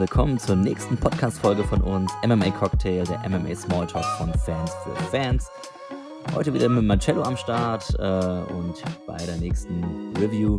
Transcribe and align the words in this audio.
willkommen 0.00 0.38
zur 0.38 0.56
nächsten 0.56 0.96
Podcast-Folge 0.96 1.62
von 1.62 1.82
uns, 1.82 2.10
MMA 2.26 2.50
Cocktail, 2.52 3.04
der 3.04 3.18
MMA 3.28 3.54
Smalltalk 3.54 4.04
von 4.16 4.32
Fans 4.32 4.72
für 4.82 4.96
Fans. 5.10 5.50
Heute 6.34 6.54
wieder 6.54 6.70
mit 6.70 6.84
Marcello 6.84 7.22
am 7.22 7.36
Start 7.36 7.94
äh, 7.98 8.52
und 8.54 8.82
bei 9.06 9.18
der 9.18 9.36
nächsten 9.36 9.84
Review. 10.18 10.58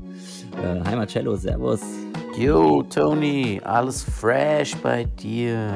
Äh, 0.61 0.87
hi 0.87 0.95
Marcello, 0.95 1.35
Servus. 1.35 1.81
Yo, 2.37 2.83
Tony, 2.83 3.59
alles 3.63 4.03
fresh 4.03 4.75
bei 4.75 5.05
dir. 5.05 5.73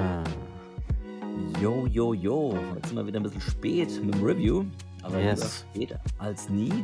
Yo, 1.59 1.87
yo, 1.87 2.13
yo. 2.13 2.55
Heute 2.75 2.87
sind 2.87 2.97
wir 2.97 3.07
wieder 3.07 3.20
ein 3.20 3.23
bisschen 3.23 3.41
spät 3.41 3.99
mit 4.05 4.13
dem 4.13 4.23
Review, 4.23 4.65
aber 5.01 5.20
yes. 5.20 5.65
lieber 5.73 5.95
spät 5.95 5.99
als 6.20 6.49
nie. 6.49 6.84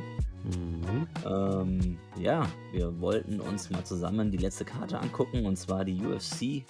Ähm, 1.25 1.97
ja, 2.17 2.47
wir 2.71 2.99
wollten 2.99 3.39
uns 3.39 3.69
mal 3.69 3.83
zusammen 3.83 4.31
die 4.31 4.37
letzte 4.37 4.65
Karte 4.65 4.99
angucken 4.99 5.45
und 5.45 5.57
zwar 5.57 5.85
die 5.85 6.03
UFC 6.03 6.65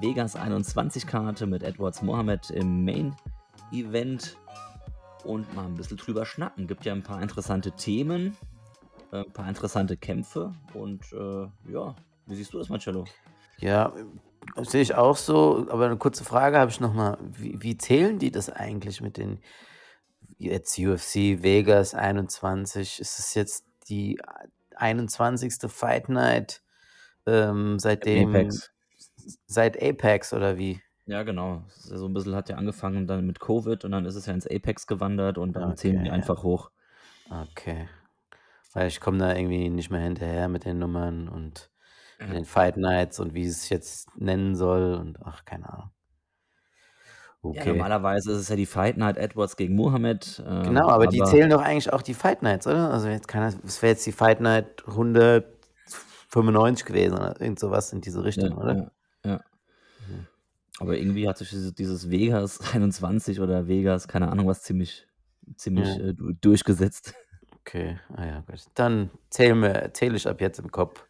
Vegas 0.00 0.36
21 0.36 1.06
Karte 1.06 1.46
mit 1.46 1.62
Edwards 1.62 2.02
Mohammed 2.02 2.50
im 2.50 2.84
Main 2.84 3.14
Event 3.72 4.36
und 5.24 5.52
mal 5.54 5.64
ein 5.64 5.74
bisschen 5.74 5.96
drüber 5.96 6.26
schnacken. 6.26 6.66
Gibt 6.66 6.84
ja 6.84 6.92
ein 6.92 7.02
paar 7.02 7.22
interessante 7.22 7.72
Themen, 7.72 8.36
äh, 9.12 9.18
ein 9.18 9.32
paar 9.32 9.48
interessante 9.48 9.96
Kämpfe 9.96 10.52
und 10.74 11.00
äh, 11.12 11.72
ja, 11.72 11.94
wie 12.26 12.34
siehst 12.34 12.52
du 12.52 12.58
das, 12.58 12.68
Marcello? 12.68 13.04
Ja, 13.58 13.92
sehe 14.56 14.82
ich 14.82 14.94
auch 14.94 15.16
so, 15.16 15.66
aber 15.70 15.86
eine 15.86 15.96
kurze 15.96 16.24
Frage 16.24 16.58
habe 16.58 16.70
ich 16.70 16.80
nochmal. 16.80 17.18
Wie, 17.22 17.60
wie 17.62 17.78
zählen 17.78 18.18
die 18.18 18.30
das 18.30 18.50
eigentlich 18.50 19.00
mit 19.00 19.16
den 19.16 19.38
jetzt 20.38 20.78
UFC 20.78 21.42
Vegas 21.42 21.94
21, 21.94 23.00
ist 23.00 23.18
es 23.18 23.34
jetzt 23.34 23.64
die 23.88 24.18
21. 24.76 25.70
Fight 25.70 26.08
Night 26.08 26.62
ähm, 27.26 27.78
seitdem 27.78 28.30
Apex. 28.30 28.70
seit 29.46 29.82
Apex 29.82 30.32
oder 30.32 30.58
wie? 30.58 30.80
Ja, 31.06 31.22
genau. 31.22 31.62
So 31.68 32.06
ein 32.06 32.12
bisschen 32.12 32.34
hat 32.34 32.48
ja 32.48 32.56
angefangen 32.56 33.06
dann 33.06 33.26
mit 33.26 33.40
Covid 33.40 33.84
und 33.84 33.92
dann 33.92 34.04
ist 34.04 34.16
es 34.16 34.26
ja 34.26 34.34
ins 34.34 34.46
Apex 34.46 34.86
gewandert 34.86 35.38
und 35.38 35.54
dann 35.54 35.76
zählen 35.76 36.02
die 36.02 36.10
einfach 36.10 36.42
hoch. 36.42 36.70
Okay. 37.30 37.88
Weil 38.72 38.88
ich 38.88 39.00
komme 39.00 39.18
da 39.18 39.34
irgendwie 39.34 39.70
nicht 39.70 39.90
mehr 39.90 40.00
hinterher 40.00 40.48
mit 40.48 40.64
den 40.64 40.78
Nummern 40.78 41.28
und 41.28 41.70
mit 42.18 42.32
den 42.32 42.44
Fight 42.44 42.76
Nights 42.76 43.20
und 43.20 43.34
wie 43.34 43.46
es 43.46 43.68
jetzt 43.68 44.08
nennen 44.16 44.56
soll 44.56 44.94
und 44.94 45.18
ach, 45.22 45.44
keine 45.44 45.68
Ahnung. 45.72 45.90
Ja, 47.42 47.64
normalerweise 47.64 48.32
ist 48.32 48.38
es 48.38 48.48
ja 48.48 48.56
die 48.56 48.66
Fight 48.66 48.96
Night 48.96 49.16
Edwards 49.16 49.56
gegen 49.56 49.76
Mohammed. 49.76 50.42
Ähm, 50.46 50.62
Genau, 50.64 50.88
aber 50.88 51.06
die 51.06 51.22
zählen 51.22 51.48
doch 51.50 51.62
eigentlich 51.62 51.92
auch 51.92 52.02
die 52.02 52.14
Fight 52.14 52.42
Nights, 52.42 52.66
oder? 52.66 52.90
Also 52.90 53.08
jetzt 53.08 53.28
kann 53.28 53.42
es 53.64 53.82
wäre 53.82 53.92
jetzt 53.92 54.04
die 54.06 54.12
Fight 54.12 54.40
Night 54.40 54.82
195 54.88 56.84
gewesen 56.86 57.14
oder 57.14 57.40
irgend 57.40 57.60
sowas 57.60 57.92
in 57.92 58.00
diese 58.00 58.24
Richtung, 58.24 58.50
ja, 58.50 58.56
oder? 58.56 58.74
ja, 59.24 59.30
ja. 59.30 59.40
Mhm. 60.08 60.26
Aber 60.78 60.96
irgendwie 60.96 61.28
hat 61.28 61.38
sich 61.38 61.50
dieses, 61.50 61.74
dieses 61.74 62.10
Vegas 62.10 62.60
21 62.74 63.40
oder 63.40 63.68
Vegas, 63.68 64.08
keine 64.08 64.28
Ahnung 64.28 64.46
was, 64.48 64.62
ziemlich, 64.62 65.06
ziemlich 65.56 65.88
Ja. 65.88 66.06
äh, 66.08 66.14
durchgesetzt. 66.40 67.14
Okay, 67.60 67.98
ah 68.14 68.24
ja, 68.24 68.40
gut. 68.40 68.64
Dann 68.74 69.10
zähle 69.30 69.90
zähl 69.92 70.14
ich 70.14 70.28
ab 70.28 70.40
jetzt 70.40 70.58
im 70.58 70.70
Kopf 70.70 71.04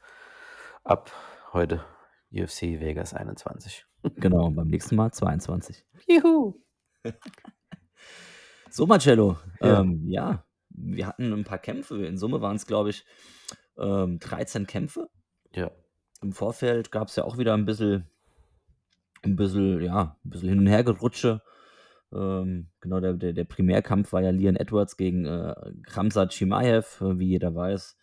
ab 0.84 1.10
heute 1.52 1.84
UFC 2.32 2.80
Vegas 2.80 3.12
21. 3.14 3.86
Genau, 4.14 4.50
beim 4.50 4.68
nächsten 4.68 4.96
Mal 4.96 5.12
22. 5.12 5.84
Juhu. 6.06 6.54
So, 8.70 8.86
Marcello, 8.86 9.38
Ja. 9.62 9.80
ähm, 9.80 10.02
ja, 10.06 10.44
wir 10.68 11.06
hatten 11.06 11.32
ein 11.32 11.44
paar 11.44 11.58
Kämpfe. 11.58 12.04
In 12.04 12.18
Summe 12.18 12.42
waren 12.42 12.56
es, 12.56 12.66
glaube 12.66 12.90
ich, 12.90 13.06
ähm, 13.78 14.18
13 14.18 14.66
Kämpfe. 14.66 15.08
Ja. 15.54 15.70
Im 16.20 16.32
Vorfeld 16.32 16.90
gab 16.90 17.08
es 17.08 17.16
ja 17.16 17.24
auch 17.24 17.38
wieder 17.38 17.54
ein 17.54 17.64
bisschen, 17.64 18.06
ein 19.22 19.34
bisschen, 19.36 19.80
ja, 19.82 20.18
ein 20.24 20.30
bisschen 20.30 20.48
hin 20.50 20.58
und 20.58 20.66
her 20.66 20.84
gerutsche. 20.84 21.40
Ähm, 22.12 22.68
genau, 22.80 23.00
der, 23.00 23.14
der, 23.14 23.32
der 23.32 23.44
Primärkampf 23.44 24.12
war 24.12 24.20
ja 24.20 24.30
Leon 24.30 24.56
Edwards 24.56 24.98
gegen 24.98 25.24
äh, 25.24 25.54
Khamzat 25.84 26.32
Chimaev. 26.34 27.00
Äh, 27.02 27.18
Wie 27.18 27.28
jeder 27.28 27.54
weiß, 27.54 27.96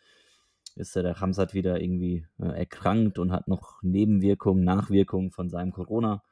ist 0.76 0.96
ja 0.96 1.02
der 1.04 1.14
Khamzat 1.16 1.54
wieder 1.54 1.82
irgendwie 1.82 2.26
äh, 2.40 2.48
erkrankt 2.48 3.20
und 3.20 3.32
hat 3.32 3.48
noch 3.48 3.82
Nebenwirkungen, 3.84 4.64
Nachwirkungen 4.64 5.32
von 5.32 5.50
seinem 5.50 5.72
Corona. 5.72 6.24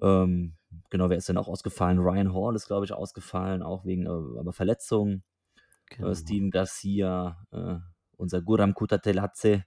Ähm, 0.00 0.54
genau, 0.90 1.10
wer 1.10 1.16
ist 1.16 1.28
denn 1.28 1.38
auch 1.38 1.48
ausgefallen? 1.48 1.98
Ryan 1.98 2.32
Hall 2.34 2.54
ist, 2.56 2.66
glaube 2.66 2.84
ich, 2.84 2.92
ausgefallen, 2.92 3.62
auch 3.62 3.84
wegen 3.84 4.06
äh, 4.06 4.38
aber 4.38 4.52
Verletzungen. 4.52 5.22
Äh, 6.00 6.14
Genau. 6.14 6.14
Steven 6.14 6.50
Garcia, 6.50 7.46
äh, 7.52 7.76
unser 8.16 8.42
Guram 8.42 8.74
Kutateladze, 8.74 9.64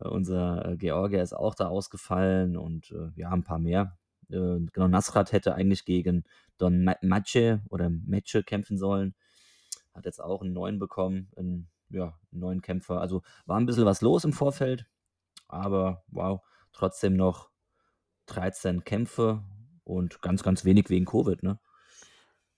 äh, 0.00 0.08
unser 0.08 0.64
äh, 0.66 0.76
Georgier 0.76 1.22
ist 1.22 1.34
auch 1.34 1.54
da 1.54 1.68
ausgefallen 1.68 2.56
und 2.56 2.92
äh, 2.92 3.10
ja, 3.16 3.30
ein 3.30 3.44
paar 3.44 3.58
mehr. 3.58 3.98
Äh, 4.30 4.60
genau, 4.72 4.88
Nasrat 4.88 5.32
hätte 5.32 5.54
eigentlich 5.54 5.84
gegen 5.84 6.24
Don 6.58 6.84
Ma- 6.84 6.96
Mace 7.02 7.60
oder 7.70 7.90
Meche 7.90 8.42
kämpfen 8.42 8.78
sollen. 8.78 9.14
Hat 9.94 10.06
jetzt 10.06 10.20
auch 10.22 10.42
einen 10.42 10.52
neuen 10.54 10.78
bekommen, 10.78 11.28
einen, 11.36 11.68
ja, 11.90 12.18
neuen 12.30 12.62
Kämpfer. 12.62 13.00
Also 13.00 13.22
war 13.46 13.58
ein 13.58 13.66
bisschen 13.66 13.84
was 13.84 14.00
los 14.00 14.24
im 14.24 14.32
Vorfeld, 14.32 14.86
aber 15.48 16.04
wow, 16.08 16.40
trotzdem 16.72 17.16
noch 17.16 17.50
13 18.26 18.84
Kämpfe 18.84 19.42
und 19.84 20.22
ganz, 20.22 20.42
ganz 20.42 20.64
wenig 20.64 20.88
wegen 20.88 21.04
Covid, 21.04 21.42
ne? 21.42 21.58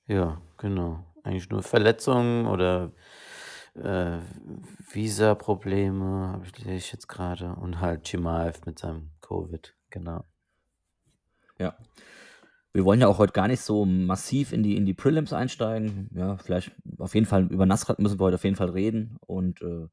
Ja, 0.07 0.41
genau. 0.59 1.05
Eigentlich 1.23 1.49
nur 1.49 1.63
Verletzungen 1.63 2.47
oder 2.47 2.93
äh, 3.75 4.19
Visa-Probleme, 4.91 6.33
habe 6.33 6.45
ich 6.47 6.93
jetzt 6.93 7.09
gerade. 7.09 7.55
Und 7.55 7.81
halt 7.81 8.07
Chimaev 8.09 8.61
mit 8.67 8.79
seinem 8.79 9.11
Covid, 9.21 9.75
genau. 9.91 10.25
Ja. 11.59 11.77
Wir 12.73 12.85
wollen 12.85 13.01
ja 13.01 13.09
auch 13.09 13.19
heute 13.19 13.33
gar 13.33 13.49
nicht 13.49 13.61
so 13.61 13.85
massiv 13.85 14.53
in 14.53 14.63
die, 14.63 14.77
in 14.77 14.87
die 14.87 14.95
Prelims 14.95 15.33
einsteigen. 15.33 16.09
Ja, 16.15 16.39
vielleicht 16.39 16.73
auf 16.99 17.15
jeden 17.15 17.27
Fall 17.27 17.47
über 17.53 17.67
Nasrat 17.67 17.99
müssen 17.99 18.19
wir 18.19 18.25
heute 18.25 18.37
auf 18.37 18.45
jeden 18.45 18.57
Fall 18.57 18.71
reden. 18.71 19.19
Und 19.27 19.61
äh, 19.61 19.89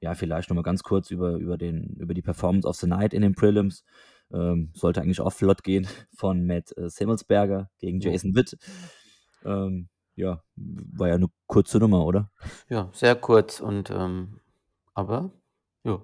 ja, 0.00 0.14
vielleicht 0.14 0.48
nochmal 0.48 0.64
ganz 0.64 0.82
kurz 0.82 1.10
über, 1.10 1.34
über, 1.34 1.58
den, 1.58 1.94
über 1.98 2.14
die 2.14 2.22
Performance 2.22 2.66
of 2.66 2.76
the 2.76 2.86
Night 2.86 3.12
in 3.12 3.22
den 3.22 3.34
Prelims. 3.34 3.84
Ähm, 4.32 4.70
sollte 4.72 5.02
eigentlich 5.02 5.20
auch 5.20 5.32
flott 5.32 5.62
gehen 5.62 5.86
von 6.16 6.46
Matt 6.46 6.76
äh, 6.78 6.88
Simmelsberger 6.88 7.70
gegen. 7.78 8.00
Jason 8.00 8.34
Witt. 8.34 8.56
Ähm, 9.44 9.88
ja, 10.14 10.42
war 10.56 11.08
ja 11.08 11.14
eine 11.14 11.28
kurze 11.46 11.78
Nummer, 11.78 12.04
oder? 12.06 12.30
Ja, 12.68 12.90
sehr 12.92 13.14
kurz 13.14 13.60
und 13.60 13.90
ähm, 13.90 14.40
aber 14.94 15.30
ja, 15.84 16.00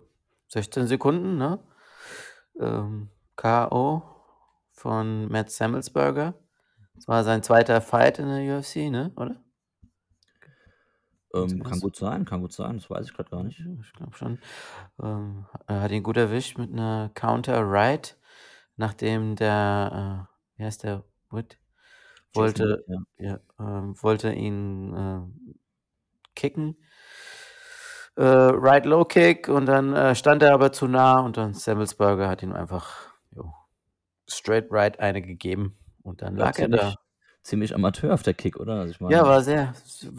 16 0.48 0.86
Sekunden, 0.86 1.36
ne? 1.36 1.58
Ähm, 2.58 3.10
K.O. 3.36 4.17
von 4.78 5.28
Matt 5.28 5.50
Samuelsberger. 5.50 6.34
Das 6.94 7.08
war 7.08 7.24
sein 7.24 7.42
zweiter 7.42 7.80
Fight 7.80 8.18
in 8.18 8.28
der 8.28 8.58
UFC, 8.58 8.90
ne? 8.90 9.12
Oder? 9.16 9.36
Ähm, 11.34 11.62
kann 11.62 11.80
gut 11.80 11.96
sein, 11.96 12.24
kann 12.24 12.40
gut 12.40 12.52
sein, 12.52 12.76
das 12.78 12.88
weiß 12.88 13.06
ich 13.06 13.14
gerade 13.14 13.30
gar 13.30 13.44
nicht. 13.44 13.60
Ich 13.60 13.92
glaube 13.92 14.16
schon. 14.16 14.38
Ähm, 15.02 15.46
er 15.66 15.82
hat 15.82 15.90
ihn 15.90 16.02
gut 16.02 16.16
erwischt 16.16 16.56
mit 16.58 16.72
einer 16.72 17.10
Counter 17.14 17.60
Right, 17.62 18.16
nachdem 18.76 19.36
der, 19.36 20.28
äh, 20.56 20.58
wie 20.58 20.64
heißt 20.64 20.84
der, 20.84 21.04
Wood, 21.30 21.58
Jason 22.34 22.42
wollte, 22.42 22.84
ja. 22.88 22.98
ja, 23.18 23.40
ähm, 23.60 23.94
wollte 24.02 24.32
ihn 24.32 24.94
äh, 24.94 25.52
kicken. 26.34 26.78
Äh, 28.16 28.22
right 28.24 28.86
Low 28.86 29.04
Kick 29.04 29.48
und 29.48 29.66
dann 29.66 29.92
äh, 29.92 30.14
stand 30.14 30.42
er 30.42 30.54
aber 30.54 30.72
zu 30.72 30.88
nah 30.88 31.20
und 31.20 31.36
dann 31.36 31.54
Samuelsberger 31.54 32.28
hat 32.28 32.42
ihm 32.42 32.52
einfach 32.52 33.07
straight 34.28 34.66
right 34.70 34.98
eine 35.00 35.22
gegeben 35.22 35.78
und 36.02 36.22
dann 36.22 36.36
Ja, 36.36 36.48
lag 36.48 36.58
er 36.58 36.68
da. 36.68 36.78
ziemlich, 36.78 36.96
ziemlich 37.42 37.74
Amateur 37.74 38.14
auf 38.14 38.22
der 38.22 38.34
Kick, 38.34 38.58
oder? 38.58 38.74
Also 38.80 38.92
ich 38.92 39.00
Ja, 39.06 39.24
meine, 39.24 39.24
war 39.24 39.42
sehr, 39.42 39.74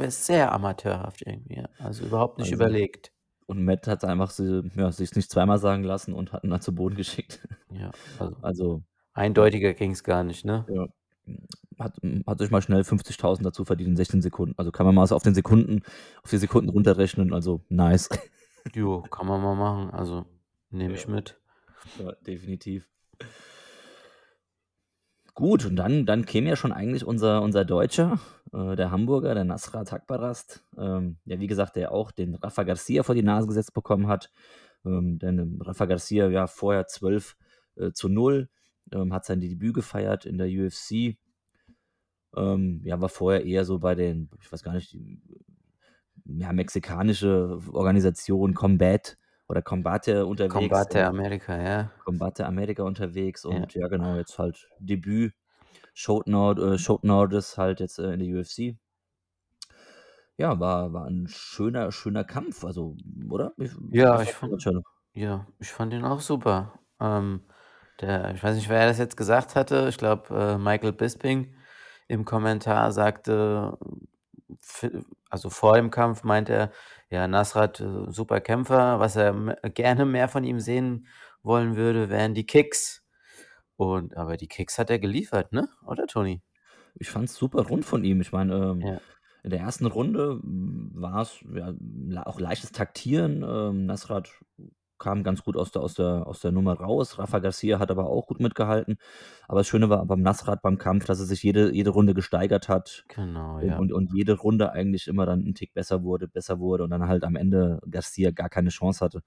sehr 0.10 0.52
amateurhaft 0.52 1.22
irgendwie. 1.26 1.56
Ja. 1.58 1.70
Also 1.78 2.04
überhaupt 2.06 2.38
nicht 2.40 2.52
also. 2.52 2.54
überlegt. 2.54 3.14
Und 3.48 3.66
Matt 3.66 3.88
hat 3.88 4.04
einfach 4.06 4.32
sie, 4.32 4.72
ja, 4.76 4.92
sich 4.92 5.16
nicht 5.16 5.32
zweimal 5.32 5.60
sagen 5.60 5.84
lassen 5.84 6.14
und 6.14 6.34
hat 6.34 6.44
ihn 6.44 6.52
dann 6.52 6.62
zu 6.62 6.74
Boden 6.76 6.96
geschickt. 6.96 7.48
Ja, 7.72 7.96
also 8.18 8.36
Also, 8.42 8.84
ja, 9.36 9.54
eindeutiger 9.54 9.74
ging 9.74 9.92
es 9.92 10.04
gar 10.04 10.24
nicht, 10.24 10.46
ne? 10.46 10.68
ja. 10.68 10.88
Hat, 11.80 11.98
hat 12.28 12.40
sich 12.40 12.52
mal 12.52 12.62
schnell 12.62 12.84
50.000 12.84 13.46
dazu 13.46 13.64
verdient 13.66 13.92
in 13.92 13.96
16 13.98 14.22
Sekunden. 14.22 14.56
Also 14.58 14.72
kann 14.72 14.86
man 14.86 14.96
mal 14.96 15.08
so 15.08 15.16
auf 15.16 15.24
den 15.24 15.36
Sekunden, 15.36 15.84
auf 16.24 16.30
die 16.30 16.38
Sekunden 16.38 16.70
runterrechnen. 16.70 17.34
Also 17.34 17.64
nice. 17.70 18.10
Jo, 18.74 19.02
kann 19.04 19.28
man 19.28 19.42
mal 19.42 19.56
machen. 19.56 19.92
Also 19.92 20.26
nehme 20.70 20.94
Ja, 20.94 20.96
ich 20.96 21.08
mit. 21.08 21.40
ja, 21.96 22.14
definitiv. 22.26 22.90
Gut, 25.40 25.66
und 25.66 25.78
dann, 25.78 26.06
dann 26.06 26.26
käme 26.26 26.50
ja 26.50 26.58
schon 26.58 26.74
eigentlich 26.74 27.06
unser, 27.06 27.42
unser 27.42 27.64
Deutscher, 27.64 28.20
äh, 28.52 28.76
der 28.76 28.92
Hamburger, 28.92 29.34
der 29.34 29.46
Nasrat 29.46 29.94
Hakbarast. 29.94 30.66
Ähm, 30.78 31.16
ja, 31.24 31.40
wie 31.40 31.48
gesagt, 31.48 31.78
der 31.78 31.94
auch 31.94 32.12
den 32.12 32.36
Rafa 32.36 32.64
Garcia 32.64 33.04
vor 33.04 33.16
die 33.16 33.24
Nase 33.24 33.48
gesetzt 33.48 33.74
bekommen 33.74 34.10
hat. 34.10 34.34
Ähm, 34.86 35.18
denn 35.18 35.62
Rafa 35.62 35.86
Garcia, 35.86 36.28
ja, 36.28 36.46
vorher 36.48 36.88
12 36.88 37.38
äh, 37.78 37.92
zu 37.94 38.10
0, 38.10 38.50
ähm, 38.92 39.14
hat 39.14 39.24
sein 39.24 39.40
Debüt 39.40 39.76
gefeiert 39.76 40.26
in 40.26 40.38
der 40.38 40.48
UFC. 40.48 41.18
Ähm, 42.36 42.82
ja, 42.84 43.00
war 43.00 43.08
vorher 43.08 43.46
eher 43.46 43.64
so 43.64 43.80
bei 43.80 43.96
den, 43.96 44.30
ich 44.42 44.52
weiß 44.52 44.62
gar 44.62 44.74
nicht, 44.74 44.92
die, 44.92 45.22
ja, 46.26 46.52
mexikanische 46.52 47.62
Organisation 47.72 48.56
Combat 48.56 49.18
oder 49.50 49.62
Combate 49.64 50.26
unterwegs 50.28 50.88
Combate 50.88 51.06
und 51.08 51.08
America, 51.08 51.56
ja. 51.62 51.92
Combate 52.00 52.46
America 52.48 52.84
unterwegs 52.84 53.46
Ja. 53.50 53.66
und 53.66 53.76
ja 53.76 53.88
genau, 53.90 54.18
jetzt 54.18 54.40
halt 54.40 54.70
Debüt. 54.80 55.34
Short 55.96 56.28
Nord 56.28 56.60
äh, 56.60 56.78
Short 56.80 57.04
Notice 57.06 57.58
halt 57.58 57.80
jetzt, 57.82 58.00
äh, 58.00 58.14
in 58.14 58.20
der 58.22 58.30
UFC. 58.40 58.78
Ja, 60.40 60.58
war 60.58 60.94
war 60.94 61.06
'n 61.08 61.28
schöner 61.28 61.92
schöner 61.92 62.24
Kampf, 62.24 62.64
also, 62.64 62.96
oder? 63.30 63.54
Wie 63.58 63.70
Ja, 63.92 64.22
ich 64.22 64.34
fand 64.34 64.70
ja, 65.14 65.48
ich 65.60 65.72
fand 65.72 65.94
ihn 65.94 66.04
auch 66.06 66.22
super. 66.22 66.80
Ähm, 67.00 67.42
der 68.00 68.34
ich 68.36 68.44
weiß 68.44 68.56
nicht, 68.56 68.70
wer 68.70 68.88
das 68.88 68.98
jetzt 69.00 69.18
gesagt 69.18 69.56
hatte. 69.56 69.88
Ich 69.90 69.98
glaube, 69.98 70.34
äh, 70.36 70.58
Michael 70.58 70.94
Bisping 70.94 71.56
im 72.08 72.24
Kommentar 72.26 72.92
sagte, 72.92 73.78
also, 75.30 75.50
vor 75.50 75.76
dem 75.76 75.92
Kampf 75.92 76.24
meint 76.24 76.50
er, 76.50 76.72
ja, 77.10 77.28
Nasrat, 77.28 77.80
äh, 77.82 78.12
super 78.12 78.42
Kämpfer, 78.42 79.00
was 79.00 79.16
er 79.16 79.30
m 79.30 79.54
gerne 79.76 80.06
mehr 80.06 80.30
von 80.30 80.44
ihm 80.44 80.60
sehen 80.60 81.08
wollen 81.44 81.76
würde, 81.78 82.10
wären 82.10 82.34
die 82.36 82.46
Kicks. 82.46 83.04
Und 83.78 84.18
aber 84.18 84.38
die 84.38 84.48
Kicks 84.48 84.78
hat 84.80 84.90
er 84.92 85.00
geliefert, 85.00 85.54
ne? 85.54 85.70
Oder, 85.88 86.08
Toni? 86.08 86.42
Ich 86.96 87.10
fand's 87.10 87.36
super 87.36 87.62
rund 87.68 87.86
von 87.86 88.04
ihm. 88.04 88.22
Ich 88.22 88.32
meine, 88.32 88.56
ähm, 88.56 88.88
Ja. 88.88 89.00
in 89.44 89.52
der 89.52 89.60
ersten 89.62 89.86
Runde, 89.86 90.40
hm, 90.42 90.92
war's, 90.96 91.40
ja, 91.54 91.74
auch 92.26 92.40
leichtes 92.40 92.72
Taktieren. 92.72 93.44
Ähm, 93.48 93.86
Nasrat 93.86 94.30
kam 95.00 95.24
ganz 95.24 95.44
gut 95.44 95.58
aus 95.58 95.72
der 95.72 95.82
aus 95.84 95.96
der 95.96 96.28
aus 96.28 96.42
der 96.42 96.52
Nummer 96.52 96.74
raus. 96.80 97.18
Rafa 97.20 97.40
Garcia 97.40 97.80
hat 97.80 97.92
aber 97.92 98.08
auch 98.10 98.28
gut 98.28 98.40
mitgehalten. 98.42 98.98
Aber 99.48 99.60
das 99.62 99.68
Schöne 99.68 99.90
war 99.90 100.06
beim 100.06 100.22
Nasrat 100.22 100.62
beim 100.62 100.78
Kampf, 100.78 101.06
dass 101.06 101.20
er 101.20 101.26
sich 101.28 101.44
jede 101.44 101.74
jede 101.74 101.92
Runde 101.92 102.14
gesteigert 102.14 102.70
hat 102.70 103.06
Genau, 103.10 103.60
und 103.60 103.74
ja. 103.74 103.80
und 103.80 103.94
und 103.94 104.12
jede 104.14 104.34
Runde 104.38 104.72
eigentlich 104.74 105.08
immer 105.08 105.26
dann 105.26 105.42
'n 105.46 105.56
Tick 105.56 105.74
besser 105.74 106.04
wurde, 106.04 106.28
besser 106.28 106.60
wurde 106.60 106.84
und 106.86 106.92
dann 106.92 107.08
halt 107.08 107.24
am 107.26 107.36
Ende 107.38 107.80
Garcia 107.90 108.32
gar 108.32 108.50
keine 108.50 108.70
Chance 108.70 109.04
hatte. 109.06 109.22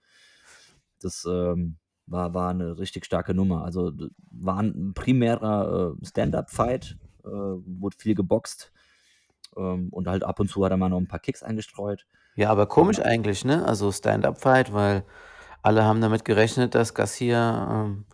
Das, 1.02 1.24
ähm, 1.28 1.76
war 2.06 2.34
war 2.34 2.52
'ne 2.54 2.78
richtig 2.78 3.04
starke 3.04 3.34
Nummer. 3.34 3.64
Also, 3.64 3.92
war 4.30 4.60
'n 4.60 4.92
primärer, 4.94 5.96
äh, 6.00 6.06
Stand-up-Fight, 6.06 6.98
äh, 7.24 7.28
wurde 7.28 7.96
viel 7.98 8.14
geboxt, 8.14 8.72
ähm, 9.56 9.88
und 9.90 10.08
halt 10.08 10.24
ab 10.24 10.40
und 10.40 10.48
zu 10.50 10.64
hat 10.64 10.72
er 10.72 10.78
mal 10.78 10.88
noch 10.90 10.98
'n 11.00 11.08
paar 11.08 11.20
Kicks 11.20 11.42
eingestreut. 11.44 12.04
Ja, 12.36 12.48
aber 12.48 12.66
komisch 12.66 12.98
eigentlich, 12.98 13.44
ne? 13.44 13.62
Also, 13.66 13.92
Stand-up-Fight, 13.92 14.72
weil 14.72 15.04
alle 15.62 15.84
haben 15.84 16.00
damit 16.00 16.24
gerechnet, 16.24 16.74
dass 16.74 16.94
Garcia, 16.94 17.84
ähm, 17.86 18.06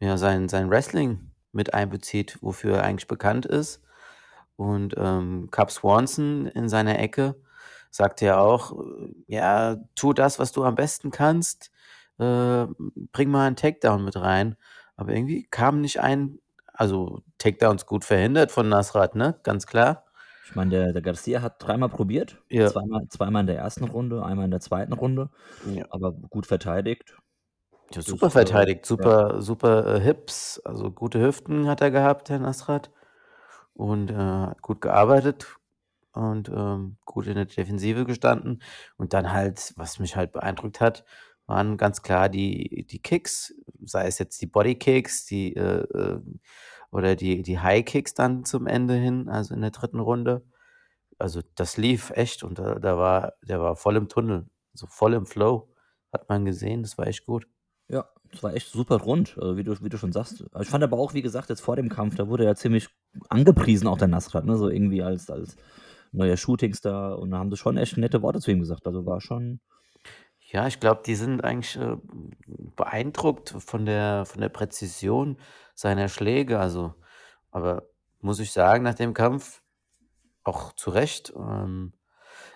ja, 0.00 0.18
sein 0.18 0.48
sein 0.50 0.70
Wrestling 0.70 1.30
mit 1.52 1.74
einbezieht, 1.74 2.38
wofür 2.42 2.76
er 2.78 2.84
eigentlich 2.84 3.08
bekannt 3.08 3.46
ist. 3.46 3.82
Und, 4.56 4.94
ähm, 4.98 5.48
Cub 5.52 5.70
Swanson 5.72 6.46
in 6.48 6.68
seiner 6.70 6.98
Ecke 7.00 7.36
sagte 7.92 8.26
ja 8.26 8.38
auch, 8.40 8.72
äh: 8.80 9.14
„Ja, 9.28 9.76
tu 9.96 10.12
das, 10.14 10.38
was 10.40 10.52
du 10.52 10.64
am 10.64 10.76
besten 10.76 11.10
kannst, 11.12 11.72
äh, 12.20 12.66
bring 13.12 13.30
mal 13.30 13.48
'n 13.48 13.56
Takedown 13.56 14.04
mit 14.04 14.16
rein.“ 14.16 14.56
Aber 14.96 15.12
irgendwie 15.14 15.46
kam 15.50 15.82
nicht 15.82 16.00
ein 16.00 16.40
also, 16.74 17.22
Takedowns 17.38 17.86
gut 17.86 18.04
verhindert 18.06 18.52
von 18.52 18.68
Nasrat, 18.70 19.14
ne, 19.16 19.40
ganz 19.44 19.66
klar. 19.68 20.05
Ich 20.48 20.54
meine, 20.54 20.70
der 20.70 20.92
der 20.92 21.02
Garcia 21.02 21.42
hat 21.42 21.56
dreimal 21.60 21.88
probiert, 21.88 22.40
Ja. 22.50 22.72
zweimal 22.72 23.08
zweimal 23.08 23.40
in 23.40 23.46
der 23.48 23.58
ersten 23.58 23.82
Runde, 23.84 24.24
einmal 24.24 24.44
in 24.44 24.52
der 24.52 24.60
zweiten 24.60 24.92
Runde, 24.92 25.30
Ja. 25.64 25.86
aber 25.90 26.12
gut 26.12 26.46
verteidigt. 26.46 27.16
Ja, 27.94 28.02
super 28.02 28.30
äh 28.30 28.30
verteidigt, 28.30 28.84
super 28.84 29.40
super, 29.40 29.96
äh, 29.96 30.00
Hips, 30.00 30.60
also, 30.64 30.90
gute 30.90 31.20
Hüften 31.20 31.68
hat 31.68 31.80
er 31.80 31.90
gehabt, 31.92 32.28
der 32.28 32.38
Nasrat. 32.40 32.90
Und, 33.74 34.10
äh, 34.10 34.14
hat 34.16 34.62
gut 34.62 34.80
gearbeitet 34.82 35.56
und, 36.14 36.48
ähm, 36.50 36.98
gut 37.06 37.26
in 37.28 37.36
der 37.36 37.46
Defensive 37.46 38.04
gestanden. 38.06 38.62
Und 38.98 39.14
dann 39.14 39.32
halt, 39.32 39.74
was 39.76 39.98
mich 40.00 40.16
halt 40.16 40.32
beeindruckt 40.32 40.80
hat, 40.80 41.04
waren 41.46 41.76
ganz 41.78 42.02
klar 42.02 42.28
die 42.30 42.86
die 42.90 43.00
Kicks, 43.02 43.54
sei 43.84 44.06
es 44.08 44.18
jetzt 44.20 44.40
die 44.42 44.46
Bodykicks, 44.48 45.26
die, 45.26 45.54
äh, 45.56 45.82
äh 45.84 46.20
oder 46.90 47.16
die 47.16 47.42
die 47.42 47.58
High-Kicks 47.60 48.14
dann 48.14 48.44
zum 48.44 48.66
Ende 48.66 48.94
hin, 48.94 49.28
also, 49.28 49.54
in 49.54 49.60
der 49.62 49.70
dritten 49.70 50.00
Runde. 50.00 50.44
Also, 51.18 51.40
das 51.56 51.76
lief 51.78 52.10
echt 52.10 52.42
und 52.44 52.58
da 52.58 52.76
da 52.76 52.98
war 52.98 53.34
der 53.42 53.60
war 53.60 53.76
voll 53.76 53.96
im 53.96 54.08
Tunnel, 54.08 54.46
so 54.74 54.86
voll 54.86 55.14
im 55.14 55.26
Flow, 55.26 55.70
hat 56.12 56.28
man 56.28 56.44
gesehen, 56.44 56.82
das 56.82 56.98
war 56.98 57.06
echt 57.06 57.26
gut. 57.26 57.46
Ja, 57.88 58.06
das 58.32 58.42
war 58.42 58.54
echt 58.54 58.70
super 58.72 58.96
rund, 58.98 59.36
äh, 59.38 59.56
wie 59.56 59.64
du 59.64 59.74
wie 59.82 59.88
du 59.88 59.98
schon 59.98 60.12
sagst. 60.12 60.44
Ich 60.60 60.68
fand 60.68 60.84
aber 60.84 60.98
auch, 60.98 61.14
wie 61.14 61.22
gesagt, 61.22 61.48
jetzt 61.50 61.62
vor 61.62 61.76
dem 61.76 61.88
Kampf, 61.88 62.16
da 62.16 62.28
wurde 62.28 62.44
er 62.44 62.56
ziemlich 62.56 62.88
angepriesen, 63.30 63.86
auch 63.88 63.98
der 63.98 64.08
Nasrat, 64.08 64.44
ne, 64.44 64.56
so 64.56 64.68
irgendwie 64.68 65.02
als 65.02 65.30
als 65.30 65.56
neuer 66.12 66.36
Shootingstar 66.36 67.18
und 67.18 67.30
da 67.32 67.38
haben 67.38 67.50
sie 67.50 67.56
schon 67.56 67.76
echt 67.78 67.96
nette 67.98 68.22
Worte 68.22 68.40
zu 68.40 68.50
ihm 68.50 68.60
gesagt. 68.60 68.86
Also, 68.86 69.06
war 69.06 69.20
schon 69.20 69.60
Ja, 70.52 70.66
ich 70.68 70.78
glaube, 70.80 71.02
die 71.04 71.14
sind 71.16 71.42
eigentlich, 71.44 71.76
äh, 71.76 71.96
beeindruckt 72.76 73.50
von 73.58 73.84
der 73.86 74.24
von 74.26 74.40
der 74.40 74.48
Präzision 74.48 75.38
seiner 75.76 76.08
Schläge, 76.10 76.60
also 76.60 76.94
aber 77.52 77.88
muss 78.20 78.40
ich 78.40 78.52
sagen, 78.52 78.84
nach 78.84 78.94
dem 78.96 79.14
Kampf 79.14 79.62
auch 80.44 80.72
zu 80.74 80.90
Recht, 80.90 81.32
ähm, 81.36 81.94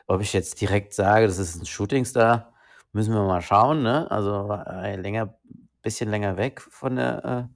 ob 0.09 0.21
ich 0.23 0.33
jetzt 0.35 0.61
direkt 0.63 0.95
sage, 0.95 1.27
das 1.29 1.39
ist 1.41 1.57
'n 1.61 1.67
Shootingstar, 1.67 2.55
müssen 2.93 3.15
wir 3.15 3.25
mal 3.25 3.43
schauen, 3.43 3.83
ne? 3.85 4.11
Also, 4.11 4.51
äh, 4.53 4.97
länger 4.97 5.39
bisschen 5.83 6.11
länger 6.11 6.37
weg 6.39 6.61
von 6.63 6.97
der 6.97 7.25
äh, 7.27 7.55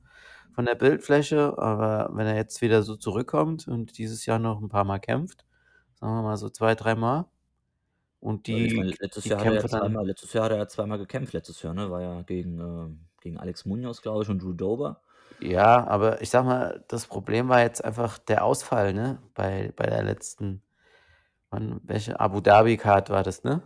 von 0.55 0.67
der 0.67 0.77
Bildfläche, 0.77 1.59
aber 1.59 2.11
wenn 2.15 2.27
er 2.29 2.37
jetzt 2.37 2.63
wieder 2.63 2.83
so 2.85 2.97
zurückkommt 2.97 3.69
und 3.69 3.99
dieses 3.99 4.27
Jahr 4.27 4.39
noch 4.41 4.61
'n 4.63 4.69
paarmal 4.71 5.01
kämpft, 5.01 5.47
sagen 5.95 6.15
wir 6.17 6.23
mal 6.25 6.37
so 6.39 6.51
2, 6.51 6.75
dreimal 6.77 7.27
und 8.21 8.47
ich 8.47 8.77
die 8.77 8.77
meine, 8.77 8.93
letztes 9.01 9.27
die 9.27 9.31
Jahr 9.31 9.41
hat 9.41 9.49
er 9.49 9.55
ja 9.55 9.65
Kämpfe 9.65 9.69
dann 9.69 9.83
zweimal 9.85 10.07
letztes 10.07 10.33
Jahr 10.33 10.45
hat 10.45 10.53
er 10.53 10.69
zweimal 10.69 10.99
gekämpft 10.99 11.33
letztes 11.33 11.63
Jahr, 11.63 11.75
ne? 11.75 11.91
War 11.91 12.01
ja 12.03 12.23
gegen, 12.23 12.61
ähm 12.61 13.01
gegen 13.21 13.39
Alex 13.39 13.65
Munoz, 13.65 14.03
glaube 14.03 14.23
ich, 14.23 14.29
und 14.29 14.43
Drew 14.43 14.53
Dober. 14.53 15.01
Ja, 15.45 15.87
aber 15.87 16.23
ich 16.23 16.31
sage 16.31 16.47
mal, 16.47 16.85
das 16.89 17.07
Problem 17.07 17.49
war 17.51 17.61
jetzt 17.61 17.85
einfach 17.85 18.17
der 18.17 18.45
Ausfall, 18.45 18.95
ne, 18.95 19.19
bei 19.35 19.73
bei 19.77 19.85
der 19.87 20.03
letzten 20.03 20.63
wann 21.51 21.81
welche 21.85 22.21
Abu 22.21 22.41
Dhabi 22.41 22.77
Card 22.79 23.11
war 23.11 23.23
das, 23.25 23.45
ne? 23.45 23.63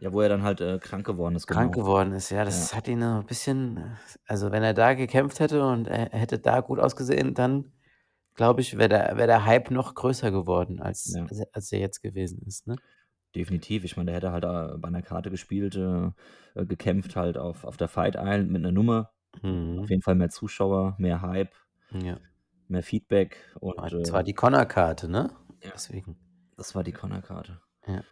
Ja, 0.00 0.12
wo 0.12 0.20
er 0.20 0.28
dann 0.28 0.42
halt, 0.42 0.60
äh, 0.60 0.78
krank 0.78 1.06
geworden 1.06 1.36
ist, 1.36 1.46
Krank 1.48 1.72
genau. 1.72 1.76
geworden 1.76 2.12
ist, 2.12 2.30
ja, 2.30 2.44
Ja. 2.48 2.66
das 2.66 2.74
hat 2.74 2.88
ihn, 2.88 3.02
äh, 3.02 3.22
bisschen 3.24 3.96
also, 4.26 4.50
wenn 4.50 4.64
er 4.64 4.74
da 4.74 4.94
gekämpft 4.94 5.38
hätte 5.38 5.64
und 5.64 5.86
er 5.86 6.10
hätte 6.10 6.40
da 6.40 6.60
gut 6.60 6.80
ausgesehen, 6.80 7.34
dann 7.34 7.72
glaube 8.34 8.62
ich, 8.62 8.78
wäre 8.78 8.88
der 8.90 9.16
wäre 9.16 9.28
der 9.28 9.46
Hype 9.46 9.70
noch 9.70 9.94
größer 9.94 10.30
geworden, 10.32 10.80
als 10.80 11.16
Ja. 11.16 11.30
als 11.30 11.40
er 11.40 11.46
als 11.52 11.72
er 11.72 11.80
jetzt 11.80 12.02
gewesen 12.02 12.42
ist, 12.46 12.66
ne? 12.66 12.80
Definitiv. 13.34 13.84
Ich 13.84 13.96
meine, 13.96 14.06
der 14.12 14.16
hätte 14.16 14.32
halt 14.32 14.44
da 14.44 14.76
bei 14.78 14.88
'ner 14.88 15.02
Karte 15.02 15.30
gespielt 15.30 15.74
äh, 15.76 16.10
äh, 16.54 16.64
gekämpft 16.66 17.16
halt 17.16 17.36
auf 17.36 17.64
auf 17.64 17.76
der 17.76 17.88
Fight 17.88 18.14
Island 18.16 18.50
mit 18.50 18.62
'ner 18.62 18.72
Nummer. 18.72 19.10
Auf 19.76 19.88
Mhm. 19.88 19.90
jeden 19.90 20.02
Fall 20.02 20.14
mehr 20.14 20.30
Zuschauer, 20.30 20.94
mehr 20.98 21.20
Hype 21.22 21.54
Ja. 21.92 22.20
mehr 22.70 22.82
Feedback 22.82 23.36
und, 23.60 23.92
das 24.02 24.12
war 24.12 24.22
äh 24.22 24.24
die 24.24 24.34
Conor-Karte, 24.34 25.08
ne? 25.08 25.30
Ja. 25.62 25.72
Deswegen. 25.74 26.16
Das 26.56 26.74
war 26.74 26.84
die 26.84 26.92
Conor-Karte. 26.92 27.60
Ja. 27.86 28.06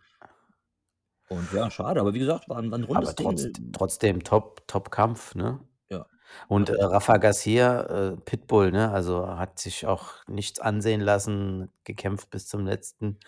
Und 1.30 1.52
ja, 1.52 1.70
schade, 1.70 2.00
aber 2.00 2.12
wie 2.14 2.18
gesagt, 2.18 2.48
war 2.48 2.58
'n 2.58 2.70
war 2.70 2.78
'n 2.78 2.84
rundes 2.84 3.14
Aber 3.14 3.16
Ding. 3.16 3.36
trotz 3.36 3.48
trotzdem 3.72 4.22
Top 4.24 4.66
Top-Kampf, 4.68 5.34
ne? 5.34 5.60
Ja. 5.90 6.06
Und, 6.48 6.68
Ja. 6.68 6.70
äh, 6.70 6.82
Rafa 6.84 7.18
Garcia, 7.18 7.82
äh, 8.14 8.18
Pitbull, 8.18 8.72
ne, 8.72 8.92
also, 8.92 9.28
hat 9.38 9.58
sich 9.60 9.86
auch 9.86 10.26
nichts 10.28 10.60
ansehen 10.60 11.00
lassen, 11.02 11.72
gekämpft 11.84 12.30
bis 12.30 12.48
zum 12.48 12.66
Letzten. 12.66 13.18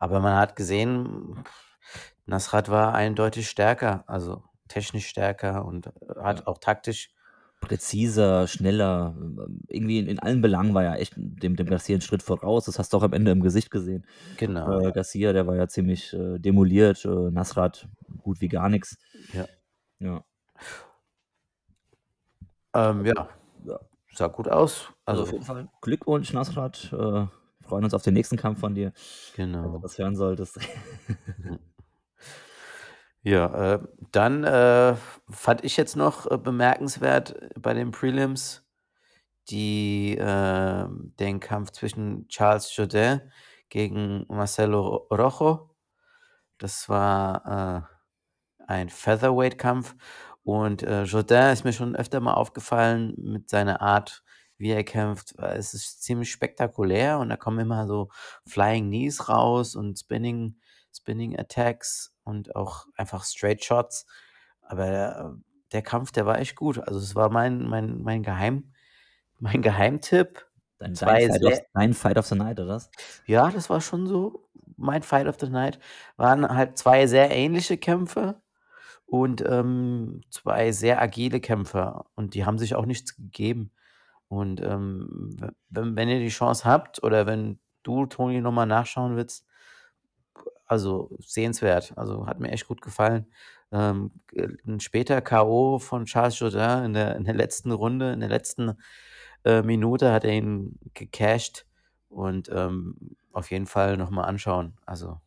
Aber 0.00 0.20
man 0.20 0.36
hat 0.36 0.56
gesehen, 0.56 1.44
Nasrat 2.26 2.70
war 2.70 2.94
eindeutig 2.94 3.50
stärker, 3.50 4.04
also, 4.08 4.44
technisch 4.68 5.08
stärker 5.08 5.64
und, 5.66 5.88
äh, 5.88 5.92
Ja. 6.24 6.24
hat 6.24 6.46
auch 6.48 6.58
taktisch 6.58 7.13
Präziser, 7.64 8.46
schneller, 8.48 9.16
irgendwie 9.68 9.98
in 9.98 10.06
in 10.08 10.18
allen 10.20 10.40
Belangen 10.42 10.74
war 10.74 10.84
er 10.84 11.00
echt 11.00 11.14
dem 11.16 11.56
dem 11.56 11.66
Garcia 11.68 11.96
'n 11.96 12.00
Schritt 12.02 12.22
voraus. 12.22 12.66
Das 12.66 12.78
hast 12.78 12.92
du 12.92 12.98
auch 12.98 13.02
am 13.02 13.12
Ende 13.14 13.30
im 13.32 13.42
Gesicht 13.42 13.70
gesehen. 13.70 14.06
Genau, 14.36 14.80
Äh, 14.82 14.92
ja. 14.92 14.94
Garcia, 14.94 15.32
der 15.34 15.46
war 15.46 15.56
ja 15.56 15.68
ziemlich, 15.68 16.12
äh, 16.14 16.38
demoliert, 16.40 17.04
äh, 17.06 17.08
Nasrat 17.32 17.88
gut 18.22 18.40
wie 18.42 18.48
gar 18.48 18.68
nix. 18.70 18.96
Ja. 19.32 19.48
Ja. 20.00 20.24
Ähm, 22.74 23.04
ja. 23.06 23.28
Ja. 23.64 23.80
Sah 24.12 24.28
gut 24.28 24.48
aus. 24.48 24.92
Also, 25.06 25.22
auf 25.22 25.32
Also 25.32 25.32
jeden 25.32 25.44
Fall 25.44 25.68
Glückwunsch, 25.80 26.32
Nasrat. 26.32 26.92
Äh, 26.92 27.26
freuen 27.62 27.84
uns 27.84 27.94
auf 27.94 28.02
den 28.02 28.14
nächsten 28.14 28.36
Kampf 28.36 28.60
von 28.60 28.74
dir, 28.74 28.92
wenn 29.60 29.72
du 29.72 29.78
Genau. 29.78 29.80
das 29.80 29.98
hören 29.98 30.16
solltest. 30.16 30.58
Ja, 33.26 33.74
äh, 33.76 33.78
dann, 34.12 34.44
äh, 34.44 34.96
fand 35.30 35.64
ich 35.64 35.78
jetzt 35.78 35.96
noch, 35.96 36.30
äh, 36.30 36.36
bemerkenswert 36.36 37.34
bei 37.60 37.72
den 37.74 37.90
Prelims 37.90 38.60
die 39.50 40.16
ähm, 40.20 41.14
den 41.20 41.40
Kampf 41.40 41.72
zwischen 41.72 42.28
Charles 42.28 42.74
Jourdain 42.76 43.20
gegen 43.70 44.24
Marcelo 44.28 45.06
Ro 45.10 45.16
Rojo. 45.16 45.70
Das 46.58 46.88
war, 46.88 47.88
äh, 47.88 48.64
ein 48.68 48.88
Featherweight-Kampf 48.90 49.96
und, 50.44 50.82
äh, 50.82 51.04
Jourdain 51.04 51.52
ist 51.52 51.64
mir 51.64 51.72
schon 51.72 51.96
öfter 51.96 52.20
mal 52.20 52.34
aufgefallen 52.34 53.14
mit 53.18 53.50
seiner 53.50 53.80
Art, 53.82 54.22
wie 54.58 54.70
er 54.72 54.84
kämpft. 54.84 55.38
Äh, 55.38 55.56
es 55.56 55.74
ist 55.74 56.02
ziemlich 56.02 56.30
spektakulär 56.32 57.18
und 57.18 57.28
da 57.30 57.36
kommen 57.36 57.60
immer 57.60 57.86
so 57.86 58.10
Flying 58.46 58.86
Knees 58.88 59.28
raus 59.28 59.76
und 59.76 59.98
Spinning 59.98 60.56
Spinning 60.94 61.38
Attacks 61.38 62.14
und 62.24 62.54
auch 62.56 62.86
einfach 62.96 63.24
Straight 63.24 63.64
Shots. 63.64 64.06
aber 64.60 64.86
der, 64.86 65.36
der 65.72 65.82
Kampf, 65.82 66.12
der 66.12 66.26
war 66.26 66.38
echt 66.38 66.56
gut. 66.56 66.78
Also 66.78 66.98
es 66.98 67.14
war 67.14 67.30
mein, 67.30 67.68
mein, 67.68 68.02
mein 68.02 68.22
Geheim, 68.22 68.72
mein 69.38 69.62
Geheimtipp. 69.62 70.46
Dein, 70.78 70.94
dein, 70.94 71.30
Fight 71.30 71.44
of, 71.44 71.60
dein 71.72 71.94
Fight 71.94 72.18
of 72.18 72.26
the 72.26 72.34
Night, 72.34 72.58
oder 72.58 72.74
was? 72.74 72.90
Ja, 73.26 73.50
das 73.50 73.70
war 73.70 73.80
schon 73.80 74.06
so. 74.06 74.48
Mein 74.76 75.02
Fight 75.02 75.28
of 75.28 75.36
the 75.38 75.48
Night 75.48 75.78
waren 76.16 76.48
halt 76.48 76.78
zwei 76.78 77.06
sehr 77.06 77.30
ähnliche 77.30 77.78
Kämpfe 77.78 78.40
und 79.06 79.42
ähm, 79.46 80.22
zwei 80.30 80.72
sehr 80.72 81.00
agile 81.00 81.40
Kämpfer. 81.40 82.06
Und 82.16 82.34
die 82.34 82.44
haben 82.44 82.58
sich 82.58 82.74
auch 82.74 82.86
nichts 82.86 83.16
gegeben. 83.16 83.70
Und 84.28 84.60
ähm, 84.60 85.36
wenn, 85.70 85.96
wenn 85.96 86.08
ihr 86.08 86.18
die 86.18 86.28
Chance 86.28 86.64
habt 86.64 87.02
oder 87.02 87.26
wenn 87.26 87.60
du, 87.84 88.06
Toni, 88.06 88.40
nochmal 88.40 88.66
nachschauen 88.66 89.16
willst, 89.16 89.46
also 90.66 91.10
sehenswert. 91.20 91.92
Also 91.96 92.26
hat 92.26 92.40
mir 92.40 92.50
echt 92.50 92.66
gut 92.66 92.80
gefallen. 92.80 93.26
Ähm, 93.72 94.12
ein 94.66 94.80
später 94.80 95.20
K.O. 95.20 95.78
von 95.78 96.06
Charles 96.06 96.38
Jourdain 96.38 96.84
in 96.84 96.92
der, 96.92 97.16
in 97.16 97.24
der 97.24 97.34
letzten 97.34 97.72
Runde, 97.72 98.12
in 98.12 98.20
der 98.20 98.28
letzten 98.28 98.74
äh, 99.44 99.62
Minute 99.62 100.12
hat 100.12 100.24
er 100.24 100.32
ihn 100.32 100.78
gecasht 100.94 101.66
und 102.08 102.48
ähm, 102.52 103.16
auf 103.32 103.50
jeden 103.50 103.66
Fall 103.66 103.96
nochmal 103.96 104.26
anschauen. 104.26 104.74
Also 104.86 105.20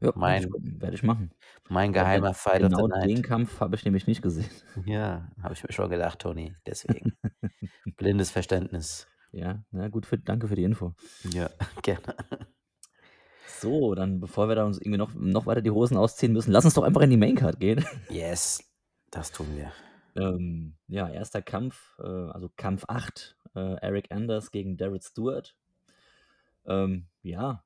ja, 0.00 0.12
mein, 0.14 0.48
werde 0.80 0.94
ich 0.94 1.02
machen. 1.02 1.32
Mein 1.68 1.92
geheimer 1.92 2.34
Fight 2.34 2.62
genau 2.62 2.84
of 2.84 2.90
the 2.92 2.98
Night. 2.98 3.10
den 3.10 3.22
Kampf 3.22 3.60
habe 3.60 3.74
ich 3.74 3.84
nämlich 3.84 4.06
nicht 4.06 4.22
gesehen. 4.22 4.50
Ja, 4.86 5.28
habe 5.42 5.54
ich 5.54 5.62
mir 5.64 5.72
schon 5.72 5.90
gedacht, 5.90 6.20
Toni. 6.20 6.54
Deswegen. 6.66 7.16
Blindes 7.96 8.30
Verständnis. 8.30 9.08
Ja, 9.32 9.64
na 9.70 9.88
gut, 9.88 10.06
für, 10.06 10.18
danke 10.18 10.48
für 10.48 10.54
die 10.54 10.62
Info. 10.62 10.94
Ja, 11.32 11.50
gerne. 11.82 12.14
So, 13.60 13.94
dann 13.94 14.20
bevor 14.20 14.48
wir 14.48 14.54
da 14.54 14.64
uns 14.64 14.78
irgendwie 14.78 14.98
noch, 14.98 15.14
noch 15.14 15.46
weiter 15.46 15.62
die 15.62 15.70
Hosen 15.70 15.96
ausziehen 15.96 16.32
müssen, 16.32 16.52
lass 16.52 16.64
uns 16.64 16.74
doch 16.74 16.84
einfach 16.84 17.00
in 17.00 17.10
die 17.10 17.16
Maincard 17.16 17.58
gehen. 17.58 17.84
Yes, 18.08 18.62
das 19.10 19.32
tun 19.32 19.48
wir. 19.56 19.72
Ähm, 20.14 20.74
ja, 20.86 21.08
erster 21.08 21.42
Kampf, 21.42 21.98
äh, 21.98 22.06
also 22.06 22.50
Kampf 22.56 22.84
8, 22.86 23.36
äh, 23.56 23.74
Eric 23.80 24.12
Anders 24.12 24.50
gegen 24.52 24.76
Derek 24.76 25.02
Stewart. 25.02 25.56
Ähm, 26.66 27.06
ja. 27.22 27.64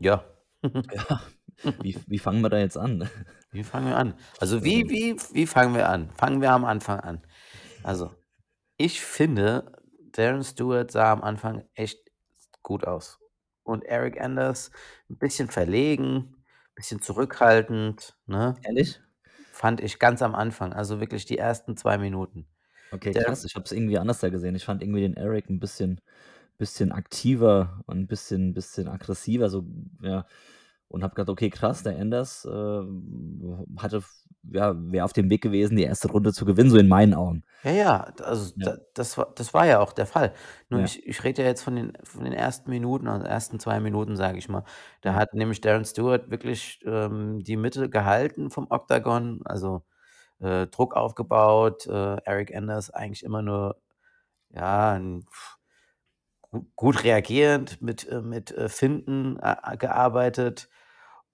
Ja. 0.00 0.24
ja. 0.62 1.20
Wie, 1.80 1.96
wie 2.06 2.18
fangen 2.18 2.40
wir 2.42 2.50
da 2.50 2.58
jetzt 2.58 2.76
an? 2.76 3.08
Wie 3.52 3.62
fangen 3.62 3.86
wir 3.86 3.96
an? 3.96 4.14
Also 4.40 4.64
wie, 4.64 4.88
wie, 4.90 5.16
wie 5.32 5.46
fangen 5.46 5.74
wir 5.74 5.88
an? 5.88 6.10
Fangen 6.10 6.40
wir 6.40 6.50
am 6.50 6.64
Anfang 6.64 6.98
an. 6.98 7.22
Also, 7.84 8.10
ich 8.76 9.00
finde, 9.00 9.80
Darren 10.12 10.42
Stewart 10.42 10.90
sah 10.90 11.12
am 11.12 11.22
Anfang 11.22 11.64
echt 11.74 12.00
gut 12.62 12.84
aus 12.84 13.20
und 13.64 13.84
Eric 13.84 14.20
Anders 14.20 14.70
ein 15.10 15.18
bisschen 15.18 15.48
verlegen, 15.50 16.16
ein 16.36 16.74
bisschen 16.76 17.02
zurückhaltend, 17.02 18.16
ne? 18.26 18.56
Ehrlich? 18.62 19.00
Fand 19.52 19.80
ich 19.80 19.98
ganz 19.98 20.22
am 20.22 20.34
Anfang, 20.34 20.72
also 20.72 21.00
wirklich 21.00 21.26
die 21.26 21.38
ersten 21.38 21.76
zwei 21.76 21.98
Minuten. 21.98 22.46
Okay, 22.90 23.14
Der, 23.14 23.24
krass, 23.24 23.44
ich 23.44 23.54
habe 23.56 23.64
es 23.64 23.72
irgendwie 23.72 23.98
anders 23.98 24.20
da 24.20 24.28
gesehen. 24.28 24.54
Ich 24.54 24.64
fand 24.64 24.82
irgendwie 24.82 25.00
den 25.00 25.14
Eric 25.16 25.50
ein 25.50 25.58
bisschen, 25.58 26.00
bisschen 26.58 26.92
aktiver 26.92 27.82
und 27.86 27.98
ein 28.00 28.06
bisschen, 28.06 28.54
bisschen 28.54 28.88
aggressiver, 28.88 29.48
so, 29.50 29.64
ja. 30.02 30.26
Und 30.94 31.02
habe 31.02 31.14
gedacht, 31.14 31.28
okay, 31.28 31.50
krass, 31.50 31.82
der 31.82 31.98
Anders 31.98 32.44
äh, 32.44 32.82
hatte 33.78 34.02
ja, 34.52 34.74
wäre 34.76 35.04
auf 35.04 35.12
dem 35.12 35.30
Weg 35.30 35.42
gewesen, 35.42 35.76
die 35.76 35.84
erste 35.84 36.08
Runde 36.08 36.32
zu 36.32 36.44
gewinnen, 36.44 36.70
so 36.70 36.78
in 36.78 36.88
meinen 36.88 37.14
Augen. 37.14 37.44
Ja, 37.62 37.70
ja, 37.70 38.00
also 38.22 38.52
ja. 38.56 38.72
Da, 38.72 38.78
das, 38.94 39.18
war, 39.18 39.32
das 39.34 39.54
war 39.54 39.66
ja 39.66 39.80
auch 39.80 39.92
der 39.92 40.06
Fall. 40.06 40.32
Nur 40.68 40.80
ja. 40.80 40.86
ich, 40.86 41.06
ich 41.06 41.24
rede 41.24 41.42
ja 41.42 41.48
jetzt 41.48 41.62
von 41.62 41.76
den, 41.76 41.92
von 42.04 42.24
den 42.24 42.32
ersten 42.32 42.70
Minuten, 42.70 43.08
also 43.08 43.26
ersten 43.26 43.58
zwei 43.58 43.80
Minuten, 43.80 44.16
sage 44.16 44.38
ich 44.38 44.48
mal. 44.48 44.64
Da 45.00 45.14
hat 45.14 45.34
nämlich 45.34 45.60
Darren 45.60 45.84
Stewart 45.84 46.30
wirklich 46.30 46.80
ähm, 46.84 47.42
die 47.42 47.56
Mitte 47.56 47.88
gehalten 47.88 48.50
vom 48.50 48.66
Octagon, 48.70 49.40
also 49.44 49.82
äh, 50.40 50.66
Druck 50.66 50.94
aufgebaut. 50.94 51.86
Äh, 51.86 52.16
Eric 52.24 52.54
Anders 52.54 52.90
eigentlich 52.90 53.24
immer 53.24 53.42
nur, 53.42 53.80
ja, 54.50 54.92
ein, 54.92 55.24
gut 56.76 57.02
reagierend, 57.02 57.82
mit, 57.82 58.08
äh, 58.08 58.20
mit 58.20 58.52
äh, 58.52 58.68
Finden 58.68 59.38
äh, 59.40 59.76
gearbeitet 59.76 60.68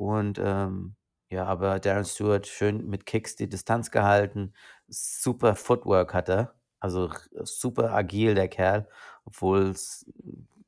und 0.01 0.41
ähm, 0.43 0.97
ja, 1.29 1.45
aber 1.45 1.79
Darren 1.79 2.07
Stewart 2.07 2.47
schön 2.47 2.89
mit 2.89 3.05
Kicks 3.05 3.37
die 3.37 3.51
Distanz 3.51 3.91
gehalten. 3.91 4.55
Super 4.89 5.55
Footwork 5.55 6.15
hat 6.15 6.31
er. 6.31 6.55
Also 6.81 7.11
super 7.43 7.93
agil, 7.93 8.35
der 8.35 8.49
Kerl, 8.49 8.89
obwohl 9.27 9.69
es 9.69 10.11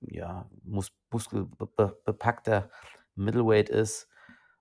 ja, 0.03 0.51
mus 0.65 0.93
muskelbepackter 1.11 2.69
Middleweight 3.15 3.71
ist. 3.71 4.07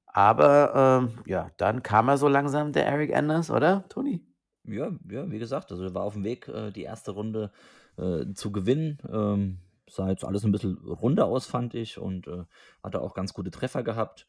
Aber 0.05 1.01
ähm, 1.03 1.19
ja, 1.25 1.51
dann 1.57 1.83
kam 1.83 2.07
er 2.07 2.17
so 2.17 2.29
langsam, 2.29 2.71
der 2.71 2.85
Eric 2.85 3.13
Anders, 3.13 3.51
oder, 3.51 3.83
Toni? 3.89 4.25
Ja, 4.63 4.91
ja, 5.09 5.29
wie 5.29 5.39
gesagt, 5.39 5.71
also 5.71 5.83
er 5.83 5.93
war 5.93 6.03
auf 6.03 6.13
dem 6.13 6.23
Weg, 6.23 6.47
äh, 6.47 6.71
die 6.71 6.83
erste 6.83 7.11
Runde 7.11 7.51
äh, 7.97 8.25
zu 8.33 8.53
gewinnen. 8.53 8.99
Ähm, 9.11 9.57
sah 9.93 10.09
jetzt 10.09 10.25
alles 10.25 10.43
ein 10.43 10.51
bisschen 10.51 10.77
runder 10.77 11.25
aus, 11.25 11.45
fand 11.45 11.73
ich, 11.73 11.97
und 11.97 12.27
äh, 12.27 12.43
hatte 12.83 13.01
auch 13.01 13.13
ganz 13.13 13.33
gute 13.33 13.51
Treffer 13.51 13.83
gehabt. 13.83 14.27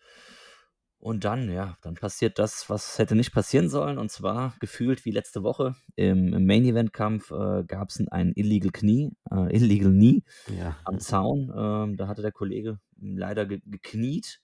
Und 0.98 1.24
dann, 1.24 1.50
ja, 1.50 1.76
dann 1.82 1.94
passiert 1.94 2.38
das, 2.38 2.70
was 2.70 2.96
hätte 2.96 3.16
nicht 3.16 3.32
passieren 3.32 3.68
sollen. 3.68 3.98
Und 3.98 4.12
zwar 4.12 4.54
gefühlt 4.60 5.04
wie 5.04 5.10
letzte 5.10 5.42
Woche 5.42 5.74
im, 5.96 6.32
im 6.32 6.46
Main 6.46 6.64
Event 6.64 6.92
Kampf 6.92 7.32
äh, 7.32 7.64
gab 7.64 7.88
es 7.88 8.00
ein 8.08 8.32
Illegal 8.36 8.70
Knie, 8.70 9.10
äh, 9.32 9.52
Illegal 9.52 9.90
Knee 9.90 10.22
ja. 10.56 10.76
am 10.84 11.00
Zaun. 11.00 11.52
Ähm, 11.56 11.96
da 11.96 12.06
hatte 12.06 12.22
der 12.22 12.30
Kollege 12.30 12.78
leider 13.00 13.46
ge 13.46 13.60
gekniet. 13.66 14.40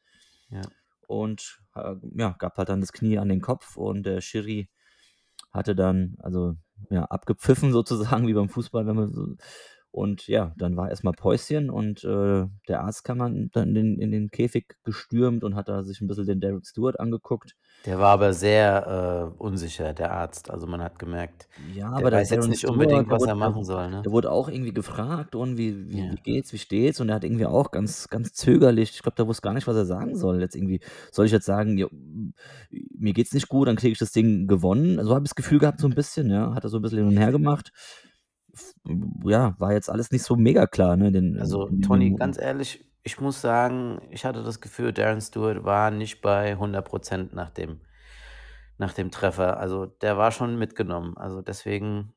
Ja. 0.51 0.63
Und 1.07 1.61
äh, 1.77 1.95
ja, 2.17 2.35
gab 2.41 2.57
halt 2.59 2.71
dann 2.71 2.81
das 2.81 2.93
Knie 2.93 3.19
an 3.19 3.29
den 3.29 3.41
Kopf 3.41 3.77
und 3.77 4.03
der 4.05 4.21
Schiri 4.21 4.69
hatte 5.53 5.77
dann, 5.77 6.17
also 6.19 6.57
ja, 6.91 7.05
abgepfiffen 7.05 7.71
sozusagen, 7.73 8.27
wie 8.27 8.35
beim 8.35 8.49
Fußball, 8.49 8.85
wenn 8.85 8.97
man 8.97 9.13
so 9.13 9.37
und 9.91 10.29
ja, 10.29 10.53
dann 10.57 10.77
war 10.77 10.91
erstmal 10.91 11.15
Päuschen 11.15 11.71
und 11.71 12.05
äh, 12.05 12.47
der 12.69 12.83
Arzt 12.83 13.05
kam 13.05 13.19
dann 13.19 13.51
in 13.55 13.75
den, 13.75 13.99
in 13.99 14.11
den 14.11 14.31
Käfig 14.31 14.77
gestürmt 14.85 15.45
und 15.45 15.57
hat 15.57 15.69
da 15.69 15.83
sich 15.83 16.01
ein 16.01 16.07
bisschen 16.07 16.27
den 16.27 16.41
Derek 16.41 16.67
Stewart 16.67 17.01
angeguckt. 17.01 17.57
Der 17.87 17.99
war 17.99 18.11
aber 18.11 18.35
sehr 18.35 19.33
äh, 19.37 19.43
unsicher, 19.43 19.95
der 19.95 20.13
Arzt. 20.13 20.51
Also 20.51 20.67
man 20.67 20.83
hat 20.83 20.99
gemerkt, 20.99 21.49
ja, 21.75 21.91
aber 21.91 22.11
der 22.11 22.21
weiß 22.21 22.31
jetzt 22.31 22.49
nicht 22.49 22.59
Stewart, 22.59 22.75
unbedingt, 22.75 23.09
was 23.09 23.23
wurde, 23.23 23.31
er 23.31 23.35
machen 23.37 23.65
soll. 23.65 23.89
Ne? 23.89 24.03
Der 24.03 24.13
wurde 24.13 24.31
auch 24.31 24.49
irgendwie 24.49 24.75
gefragt 24.75 25.35
und 25.35 25.57
wie, 25.57 25.89
wie, 25.91 26.05
ja. 26.05 26.13
wie, 26.13 26.17
geht's, 26.17 26.53
wie 26.53 26.59
steht's? 26.59 27.01
Und 27.01 27.09
er 27.09 27.15
hat 27.15 27.25
irgendwie 27.25 27.47
auch 27.47 27.71
ganz, 27.71 28.09
ganz 28.09 28.35
zögerlich, 28.35 28.91
ich 28.91 29.03
glaube, 29.03 29.17
der 29.17 29.27
wusste 29.27 29.43
gar 29.43 29.55
nicht, 29.55 29.67
was 29.67 29.77
er 29.77 29.87
sagen 29.87 30.17
soll. 30.17 30.41
Jetzt 30.41 30.55
irgendwie, 30.55 30.81
soll 31.11 31.27
ich 31.27 31.33
jetzt 31.33 31.47
sagen, 31.47 31.79
jo, 31.79 31.89
mir 32.71 33.15
geht's 33.15 33.33
nicht 33.33 33.49
gut, 33.49 33.69
dann 33.69 33.77
kriege 33.77 33.93
ich 33.93 33.99
das 33.99 34.13
Ding 34.13 34.49
gewonnen. 34.49 34.99
Also 34.99 35.15
habe 35.15 35.25
ich 35.25 35.31
das 35.31 35.37
Gefühl 35.37 35.61
gehabt, 35.61 35.81
so 35.81 35.89
ein 35.89 35.95
bisschen, 35.95 36.31
ja, 36.31 36.55
hat 36.55 36.65
er 36.65 36.71
so 36.71 36.79
ein 36.79 36.83
bisschen 36.83 36.99
hin 36.99 37.09
und 37.09 37.17
her 37.17 37.33
gemacht 37.33 37.73
ja, 39.25 39.55
war 39.59 39.73
jetzt 39.73 39.91
alles 39.91 40.11
nicht 40.11 40.23
so 40.23 40.37
mega 40.37 40.67
klar, 40.67 40.97
ne? 40.97 41.13
Den, 41.13 41.39
also, 41.39 41.67
den 41.69 41.83
Toni, 41.83 42.15
ganz 42.15 42.39
ehrlich, 42.39 42.85
ich 43.03 43.21
muss 43.21 43.41
sagen, 43.41 44.01
ich 44.11 44.25
hatte 44.25 44.43
das 44.43 44.61
Gefühl, 44.61 44.93
Darren 44.93 45.21
Stewart 45.21 45.65
war 45.65 45.91
nicht 45.91 46.21
bei 46.21 46.57
100% 46.57 47.35
nach 47.35 47.51
dem, 47.51 47.81
nach 48.79 48.93
dem 48.93 49.11
Treffer. 49.11 49.59
Also, 49.59 49.87
der 49.87 50.19
war 50.19 50.31
schon 50.33 50.59
mitgenommen. 50.59 51.17
Also, 51.17 51.43
deswegen, 51.43 52.13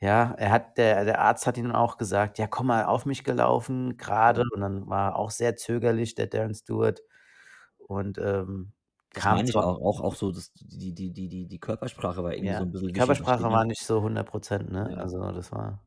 ja, 0.00 0.34
er 0.36 0.50
hat, 0.50 0.78
der, 0.78 1.04
der 1.04 1.20
Arzt 1.20 1.46
hat 1.46 1.58
ihm 1.58 1.72
auch 1.72 1.96
gesagt, 1.98 2.38
ja, 2.38 2.46
komm 2.46 2.68
mal 2.68 2.84
auf 2.84 3.06
mich 3.06 3.24
gelaufen, 3.24 3.96
gerade. 3.96 4.44
Und 4.54 4.60
dann 4.60 4.88
war 4.88 5.16
auch 5.16 5.30
sehr 5.30 5.56
zögerlich, 5.56 6.14
der 6.14 6.26
Darren 6.26 6.54
Stewart. 6.54 7.02
Und 7.78 8.18
ähm, 8.18 8.72
das 9.14 9.28
meine 9.28 9.48
ich 9.50 9.56
auch, 9.56 9.80
auch, 9.80 10.00
auch 10.00 10.14
so, 10.14 10.32
das, 10.32 10.52
die, 10.54 10.94
die, 10.94 11.12
die, 11.12 11.28
die, 11.28 11.46
die 11.48 11.58
Körpersprache 11.60 12.22
war 12.24 12.34
irgendwie 12.34 12.54
Ja, 12.54 12.54
so 12.54 12.64
ein 12.64 12.72
die 12.84 12.92
bisschen 12.92 12.92
Körpersprache 12.92 13.50
war 13.50 13.64
nicht 13.64 13.84
so 13.86 14.00
100 14.02 14.70
ne? 14.70 14.90
Ja. 14.90 14.96
Also, 14.98 15.30
das 15.32 15.50
war 15.52 15.82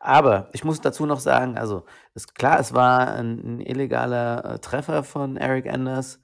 aber 0.00 0.48
ich 0.52 0.64
muss 0.64 0.80
dazu 0.80 1.06
noch 1.06 1.20
sagen, 1.20 1.56
also, 1.58 1.84
ist 2.14 2.34
klar, 2.34 2.58
es 2.60 2.72
war 2.74 3.12
ein 3.14 3.38
'n 3.38 3.60
illegaler, 3.60 4.44
äh, 4.54 4.58
Treffer 4.60 5.04
von 5.04 5.36
Eric 5.36 5.66
Anders, 5.72 6.20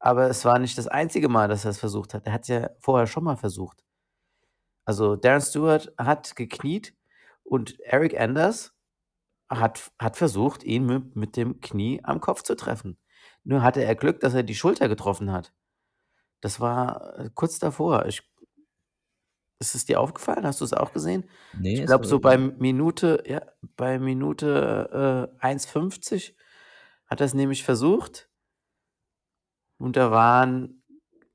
aber 0.00 0.28
es 0.30 0.44
war 0.44 0.58
nicht 0.58 0.78
das 0.78 0.88
einzige 0.88 1.28
Mal, 1.28 1.48
dass 1.48 1.64
er 1.64 1.70
es 1.72 1.78
versucht 1.80 2.14
hat. 2.14 2.26
Er 2.26 2.32
hat's 2.34 2.48
ja 2.48 2.70
vorher 2.80 3.06
schon 3.06 3.24
mal 3.24 3.36
versucht. 3.36 3.82
Also, 4.86 5.16
Darren 5.16 5.40
Stewart 5.40 5.92
hat 5.98 6.34
gekniet 6.36 6.94
und 7.44 7.78
Eric 7.80 8.18
Anders 8.20 8.74
hat 9.50 9.92
hat 10.00 10.16
versucht, 10.18 10.64
ihn 10.64 10.86
mit 10.86 11.16
mit 11.16 11.36
dem 11.36 11.60
Knie 11.60 12.00
am 12.04 12.20
Kopf 12.20 12.42
zu 12.42 12.56
treffen. 12.56 12.98
Nur 13.44 13.62
hatte 13.62 13.82
er 13.82 13.94
Glück, 13.94 14.20
dass 14.20 14.34
er 14.34 14.42
die 14.42 14.54
Schulter 14.54 14.88
getroffen 14.88 15.32
hat. 15.32 15.52
Das 16.40 16.60
war, 16.60 17.18
äh, 17.18 17.30
kurz 17.34 17.58
davor. 17.58 18.06
Ich 18.06 18.22
ist 19.60 19.74
es 19.76 19.84
dir 19.84 20.00
aufgefallen? 20.00 20.44
Hast 20.44 20.60
du 20.60 20.64
es 20.64 20.72
auch 20.72 20.92
gesehen? 20.92 21.24
Ne, 21.52 21.74
Ich 21.74 21.80
es 21.80 21.86
glaube, 21.86 22.04
so 22.06 22.18
bei 22.18 22.36
Minute 22.36 23.22
ja, 23.26 23.42
bei 23.76 23.98
Minute, 23.98 25.30
äh, 25.40 25.46
1,50 25.46 26.34
hat 27.06 27.20
er's 27.20 27.34
nämlich 27.34 27.62
versucht. 27.62 28.28
Und 29.78 29.96
da 29.96 30.10
waren 30.10 30.82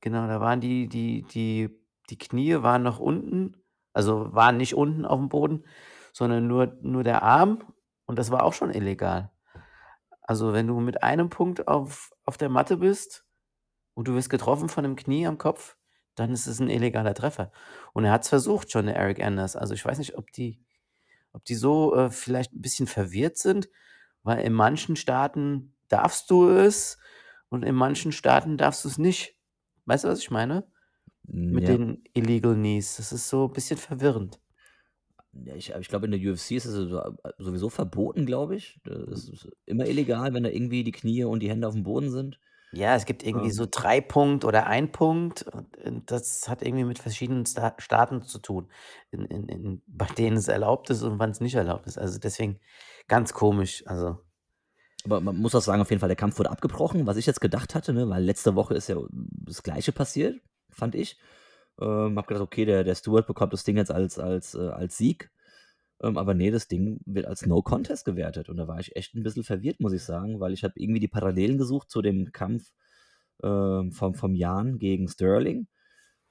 genau, 0.02 0.28
da 0.28 0.40
waren 0.42 0.62
die 0.62 0.88
die 0.88 1.24
die 1.24 1.70
die 2.10 2.18
Knie 2.18 2.62
waren 2.64 2.84
noch 2.84 3.00
unten, 3.00 3.56
also 3.94 4.34
waren 4.34 4.58
nicht 4.58 4.76
unten 4.76 5.06
aufm 5.06 5.30
Boden, 5.30 5.66
sondern 6.14 6.48
nur 6.48 6.78
nur 6.82 7.04
der 7.04 7.24
Arm 7.24 7.64
und 8.06 8.18
das 8.20 8.32
war 8.32 8.44
auch 8.44 8.54
schon 8.54 8.72
illegal. 8.72 9.32
Also, 10.30 10.52
wenn 10.52 10.68
du 10.68 10.80
mit 10.82 11.04
einem 11.04 11.30
Punkt 11.30 11.70
auf 11.70 12.12
auf 12.26 12.36
der 12.36 12.50
Matte 12.50 12.76
bist 12.78 13.26
und 13.96 14.08
du 14.10 14.16
wirst 14.16 14.30
getroffen 14.30 14.70
von 14.70 14.84
'nem 14.84 14.96
Knie 14.98 15.28
am 15.28 15.38
Kopf, 15.40 15.78
dann 16.16 16.32
ist 16.34 16.48
es 16.48 16.60
'n 16.62 16.70
illegaler 16.70 17.14
Treffer. 17.16 17.52
Und 17.94 18.06
er 18.06 18.12
hat's 18.14 18.30
versucht 18.30 18.72
schon, 18.72 18.88
der 18.88 18.96
Eryk 18.98 19.22
Anders. 19.24 19.56
Also, 19.56 19.74
ich 19.76 19.86
weiß 19.86 20.00
nicht, 20.00 20.18
ob 20.18 20.32
die 20.34 20.62
ob 21.34 21.46
die 21.46 21.56
so, 21.56 21.96
äh, 21.96 22.12
vielleicht 22.12 22.54
'n 22.54 22.62
bisschen 22.62 22.88
verwirrt 22.88 23.38
sind, 23.38 23.70
weil 24.24 24.42
in 24.42 24.54
manchen 24.54 24.96
Staaten 24.98 25.76
darfst 25.90 26.32
du 26.32 26.50
es 26.50 27.00
und 27.50 27.64
in 27.66 27.76
manchen 27.76 28.12
Staaten 28.14 28.58
darfst 28.58 28.86
du's 28.86 28.98
nicht. 29.00 29.38
Weißt 29.86 30.06
du, 30.06 30.10
was 30.10 30.20
ich 30.20 30.32
meine? 30.32 30.72
Hm, 31.26 31.58
Mit 31.58 31.68
ja. 31.68 31.78
den 31.80 32.04
Illegal 32.14 32.56
Knees. 32.56 32.98
Das 32.98 33.12
ist 33.14 33.30
so 33.30 33.48
bisschen 33.50 33.78
verwirrend. 33.80 34.40
Ja, 35.34 35.56
ich 35.56 35.72
aber 35.74 35.82
ich 35.82 35.88
glaube, 35.90 36.06
in 36.08 36.12
der 36.12 36.20
UFC 36.32 36.52
ist 36.56 36.66
es 36.66 36.74
so 36.74 37.00
äh, 37.00 37.12
sowieso 37.38 37.70
verboten, 37.70 38.26
glaube 38.26 38.56
ich. 38.56 38.80
Das 38.84 39.28
ist 39.30 39.48
immer 39.66 39.86
illegal, 39.88 40.34
wenn 40.34 40.44
da 40.44 40.50
irgendwie 40.50 40.84
die 40.84 40.92
Knie 40.92 41.24
und 41.26 41.42
die 41.42 41.50
Hände 41.50 41.68
aufm 41.68 41.84
Boden 41.84 42.10
sind. 42.12 42.40
Ja, 42.72 42.96
es 42.96 43.06
gibt 43.06 43.24
irgendwie 43.24 43.50
Ähm. 43.50 43.52
so 43.52 43.66
3 43.70 44.02
Punkt 44.02 44.44
oder 44.44 44.68
1 44.68 44.92
Punkt 44.92 45.44
und 45.44 45.78
und 45.78 46.12
das 46.12 46.50
hat 46.50 46.62
irgendwie 46.62 46.84
mit 46.84 47.00
verschiedenen 47.00 47.46
Sta 47.46 47.74
Staaten 47.80 48.22
zu 48.24 48.40
tun, 48.40 48.70
in 49.12 49.26
in 49.26 49.48
in 49.48 49.84
bei 49.88 50.06
denen 50.08 50.36
es 50.38 50.50
erlaubt 50.50 50.90
ist 50.90 51.02
und 51.04 51.18
wann's 51.20 51.40
nicht 51.40 51.56
erlaubt 51.56 51.88
ist. 51.88 51.98
Also, 51.98 52.20
deswegen 52.20 52.60
ganz 53.08 53.34
komisch, 53.34 53.84
also 53.88 54.18
Aber 55.06 55.22
man 55.22 55.38
muss 55.38 55.56
auch 55.56 55.62
sagen, 55.62 55.82
auf 55.82 55.90
jeden 55.90 56.00
Fall, 56.00 56.10
der 56.10 56.16
Kampf 56.16 56.38
wurde 56.40 56.50
abgebrochen, 56.52 57.08
was 57.08 57.18
ich 57.18 57.26
jetzt 57.26 57.42
gedacht 57.42 57.76
hatte, 57.76 57.94
ne, 57.94 58.10
weil 58.10 58.24
letzte 58.24 58.56
Woche 58.56 58.74
ist 58.74 58.90
ja 58.90 58.98
das 59.12 59.64
Gleiche 59.64 59.92
passiert, 59.92 60.42
fand 60.70 60.96
ich. 60.96 61.18
Ähm, 61.82 62.18
habe 62.18 62.28
gedacht: 62.28 62.44
„Okay, 62.44 62.66
der 62.66 62.84
der 62.84 62.96
Stewart 62.96 63.28
bekommt 63.28 63.54
das 63.54 63.64
Ding 63.64 63.78
jetzt 63.78 63.92
als 63.92 64.20
als 64.20 64.56
äh, 64.56 64.60
als 64.70 64.98
Sieg.“ 64.98 65.32
Ähm, 66.02 66.18
aber 66.18 66.34
ne, 66.36 66.52
das 66.52 66.68
Ding 66.68 67.00
wird 67.06 67.26
als 67.28 67.46
No 67.46 67.62
Contest 67.64 68.06
gewertet 68.06 68.50
und 68.50 68.58
da 68.58 68.68
war 68.68 68.80
ich 68.80 68.96
echt 68.96 69.16
'n 69.16 69.24
bisschen 69.24 69.44
verwirrt, 69.44 69.80
muss 69.82 69.94
ich 69.94 70.04
sagen, 70.04 70.40
weil 70.40 70.54
ich 70.54 70.64
habe 70.64 70.74
irgendwie 70.78 71.00
die 71.02 71.08
Parallelen 71.10 71.58
gesucht 71.58 71.90
zu 71.92 72.02
dem 72.04 72.32
Kampf, 72.34 72.72
ähm, 73.44 73.92
vom 73.92 74.16
vom 74.16 74.36
Jan 74.36 74.80
gegen 74.80 75.08
Sterling 75.10 75.68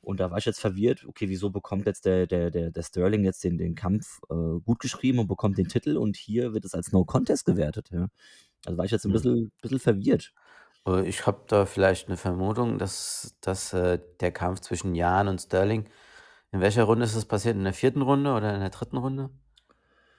und 0.03 0.21
da 0.21 0.31
war 0.31 0.39
ich 0.39 0.45
jetzt 0.47 0.61
verwirrt: 0.61 1.05
„Okay, 1.07 1.29
wieso 1.29 1.51
bekommt 1.51 1.87
jetzt 1.87 2.05
der 2.07 2.27
der 2.27 2.51
der 2.51 2.71
der 2.73 2.83
Sterling 2.83 3.25
jetzt 3.25 3.45
den 3.45 3.59
den 3.59 3.75
Kampf, 3.75 4.21
äh, 4.31 4.61
gutgeschrieben 4.65 5.21
und 5.21 5.29
bekommt 5.29 5.59
den 5.59 5.69
Titel 5.69 5.97
und 5.99 6.17
hier 6.17 6.55
wird 6.55 6.65
es 6.65 6.75
als 6.75 6.93
No 6.93 7.05
Contest 7.05 7.45
gewertet“, 7.47 7.91
ja? 7.93 8.09
Also, 8.67 8.79
war 8.79 8.85
ich 8.87 8.93
jetzt 8.93 9.07
'n 9.07 9.13
Mhm. 9.13 9.13
bisschen 9.13 9.53
bisschen 9.63 9.81
verwirrt. 9.81 10.33
Äh, 10.87 11.07
ich 11.09 11.27
habe 11.27 11.41
da 11.49 11.67
vielleicht 11.67 12.09
'ne 12.09 12.17
Vermutung, 12.17 12.79
dass 12.79 13.37
dass, 13.41 13.73
äh, 13.73 13.99
der 14.21 14.33
Kampf 14.33 14.61
zwischen 14.61 14.95
Jan 14.95 15.29
und 15.29 15.41
Sterling 15.41 15.89
in 16.53 16.61
welcher 16.61 16.85
Runde 16.85 17.05
ist 17.05 17.17
das 17.17 17.27
passiert? 17.27 17.57
In 17.57 17.65
der 17.65 17.75
4. 17.75 18.03
Runde 18.03 18.33
oder 18.35 18.55
in 18.55 18.61
der 18.61 18.71
3. 18.71 18.97
Runde? 18.99 19.31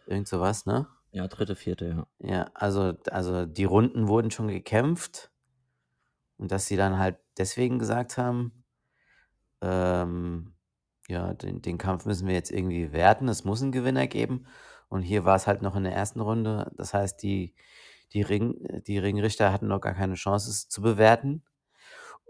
Irgend 0.08 0.28
so 0.30 0.40
was, 0.42 0.66
ne? 0.68 0.88
Ja, 1.12 1.28
3., 1.28 1.56
4., 1.56 1.88
ja. 1.88 2.08
Ja, 2.20 2.52
also 2.56 2.94
also, 3.12 3.46
die 3.46 3.66
Runden 3.66 4.08
wurden 4.10 4.32
schon 4.32 4.48
gekämpft 4.50 5.30
und 6.40 6.52
dass 6.52 6.68
sie 6.68 6.78
dann 6.78 6.98
halt 7.00 7.18
deswegen 7.38 7.80
gesagt 7.80 8.18
haben 8.18 8.64
ähm, 9.62 10.54
ja, 11.08 11.34
den 11.34 11.62
den 11.62 11.78
Kampf 11.78 12.06
müssen 12.06 12.28
wir 12.28 12.34
jetzt 12.36 12.52
irgendwie 12.52 12.92
werten. 12.92 13.28
Es 13.30 13.44
muss 13.46 13.62
'n 13.62 13.72
Gewinner 13.72 14.08
geben 14.08 14.46
und 14.90 15.02
hier 15.02 15.26
war's 15.26 15.48
halt 15.48 15.62
noch 15.62 15.76
in 15.76 15.84
der 15.84 15.94
1. 15.94 16.20
Runde. 16.22 16.72
Das 16.76 16.94
heißt, 16.94 17.22
die 17.24 17.56
die 18.14 18.22
Ring 18.24 18.64
äh, 18.66 18.82
die 18.82 18.98
Ringrichter 19.00 19.52
hatten 19.54 19.68
noch 19.68 19.82
gar 19.82 19.94
keine 19.96 20.16
Chance, 20.16 20.50
es 20.52 20.70
zu 20.70 20.82
bewerten. 20.82 21.44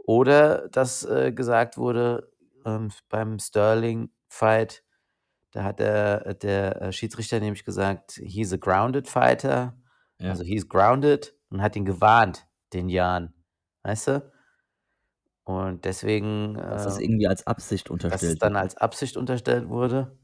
Oder 0.06 0.70
dass, 0.70 1.06
äh, 1.06 1.32
gesagt 1.34 1.78
wurde, 1.78 2.32
ähm, 2.66 2.90
beim 3.10 3.40
Sterling-Fight, 3.40 4.84
da 5.54 5.64
hat 5.66 5.80
der 5.80 6.36
der, 6.36 6.82
äh, 6.84 6.94
Schiedsrichter 6.94 7.40
nämlich 7.42 7.66
gesagt: 7.66 8.14
„He's 8.24 8.54
a 8.54 8.58
grounded 8.58 9.08
fighter“, 9.10 9.78
Ja. 10.20 10.38
also, 10.38 10.44
„he's 10.46 10.70
grounded“ 10.70 11.36
und 11.52 11.62
hat 11.64 11.76
ihn 11.78 11.86
gewarnt, 11.86 12.48
den 12.74 12.90
Jan, 12.90 13.34
weißt 13.84 14.08
du? 14.10 14.32
Und 15.48 15.86
deswegen, 15.86 16.58
Dass 16.70 16.84
das 16.84 16.98
äh 16.98 17.00
irgendwie 17.00 17.28
als 17.28 17.46
Absicht 17.48 17.90
dass 18.10 18.26
es 18.28 18.36
unterstellt 18.36 18.40
dann 18.40 18.56
wurde. 18.56 18.58
als 18.58 18.78
Absicht 18.78 19.18
unterstellt 19.18 19.70
wurde. 19.70 20.18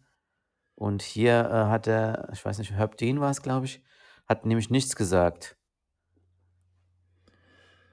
Und 0.76 1.02
hier, 1.04 1.34
äh, 1.52 1.70
hat 1.72 1.88
der 1.88 2.30
ich 2.34 2.44
weiß 2.46 2.60
nicht, 2.60 2.72
Herb 2.74 2.98
Dean 2.98 3.22
war's, 3.22 3.42
glaube 3.44 3.66
ich, 3.68 3.84
hat 4.28 4.46
nämlich 4.46 4.70
nichts 4.70 4.96
gesagt. 4.96 5.58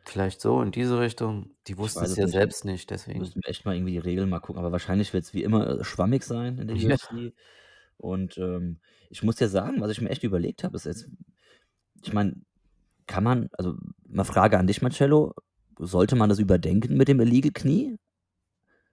Vielleicht 0.05 0.41
so 0.41 0.61
in 0.63 0.73
diese 0.73 0.99
Richtung. 0.99 1.55
Die 1.67 1.79
wussten 1.79 2.05
es 2.05 2.13
es 2.13 2.17
ja 2.17 2.25
nicht. 2.25 2.33
selbst 2.33 2.65
nicht, 2.65 2.91
deswegen. 2.91 3.21
Müssten 3.21 3.41
wir 3.43 3.49
echt 3.49 3.65
mal 3.65 3.77
irgendwie 3.77 3.93
die 3.93 3.99
Regeln 3.99 4.29
mal 4.29 4.41
gucken, 4.41 4.59
aber 4.59 4.73
wahrscheinlich 4.73 5.13
wird's 5.13 5.35
wie 5.35 5.43
immer, 5.43 5.81
äh, 5.81 5.85
schwammig 5.85 6.25
sein 6.25 6.59
in 6.59 6.69
der 6.69 6.77
Ja. 6.77 6.95
UFC. 6.95 7.33
Und, 7.97 8.39
ähm, 8.39 8.81
ich 9.11 9.23
muss 9.23 9.37
dir 9.37 9.49
sagen, 9.49 9.81
was 9.81 9.91
ich 9.91 10.01
mir 10.01 10.09
echt 10.11 10.25
überlegt 10.25 10.65
habe, 10.65 10.77
ist 10.77 10.87
jetzt 10.87 11.09
ich 12.03 12.13
meine, 12.13 12.35
kann 13.07 13.25
man 13.25 13.49
also, 13.53 13.77
mal 14.09 14.25
Frage 14.25 14.59
an 14.59 14.67
dich, 14.67 14.83
Marcello, 14.83 15.35
sollte 15.79 16.17
man 16.17 16.29
das 16.29 16.39
überdenken 16.39 16.97
mit 16.97 17.09
dem 17.09 17.21
Illegal 17.21 17.53
Knee? 17.53 17.97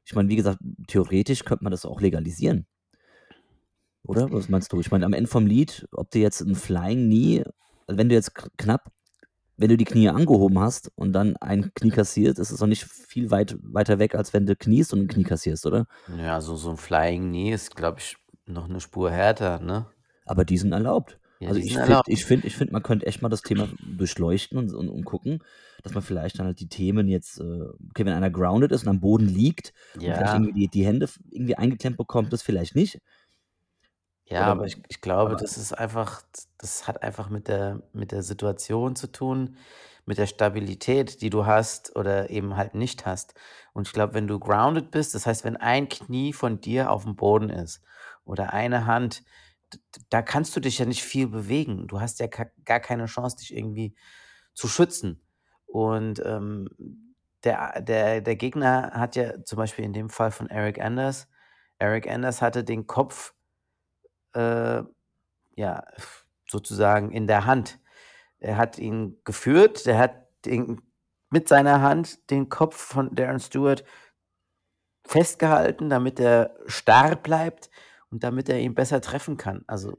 Ich 0.06 0.15
meine, 0.15 0.30
wie 0.30 0.36
gesagt, 0.36 0.60
theoretisch 0.88 1.43
könnte 1.43 1.63
man 1.63 1.71
das 1.71 1.86
auch 1.86 2.02
legalisieren. 2.02 2.65
Oder? 4.08 4.32
Was 4.32 4.48
meinst 4.50 4.72
du? 4.72 4.80
Ich 4.80 4.89
meine, 4.89 5.06
am 5.06 5.13
Ende 5.13 5.30
vom 5.30 5.46
Lied, 5.46 5.86
ob 5.91 6.10
du 6.12 6.20
jetzt 6.20 6.41
'n 6.41 6.56
Flying 6.56 7.08
Knee 7.08 7.43
wenn 7.89 8.10
du 8.10 8.15
jetzt 8.15 8.36
knapp 8.58 8.91
wenn 9.58 9.70
du 9.70 9.78
die 9.78 9.86
Knie 9.86 10.10
angehoben 10.10 10.60
hast 10.60 10.91
und 10.96 11.13
dann 11.13 11.38
ein 11.38 11.74
Knie 11.76 11.91
kassierst, 11.91 12.39
ist 12.39 12.52
es 12.52 12.60
doch 12.60 12.67
nicht 12.67 12.86
viel 12.86 13.32
weit 13.32 13.58
weiter 13.63 14.00
weg, 14.00 14.15
als 14.15 14.34
wenn 14.34 14.46
du 14.48 14.56
kniest 14.56 14.93
und 14.93 15.02
'n 15.02 15.08
Knie 15.08 15.24
kassierst, 15.26 15.65
oder? 15.67 15.88
Ja, 16.10 16.39
so 16.39 16.56
so 16.56 16.70
'n 16.72 16.78
Flying 16.78 17.28
Knee 17.30 17.52
ist, 17.54 17.76
glaube 17.76 18.00
ich, 18.00 18.15
noch 18.46 18.67
'ne 18.70 18.80
Spur 18.80 19.12
härter, 19.12 19.60
ne? 19.60 19.88
Aber 20.28 20.46
die 20.46 20.58
sind 20.58 20.74
erlaubt. 20.74 21.20
Ja, 21.41 21.54
Also, 21.54 21.62
ich 21.62 21.78
finde 21.80 22.02
ich 22.08 22.26
finde 22.26 22.46
ich 22.48 22.58
finde, 22.58 22.74
man 22.74 22.84
könnte 22.84 23.06
echt 23.06 23.22
mal 23.22 23.30
das 23.30 23.43
Thema 23.43 23.70
durchleuchten 23.80 24.58
und 24.58 24.74
und 24.74 24.89
und 24.89 25.06
gucken, 25.06 25.39
dass 25.82 25.93
man 25.93 26.04
vielleicht 26.04 26.38
dann 26.39 26.46
halt 26.48 26.60
die 26.60 26.67
Themen 26.67 27.08
jetzt, 27.08 27.39
äh 27.39 27.43
okay, 27.89 28.06
wenn 28.06 28.10
einer 28.13 28.30
grounded 28.30 28.74
ist 28.74 28.84
und 28.84 28.89
am 28.89 29.00
Boden 29.00 29.28
liegt 29.28 29.72
und 30.04 30.13
vielleicht 30.13 30.34
Ja. 30.34 30.43
irgendwie 30.43 30.52
die 30.54 30.67
die 30.70 30.86
Hände 30.86 31.08
irgendwie 31.32 31.56
eingeklemmt 31.56 31.96
bekommt, 31.98 32.34
das 32.34 32.41
vielleicht 32.41 32.76
nicht. 32.76 33.00
Ja, 34.30 34.44
Oder 34.44 34.52
aber 34.52 34.66
ich 34.66 34.78
ich 34.90 35.00
glaube, 35.02 35.36
aber 35.36 35.38
das 35.38 35.58
ist 35.58 35.72
einfach 35.74 36.22
das 36.58 36.86
hat 36.88 37.02
einfach 37.02 37.30
mit 37.30 37.48
der 37.48 37.82
mit 37.94 38.12
der 38.12 38.24
Situation 38.24 38.96
zu 38.98 39.08
tun, 39.08 39.56
mit 40.06 40.18
der 40.18 40.28
Stabilität, 40.28 41.22
die 41.22 41.30
du 41.30 41.46
hast 41.46 41.96
oder 41.96 42.30
eben 42.30 42.58
halt 42.58 42.76
nicht 42.76 43.06
hast. 43.06 43.36
Und 43.74 43.88
ich 43.88 43.94
glaube, 43.94 44.13
wenn 44.16 44.28
du 44.28 44.38
grounded 44.38 44.92
bist, 44.92 45.16
das 45.16 45.26
heißt, 45.26 45.46
wenn 45.46 45.56
ein 45.56 45.88
Knie 45.88 46.34
von 46.34 46.60
dir 46.60 46.92
aufm 46.92 47.16
Boden 47.16 47.50
ist 47.50 47.82
oder 48.26 48.52
eine 48.54 48.86
Hand, 48.86 49.24
d 49.74 49.80
da 50.10 50.22
kannst 50.22 50.56
du 50.56 50.60
dich 50.60 50.78
ja 50.80 50.86
nicht 50.86 51.04
viel 51.04 51.28
bewegen. 51.28 51.88
Du 51.88 52.02
hast 52.02 52.20
ja 52.20 52.28
ka 52.28 52.46
gar 52.66 52.80
keine 52.82 53.06
Chance, 53.06 53.38
dich 53.38 53.56
irgendwie 53.56 53.96
zu 54.54 54.68
schützen. 54.68 55.24
Und, 55.68 56.22
ähm, 56.26 56.68
der 57.44 57.82
der 57.82 58.22
der 58.22 58.36
Gegner 58.36 58.92
hat 58.94 59.16
ja 59.16 59.44
zum 59.44 59.58
Beispiel 59.58 59.86
in 59.86 59.94
dem 59.94 60.10
Fall 60.10 60.32
von 60.32 60.50
Eryk 60.50 60.80
Anders 60.82 61.28
Eryk 61.80 62.08
Anders 62.10 62.42
hatte 62.42 62.63
den 62.63 62.88
Kopf, 62.88 63.34
äh, 64.38 64.84
ja, 65.56 65.84
sozusagen 66.50 67.12
in 67.12 67.28
der 67.28 67.45
Hand. 67.45 67.80
Er 68.39 68.58
hat 68.58 68.80
ihn 68.80 69.17
geführt, 69.26 69.86
der 69.86 70.00
hat 70.00 70.28
den 70.45 70.82
mit 71.32 71.50
seiner 71.50 71.82
Hand 71.82 72.30
den 72.32 72.50
Kopf 72.50 72.78
von 72.78 73.15
Darren 73.15 73.39
Stewart 73.39 73.84
festgehalten, 75.06 75.89
damit 75.89 76.19
er 76.19 76.56
starr 76.67 77.15
bleibt 77.15 77.69
und 78.12 78.23
damit 78.23 78.50
er 78.50 78.60
ihn 78.60 78.76
besser 78.76 79.02
treffen 79.02 79.38
kann. 79.38 79.63
Also, 79.67 79.97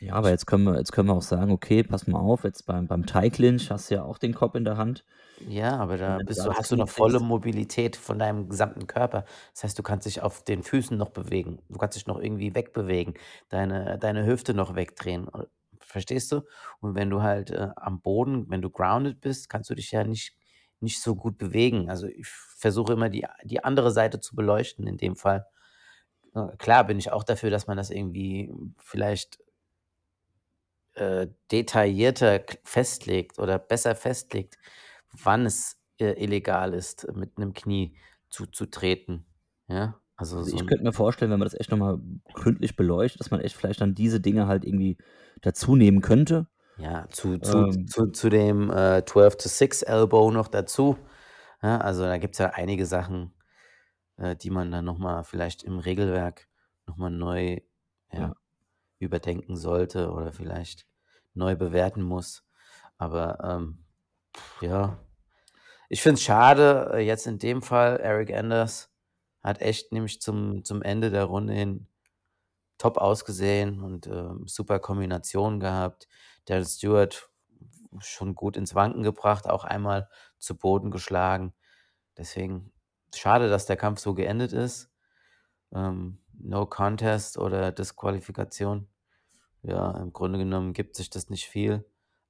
Ja, 0.00 0.14
aber 0.14 0.30
jetzt 0.30 0.46
können 0.46 0.64
wir 0.64 0.76
jetzt 0.78 0.92
können 0.92 1.08
wir 1.08 1.14
auch 1.14 1.22
sagen: 1.22 1.50
„Okay, 1.52 1.82
pass 1.82 2.06
mal 2.06 2.18
auf, 2.18 2.44
jetzt 2.44 2.66
beim 2.66 2.86
beim 2.88 3.06
Thai 3.06 3.30
Clinch 3.30 3.70
hast 3.70 3.90
du 3.90 3.94
ja 3.96 4.02
auch 4.04 4.18
den 4.18 4.34
Kopf 4.34 4.54
in 4.54 4.64
der 4.64 4.76
Hand.“ 4.76 5.04
Ja, 5.46 5.76
aber 5.78 5.96
da 5.98 6.18
wenn 6.18 6.26
du 6.26 6.26
bist 6.26 6.44
du 6.46 6.52
hast 6.52 6.70
du 6.70 6.76
noch 6.76 6.88
volle 6.88 7.18
Mobilität 7.18 7.96
von 7.96 8.18
deinem 8.18 8.48
gesamten 8.48 8.86
Körper. 8.86 9.24
Das 9.54 9.64
heißt, 9.64 9.78
du 9.78 9.82
kannst 9.82 10.06
dich 10.06 10.22
auf 10.22 10.44
den 10.44 10.62
Füßen 10.62 10.96
noch 10.96 11.10
bewegen. 11.10 11.58
Du 11.68 11.78
kannst 11.78 11.96
dich 11.96 12.06
noch 12.06 12.20
irgendwie 12.20 12.54
wegbewegen, 12.54 13.14
deine 13.48 13.98
deine 13.98 14.24
Hüfte 14.24 14.54
noch 14.54 14.74
wegdrehen. 14.76 15.28
Äh, 15.34 15.44
verstehst 15.80 16.30
du? 16.32 16.42
Und 16.80 16.94
wenn 16.94 17.10
du 17.10 17.22
halt, 17.22 17.50
äh, 17.50 17.70
am 17.76 18.00
Boden 18.00 18.48
wenn 18.50 18.62
du 18.62 18.70
grounded 18.70 19.20
bist, 19.20 19.48
kannst 19.48 19.68
du 19.70 19.74
dich 19.74 19.90
ja 19.90 20.04
nicht 20.04 20.36
nicht 20.80 21.00
so 21.00 21.14
gut 21.16 21.38
bewegen. 21.38 21.88
Also, 21.90 22.06
ich 22.08 22.26
versuche 22.28 22.92
immer, 22.92 23.08
die 23.08 23.26
die 23.44 23.64
andere 23.64 23.90
Seite 23.90 24.20
zu 24.20 24.36
beleuchten 24.36 24.86
in 24.86 24.96
dem 24.96 25.16
Fall. 25.16 25.46
Äh, 26.34 26.56
klar 26.58 26.84
bin 26.86 26.98
ich 26.98 27.12
auch 27.12 27.24
dafür, 27.24 27.50
dass 27.50 27.66
man 27.68 27.76
das 27.78 27.90
irgendwie 27.90 28.52
vielleicht 28.78 29.38
äh, 30.94 31.26
detaillierter 31.50 32.38
k 32.40 32.58
festlegt 32.64 33.38
oder 33.38 33.58
besser 33.58 33.94
festlegt, 33.94 34.58
wann 35.12 35.46
es, 35.46 35.76
äh, 36.00 36.12
illegal 36.22 36.74
ist, 36.74 37.06
mit 37.14 37.38
'nem 37.38 37.54
Knie 37.54 37.98
zuzutreten, 38.30 39.26
ja? 39.68 40.00
Also, 40.16 40.42
Also, 40.42 40.50
so 40.50 40.56
ich 40.56 40.66
könnte 40.66 40.84
mir 40.84 40.92
vorstellen, 40.92 41.30
wenn 41.30 41.38
man 41.38 41.46
das 41.46 41.58
echt 41.58 41.70
noch 41.70 41.78
mal 41.78 41.98
gründlich 42.32 42.76
beleuchtet, 42.76 43.20
dass 43.20 43.30
man 43.30 43.40
echt 43.40 43.56
vielleicht 43.56 43.80
dann 43.80 43.94
diese 43.94 44.20
Dinge 44.20 44.46
halt 44.46 44.64
irgendwie 44.64 44.96
dazunehmen 45.40 46.00
könnte. 46.00 46.48
Ja, 46.78 47.06
zu 47.10 47.38
zu 47.38 47.66
Ähm 47.72 47.86
zu 47.86 48.06
zu 48.12 48.30
dem, 48.30 48.70
äh, 48.70 49.04
12 49.04 49.36
to 49.36 49.48
6 49.48 49.82
Elbow 49.82 50.30
noch 50.30 50.48
dazu, 50.48 50.96
ja? 51.62 51.78
Also, 51.78 52.02
da 52.04 52.16
gibt's 52.18 52.38
ja 52.38 52.46
einige 52.50 52.86
Sachen, 52.86 53.34
äh, 54.18 54.36
die 54.36 54.50
man 54.50 54.70
dann 54.72 54.84
noch 54.86 54.98
mal 54.98 55.24
vielleicht 55.24 55.64
im 55.64 55.78
Regelwerk 55.78 56.48
noch 56.86 56.96
mal 56.98 57.10
neu, 57.10 57.60
ja, 58.12 58.28
Ja. 58.28 58.34
überdenken 59.00 59.56
sollte 59.56 60.10
oder 60.12 60.32
vielleicht 60.32 60.86
neu 61.34 61.56
bewerten 61.56 62.02
muss. 62.02 62.44
Aber, 62.98 63.40
ähm, 63.44 63.84
ja. 64.60 64.98
Ich 65.88 66.02
finde 66.02 66.16
es 66.16 66.22
schade, 66.24 66.92
äh, 66.94 67.00
jetzt 67.00 67.26
in 67.26 67.38
dem 67.38 67.62
Fall, 67.62 67.98
Eric 68.00 68.32
Anders 68.34 68.90
hat 69.42 69.60
echt 69.62 69.92
nämlich 69.92 70.20
zum 70.22 70.64
zum 70.64 70.82
Ende 70.82 71.10
der 71.10 71.24
Runde 71.24 71.54
hin 71.54 71.88
top 72.78 72.98
ausgesehen 72.98 73.82
und, 73.82 74.06
ähm, 74.08 74.46
super 74.48 74.80
Kombinationen 74.80 75.60
gehabt. 75.60 76.08
Darren 76.46 76.64
Stewart 76.66 77.30
schon 78.00 78.34
gut 78.34 78.56
ins 78.56 78.74
Wanken 78.74 79.02
gebracht, 79.02 79.48
auch 79.48 79.64
einmal 79.64 80.08
zu 80.38 80.56
Boden 80.58 80.90
geschlagen. 80.90 81.54
Deswegen 82.18 82.72
schade, 83.14 83.48
dass 83.50 83.66
der 83.66 83.76
Kampf 83.76 84.00
so 84.00 84.14
geendet 84.14 84.52
ist. 84.52 84.90
Ähm, 85.74 86.20
No 86.34 86.66
Contest 86.66 87.38
oder 87.38 87.72
Disqualifikation. 87.72 88.88
Ja, 89.62 89.92
im 90.00 90.12
Grunde 90.12 90.38
genommen 90.40 90.72
gibt 90.74 90.96
sich 90.96 91.10
das 91.10 91.30
nicht 91.30 91.46
viel, 91.48 91.84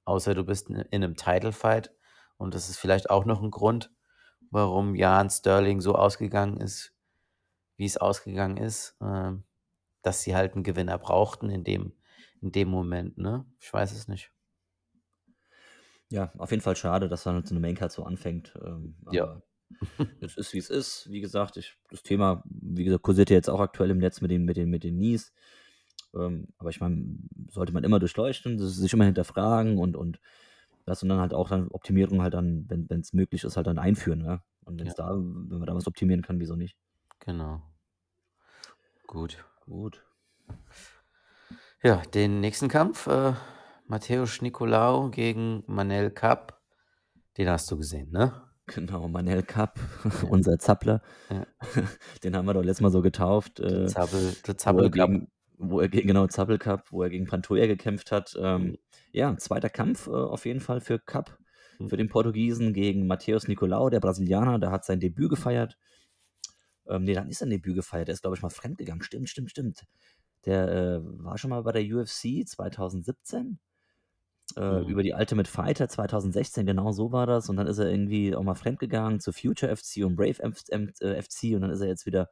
außer 0.05 0.35
du 0.35 0.43
bist 0.45 0.69
in 0.69 0.77
in 0.91 1.01
'nem 1.01 1.15
Title 1.17 1.51
Fight 1.53 1.91
und 2.37 2.55
das 2.55 2.69
ist 2.69 2.77
vielleicht 2.79 3.09
auch 3.09 3.25
noch 3.25 3.41
ein 3.43 3.51
Grund, 3.51 3.91
warum 4.51 4.95
Jan 4.95 5.29
Sterling 5.31 5.81
so 5.81 5.95
ausgegangen 5.95 6.57
ist, 6.59 6.93
wie 7.77 7.85
es 7.85 7.97
ausgegangen 7.97 8.57
ist, 8.57 8.97
ähm, 9.01 9.45
dass 10.03 10.21
sie 10.23 10.35
halt 10.35 10.55
einen 10.55 10.63
Gewinner 10.65 10.97
brauchten 10.99 11.49
in 11.51 11.63
dem 11.65 11.93
in 12.41 12.51
dem 12.53 12.69
Moment, 12.69 13.17
ne? 13.19 13.45
Ich 13.61 13.73
weiß 13.73 13.93
es 13.93 14.07
nicht. 14.09 14.31
Ja, 16.11 16.31
auf 16.37 16.51
jeden 16.51 16.61
Fall 16.61 16.75
schade, 16.75 17.07
dass 17.09 17.23
dann 17.23 17.35
halt 17.35 17.47
so 17.47 17.53
'ne 17.55 17.59
Maincard 17.61 17.91
so 17.91 18.03
anfängt, 18.03 18.53
ähm, 18.63 18.95
Ja. 19.09 19.29
es 20.21 20.37
ist, 20.37 20.53
wie 20.53 20.59
es 20.59 20.69
ist. 20.69 21.09
Wie 21.11 21.21
gesagt, 21.21 21.57
ich 21.57 21.77
das 21.91 22.03
Thema, 22.03 22.43
wie 22.45 22.83
gesagt, 22.85 23.03
kursiert 23.03 23.29
ja 23.29 23.35
jetzt 23.37 23.49
auch 23.49 23.59
aktuell 23.61 23.91
im 23.91 23.99
Netz 23.99 24.21
mit 24.21 24.31
den 24.31 24.45
mit 24.45 24.57
den 24.57 24.69
mit 24.69 24.83
den 24.83 24.97
Knees. 24.97 25.33
Ähm, 26.15 26.47
aber 26.57 26.69
ich 26.69 26.79
meine, 26.81 27.17
sollte 27.49 27.73
man 27.73 27.83
immer 27.83 27.99
durchleuchten, 27.99 28.59
sich 28.59 28.93
immer 28.93 29.05
hinterfragen 29.05 29.77
und 29.77 29.95
und 29.95 30.19
das 30.85 31.01
und 31.03 31.09
dann 31.09 31.19
halt 31.19 31.33
auch 31.33 31.49
dann 31.49 31.69
Optimierung 31.69 32.21
halt 32.21 32.33
dann, 32.33 32.65
wenn 32.69 32.99
es 32.99 33.13
möglich 33.13 33.43
ist, 33.43 33.55
halt 33.57 33.67
dann 33.67 33.79
einführen, 33.79 34.19
ne? 34.19 34.41
Und 34.65 34.79
wenn's 34.79 34.95
Ja. 34.97 35.07
da 35.07 35.15
wenn 35.15 35.57
man 35.59 35.65
da 35.65 35.75
was 35.75 35.87
optimieren 35.87 36.21
kann, 36.21 36.39
wieso 36.39 36.55
nicht? 36.55 36.77
Genau. 37.19 37.61
Gut. 39.07 39.43
Gut. 39.65 40.03
Ja, 41.83 42.01
den 42.13 42.39
nächsten 42.39 42.67
Kampf, 42.69 43.07
äh, 43.07 43.33
Mateusz 43.87 44.41
Nicolau 44.41 45.09
gegen 45.09 45.63
Manel 45.67 46.11
Kape, 46.11 46.53
den 47.37 47.49
hast 47.49 47.69
du 47.71 47.77
gesehen, 47.77 48.11
ne? 48.11 48.33
Genau, 48.67 49.07
Manel 49.09 49.43
Kape, 49.43 49.79
Ja. 50.03 50.11
unser 50.29 50.57
Zappler. 50.57 51.01
Ja. 51.29 51.45
Den 52.23 52.35
haben 52.37 52.45
wir 52.45 52.53
doch 52.53 52.63
letztes 52.63 52.81
Mal 52.81 52.91
so 52.91 53.01
getauft, 53.01 53.59
Der 53.59 53.83
äh, 53.83 53.85
Zappel 53.87 54.33
der 54.47 54.53
er 54.53 54.57
Zappel-Kape. 54.57 54.91
gegen 54.91 55.27
wo 55.69 55.79
er 55.79 55.89
gegen 55.89 56.07
genau, 56.07 56.27
Zappel-Cup, 56.27 56.91
wo 56.91 57.03
er 57.03 57.09
gegen 57.09 57.25
Pantoja 57.25 57.67
gekämpft 57.67 58.11
hat. 58.11 58.35
Ähm, 58.39 58.63
Mhm. 58.63 58.77
ja, 59.11 59.37
2. 59.37 59.69
Kampf, 59.69 60.07
äh, 60.07 60.11
auf 60.11 60.45
jeden 60.45 60.59
Fall 60.59 60.81
für 60.81 60.99
Kape, 60.99 61.33
Mhm. 61.79 61.89
für 61.89 61.97
den 61.97 62.09
Portugiesen 62.09 62.73
gegen 62.73 63.07
Mateusz 63.07 63.47
Nicolau, 63.47 63.89
der 63.89 63.99
Brasilianer, 63.99 64.59
der 64.59 64.71
hat 64.71 64.85
sein 64.85 64.99
Debüt 64.99 65.29
gefeiert. 65.29 65.77
Ähm, 66.87 67.03
ne, 67.05 67.13
der 67.13 67.21
hat 67.21 67.27
nicht 67.27 67.37
sein 67.37 67.49
Debüt 67.49 67.75
gefeiert, 67.75 68.07
der 68.09 68.13
ist, 68.13 68.21
glaube 68.21 68.35
ich, 68.35 68.41
mal 68.41 68.49
fremdgegangen. 68.49 69.01
Stimmt, 69.03 69.29
stimmt, 69.29 69.51
stimmt. 69.51 69.83
Der, 70.45 70.67
äh, 70.69 70.99
war 71.23 71.37
schon 71.37 71.49
mal 71.51 71.63
bei 71.63 71.71
der 71.71 71.83
UFC 71.83 72.43
2017, 72.45 73.59
äh, 74.57 74.81
Mhm. 74.81 74.87
über 74.89 75.03
die 75.03 75.13
Ultimate 75.13 75.49
Fighter 75.49 75.87
2016, 75.89 76.65
genau 76.65 76.91
so 76.91 77.11
war 77.13 77.25
das. 77.27 77.49
Und 77.49 77.55
dann 77.57 77.67
ist 77.67 77.77
er 77.79 77.89
irgendwie 77.89 78.35
auch 78.35 78.43
mal 78.43 78.55
fremdgegangen 78.55 79.19
zu 79.21 79.31
Future 79.31 79.71
FC 79.71 80.03
und 80.03 80.15
Brave 80.17 80.35
FC 80.41 81.55
und 81.55 81.61
dann 81.61 81.71
ist 81.71 81.81
er 81.81 81.87
jetzt 81.87 82.05
wieder 82.05 82.29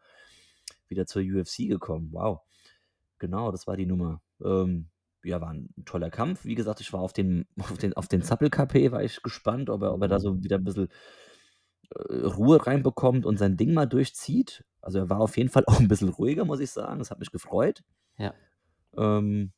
wieder 0.90 1.06
zur 1.06 1.22
UFC 1.22 1.68
gekommen. 1.70 2.10
Wow. 2.12 2.42
Genau, 3.22 3.52
das 3.52 3.68
war 3.68 3.78
die 3.78 3.86
Nummer. 3.86 4.20
Ähm, 4.44 4.88
ja, 5.24 5.40
war 5.42 5.52
'n 5.54 5.70
toller 5.86 6.10
Kampf. 6.10 6.44
Wie 6.44 6.56
gesagt, 6.56 6.82
ich 6.82 6.92
war 6.92 7.02
auf 7.02 7.14
den 7.14 7.46
auf 7.76 7.78
den 7.78 7.94
auf 7.94 8.08
den 8.08 8.24
Zappel-Capé 8.24 8.92
war 8.92 9.04
ich 9.04 9.22
gespannt, 9.22 9.70
ob 9.70 9.84
er 9.84 9.94
ob 9.94 10.02
er 10.02 10.08
da 10.08 10.18
Mhm. 10.18 10.20
so 10.20 10.44
wieder 10.44 10.56
'n 10.58 10.64
bisschen, 10.64 10.88
äh, 11.96 12.26
Ruhe 12.26 12.66
reinbekommt 12.68 13.26
und 13.26 13.38
sein 13.38 13.58
Ding 13.58 13.74
mal 13.74 13.88
durchzieht. 13.88 14.66
Also, 14.82 15.00
er 15.00 15.10
war 15.12 15.22
auf 15.22 15.38
jeden 15.38 15.50
Fall 15.50 15.66
auch 15.68 15.80
'n 15.80 15.88
bisschen 15.90 16.10
ruhiger, 16.10 16.46
muss 16.46 16.60
ich 16.62 16.72
sagen. 16.72 17.00
Das 17.00 17.12
hat 17.12 17.20
mich 17.20 17.32
gefreut. 17.32 17.84
Ja. 18.18 18.36
Ähm, 18.98 19.54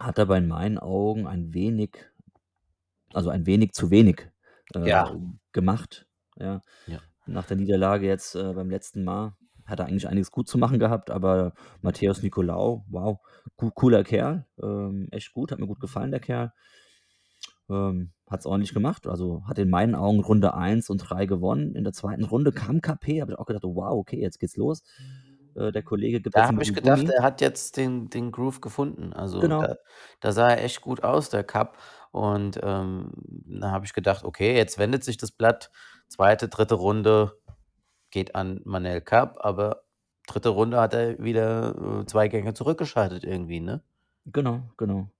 hat 0.00 0.18
aber 0.18 0.38
in 0.38 0.48
meinen 0.48 0.78
Augen 0.78 1.26
ein 1.26 1.54
wenig 1.54 2.10
also, 3.14 3.30
ein 3.30 3.46
wenig 3.46 3.72
zu 3.72 3.90
wenig, 3.90 4.28
äh, 4.74 4.80
Ja. 4.84 5.20
gemacht, 5.52 6.06
ja. 6.38 6.62
Ja. 6.88 7.10
Nach 7.26 7.46
der 7.46 7.56
Niederlage 7.58 8.06
jetzt, 8.06 8.34
äh, 8.36 8.52
beim 8.54 8.70
letzten 8.70 9.04
Mal 9.04 9.36
hat 9.70 9.80
er 9.80 9.86
eigentlich 9.86 10.08
einiges 10.08 10.30
gut 10.32 10.48
zu 10.48 10.58
machen 10.58 10.78
gehabt, 10.78 11.10
aber 11.10 11.54
Mateusz 11.82 12.22
Nicolau, 12.22 12.84
wow, 12.88 13.18
coo 13.56 13.70
cooler 13.72 14.04
Kerl, 14.04 14.46
ähm, 14.62 15.08
echt 15.12 15.32
gut, 15.32 15.52
hat 15.52 15.58
mir 15.60 15.66
gut 15.68 15.80
gefallen, 15.80 16.10
der 16.10 16.20
Kerl. 16.20 16.52
Ähm, 17.68 18.12
hat's 18.28 18.46
ordentlich 18.46 18.74
gemacht. 18.74 19.06
Also, 19.06 19.44
hat 19.46 19.58
in 19.58 19.70
meinen 19.70 19.94
Augen 19.94 20.20
Runde 20.20 20.54
1 20.54 20.90
und 20.90 20.98
3 20.98 21.26
gewonnen. 21.26 21.74
In 21.74 21.84
der 21.84 21.92
2. 21.92 22.24
Runde 22.24 22.52
kam 22.52 22.78
Capé, 22.78 23.20
habe 23.20 23.32
ich 23.32 23.38
auch 23.38 23.46
gedacht: 23.46 23.64
„Wow, 23.64 23.92
okay, 23.98 24.20
jetzt 24.20 24.38
geht's 24.40 24.56
los.“ 24.56 24.82
Äh, 25.54 25.72
der 25.72 25.82
Kollege 25.82 26.20
gibt 26.20 26.34
Da 26.34 26.46
habe 26.46 26.62
ich 26.62 26.72
gedacht, 26.72 27.08
Gummi. 27.08 27.10
er 27.10 27.24
hat 27.24 27.40
jetzt 27.40 27.76
den 27.76 28.08
den 28.08 28.30
Groove 28.30 28.60
gefunden. 28.60 29.12
Also, 29.12 29.48
Genau. 29.48 29.58
da 29.58 29.74
da 30.20 30.30
sah 30.32 30.50
er 30.50 30.62
echt 30.64 30.80
gut 30.80 31.02
aus, 31.02 31.28
der 31.28 31.42
Kape. 31.42 31.76
Und, 32.12 32.60
ähm, 32.62 33.10
da 33.60 33.70
habe 33.72 33.84
ich 33.84 33.92
gedacht: 33.92 34.24
„Okay, 34.24 34.56
jetzt 34.56 34.78
wendet 34.78 35.02
sich 35.04 35.16
das 35.16 35.32
Blatt. 35.32 35.70
2., 36.08 36.48
3. 36.48 36.74
Runde 36.76 37.39
geht 38.10 38.34
an 38.34 38.60
Manel 38.64 39.00
Kape“, 39.00 39.42
aber 39.44 39.84
3. 40.26 40.50
Runde 40.50 40.80
hat 40.80 40.94
er 40.94 41.18
wieder, 41.18 42.00
äh, 42.02 42.06
2 42.06 42.28
Gänge 42.28 42.54
zurückgeschaltet 42.54 43.24
irgendwie, 43.24 43.60
ne? 43.60 43.82
Genau, 44.26 44.62
genau. 44.76 45.10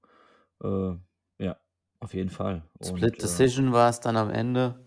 Äh, 0.63 0.97
ja, 1.45 1.57
auf 2.01 2.15
jeden 2.15 2.31
Fall. 2.31 2.65
Split 2.83 3.15
Und, 3.15 3.23
äh 3.23 3.23
Decision 3.23 3.73
war's 3.73 4.01
dann 4.01 4.17
am 4.17 4.31
Ende. 4.31 4.81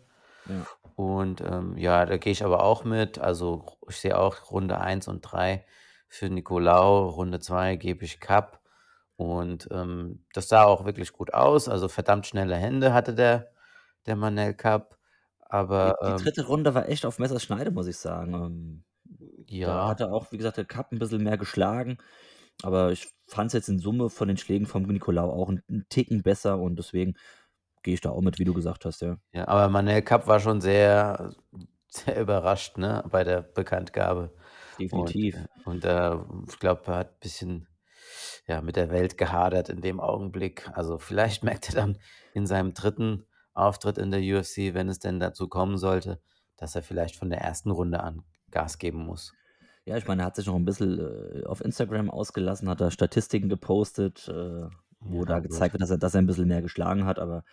Ja. 0.46 0.68
Und, 0.96 1.42
ähm, 1.42 1.78
ja, 1.78 2.06
da 2.06 2.18
gehe 2.18 2.32
ich 2.32 2.44
aber 2.46 2.64
auch 2.64 2.84
mit. 2.84 3.20
Also, 3.20 3.66
ich 3.90 3.98
sehe 3.98 4.18
auch 4.18 4.52
Runde 4.52 4.80
1 4.80 5.08
und 5.08 5.22
3 5.22 5.66
für 6.08 6.30
Nicolau, 6.30 7.08
Runde 7.10 7.40
2 7.40 7.76
gebe 7.78 8.06
ich 8.06 8.20
Kape. 8.20 8.60
Und, 9.18 9.68
ähm, 9.72 10.26
das 10.34 10.50
sah 10.50 10.64
auch 10.66 10.86
wirklich 10.86 11.14
gut 11.14 11.34
aus. 11.34 11.70
Also, 11.70 11.88
verdammt 11.90 12.28
schnelle 12.28 12.56
Hände 12.58 12.94
hatte 12.94 13.14
der 13.16 13.52
der 14.08 14.16
Manel 14.18 14.54
Kape, 14.56 14.98
aber, 15.54 15.94
Die 15.94 15.96
die 16.06 16.16
ähm 16.22 16.24
3. 16.24 16.44
Runde 16.44 16.74
war 16.76 16.90
echt 16.90 17.06
auf 17.06 17.20
Messerschneide, 17.20 17.72
muss 17.72 17.88
ich 17.88 17.98
sagen. 17.98 18.34
Ähm, 18.36 18.84
da 19.64 19.86
Ja. 19.88 19.88
hat 19.88 20.02
er 20.02 20.14
auch, 20.14 20.32
wie 20.32 20.38
gesagt, 20.38 20.58
der 20.58 20.66
Kape 20.66 20.96
'n 20.96 21.00
bisschen 21.00 21.24
mehr 21.24 21.38
geschlagen, 21.38 21.98
aber 22.64 22.92
ich 22.94 23.10
fand's 23.28 23.54
jetzt 23.54 23.70
in 23.70 23.80
Summe 23.80 24.10
von 24.12 24.28
den 24.30 24.38
Schlägen 24.38 24.68
vom 24.68 24.84
Nicolau 24.84 25.32
auch 25.32 25.50
'n 25.50 25.64
'n 25.70 25.86
Ticken 25.90 26.24
besser 26.24 26.60
und 26.60 26.78
deswegen 26.80 27.16
gehe 27.84 27.96
ich 27.96 28.02
da 28.02 28.12
auch 28.12 28.22
mit, 28.24 28.40
wie 28.40 28.46
du 28.46 28.54
gesagt 28.56 28.86
hast, 28.86 29.02
ja. 29.04 29.18
Ja, 29.36 29.48
aber 29.48 29.68
Manel 29.68 30.04
Kape 30.04 30.28
war 30.28 30.40
schon 30.40 30.62
sehr 30.62 31.32
sehr 31.90 32.20
überrascht, 32.22 32.78
ne, 32.78 33.04
bei 33.10 33.24
der 33.24 33.42
Bekanntgabe. 33.42 34.36
Und, 34.90 35.18
Definitiv. 35.20 35.36
äh 35.36 35.48
und, 35.64 35.86
äh, 35.86 36.16
ich 36.50 36.60
glaube, 36.60 36.84
er 36.88 36.96
hat 36.98 37.20
bisschen, 37.20 37.68
ja, 38.48 38.62
mit 38.62 38.76
der 38.76 38.92
Welt 38.92 39.18
gehadert 39.18 39.70
in 39.70 39.82
dem 39.82 40.00
Augenblick. 40.00 40.70
Also, 40.74 41.00
vielleicht 41.00 41.44
merkt 41.46 41.70
er 41.70 41.76
dann 41.76 42.00
in 42.34 42.46
seinem 42.48 42.74
3. 42.76 43.28
Auftritt 43.54 43.98
in 43.98 44.12
der 44.12 44.22
UFC, 44.22 44.74
wenn 44.74 44.90
es 44.90 45.00
denn 45.00 45.20
dazu 45.20 45.48
kommen 45.50 45.78
sollte, 45.78 46.22
dass 46.58 46.76
er 46.76 46.84
vielleicht 46.84 47.16
von 47.18 47.30
der 47.30 47.42
1. 47.42 47.72
Runde 47.72 48.02
an 48.04 48.24
Gas 48.52 48.78
geben 48.80 49.00
muss. 49.06 49.36
Ja, 49.88 49.98
ich 49.98 50.08
meine, 50.08 50.22
er 50.22 50.26
hat 50.28 50.36
sich 50.38 50.46
noch 50.48 50.56
'n 50.56 50.64
bisschen, 50.66 50.98
äh, 51.00 51.44
auf 51.46 51.60
Instagram 51.60 52.10
ausgelassen, 52.10 52.70
hat 52.70 52.80
da 52.80 52.90
Statistiken 52.90 53.50
gepostet, 53.50 54.28
äh, 54.30 54.68
wo 55.02 55.26
Ja, 55.26 55.26
da 55.26 55.40
gezeigt 55.40 55.74
wird, 55.74 55.82
dass 55.82 55.90
er 55.90 55.98
dass 55.98 56.16
er 56.16 56.22
'n 56.22 56.26
bisschen 56.26 56.48
mehr 56.48 56.62
geschlagen 56.62 57.06
hat, 57.06 57.20
aber 57.20 57.44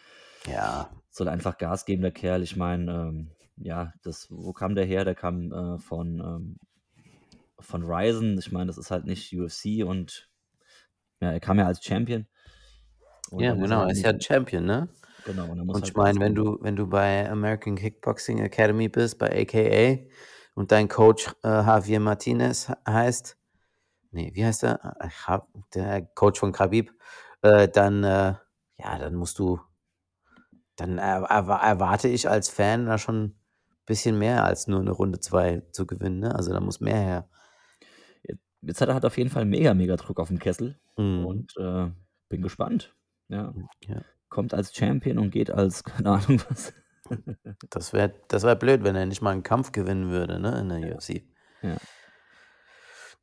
Ja. 0.47 0.91
soll 1.13 1.29
einfach 1.29 1.59
Gas 1.59 1.85
geben, 1.85 2.03
der 2.03 2.13
Kerl. 2.13 2.43
Ich 2.43 2.57
meine, 2.57 2.91
ähm, 2.93 3.31
ja, 3.57 3.93
das 4.03 4.29
wo 4.31 4.53
kam 4.53 4.75
der 4.77 4.85
her? 4.87 5.05
Der 5.05 5.15
kam, 5.17 5.53
äh, 5.53 5.79
von, 5.79 6.21
ähm 6.21 6.57
von 7.59 7.83
Rizin. 7.85 8.39
Ich 8.39 8.53
meine, 8.53 8.67
das 8.67 8.79
ist 8.79 8.91
halt 8.91 9.05
nicht 9.07 9.33
UFC 9.37 9.85
und 9.85 10.31
ja, 11.21 11.33
er 11.33 11.41
kam 11.41 11.59
ja 11.59 11.67
als 11.67 11.85
Champion. 11.85 12.27
Und 13.31 13.49
Ja, 13.49 13.55
genau, 13.55 13.83
er 13.83 13.91
halt 13.91 13.93
ist 13.93 14.03
ja 14.03 14.13
Champion, 14.21 14.65
ne? 14.67 14.89
Genau, 15.27 15.49
und 15.51 15.59
er 15.59 15.65
Und 15.73 15.83
halt 15.83 15.93
ich 15.93 15.95
meine, 15.95 16.21
wenn 16.21 16.35
du 16.35 16.59
wenn 16.63 16.77
du 16.77 16.87
bei 16.89 17.29
American 17.31 17.77
Kickboxing 17.77 18.39
Academy 18.41 18.89
bist, 18.89 19.19
bei 19.19 19.29
AKA 19.43 20.09
und 20.55 20.73
dein 20.73 20.89
Coach, 20.89 21.29
äh, 21.45 21.49
Javier 21.49 22.01
Martinez 22.01 22.71
heißt 22.89 23.37
ne, 24.13 24.31
wie 24.35 24.45
heißt 24.47 24.65
er? 24.65 24.97
Äh, 25.01 25.39
der 25.75 26.03
Coach 26.17 26.41
von 26.41 26.53
Khabib, 26.53 26.93
äh, 27.43 27.69
dann, 27.69 28.05
äh 28.05 28.35
ja, 28.79 28.99
dann 28.99 29.15
musst 29.17 29.39
du 29.39 29.61
dann 30.79 30.99
er 30.99 31.23
erwa 31.31 31.57
erwarte 31.59 32.09
ich 32.09 32.29
als 32.29 32.49
Fan 32.49 32.87
da 32.87 32.99
schon 32.99 33.35
bisschen 33.87 34.19
mehr 34.19 34.45
als 34.45 34.69
nur 34.69 34.83
'ne 34.83 34.91
Runde 34.93 35.19
2 35.21 35.63
zu 35.73 35.87
gewinnen, 35.87 36.21
ne? 36.21 36.35
Also, 36.35 36.53
da 36.53 36.61
muss 36.61 36.81
mehr 36.81 36.97
her. 36.97 37.29
Jetzt 38.63 38.81
hat 38.81 38.89
er 38.89 38.95
halt 38.95 39.05
auf 39.07 39.17
jeden 39.19 39.31
Fall 39.31 39.45
mega, 39.45 39.75
mega 39.75 39.97
Druck 39.97 40.21
aufm 40.21 40.39
Kessel 40.39 40.79
Mhm. 40.99 41.27
und, 41.27 41.57
äh, 41.59 41.91
bin 42.29 42.43
gespannt. 42.43 42.95
Ja. 43.29 43.55
Ja. 43.87 44.05
Kommt 44.33 44.55
als 44.55 44.75
Champion 44.75 45.19
und 45.19 45.31
geht 45.31 45.51
als 45.51 45.83
keine 45.85 46.11
Ahnung 46.11 46.41
was. 46.49 46.73
Das 47.71 47.93
wäre 47.93 48.15
das 48.29 48.45
wäre 48.45 48.57
blöd, 48.57 48.85
wenn 48.85 48.97
er 48.97 49.07
nicht 49.07 49.23
mal 49.23 49.33
'n 49.35 49.43
Kampf 49.43 49.73
gewinnen 49.73 50.11
würde, 50.11 50.39
ne, 50.41 50.59
in 50.61 50.69
der 50.69 50.79
Ja. 50.79 50.95
UFC. 50.97 51.25
Ja. 51.63 51.81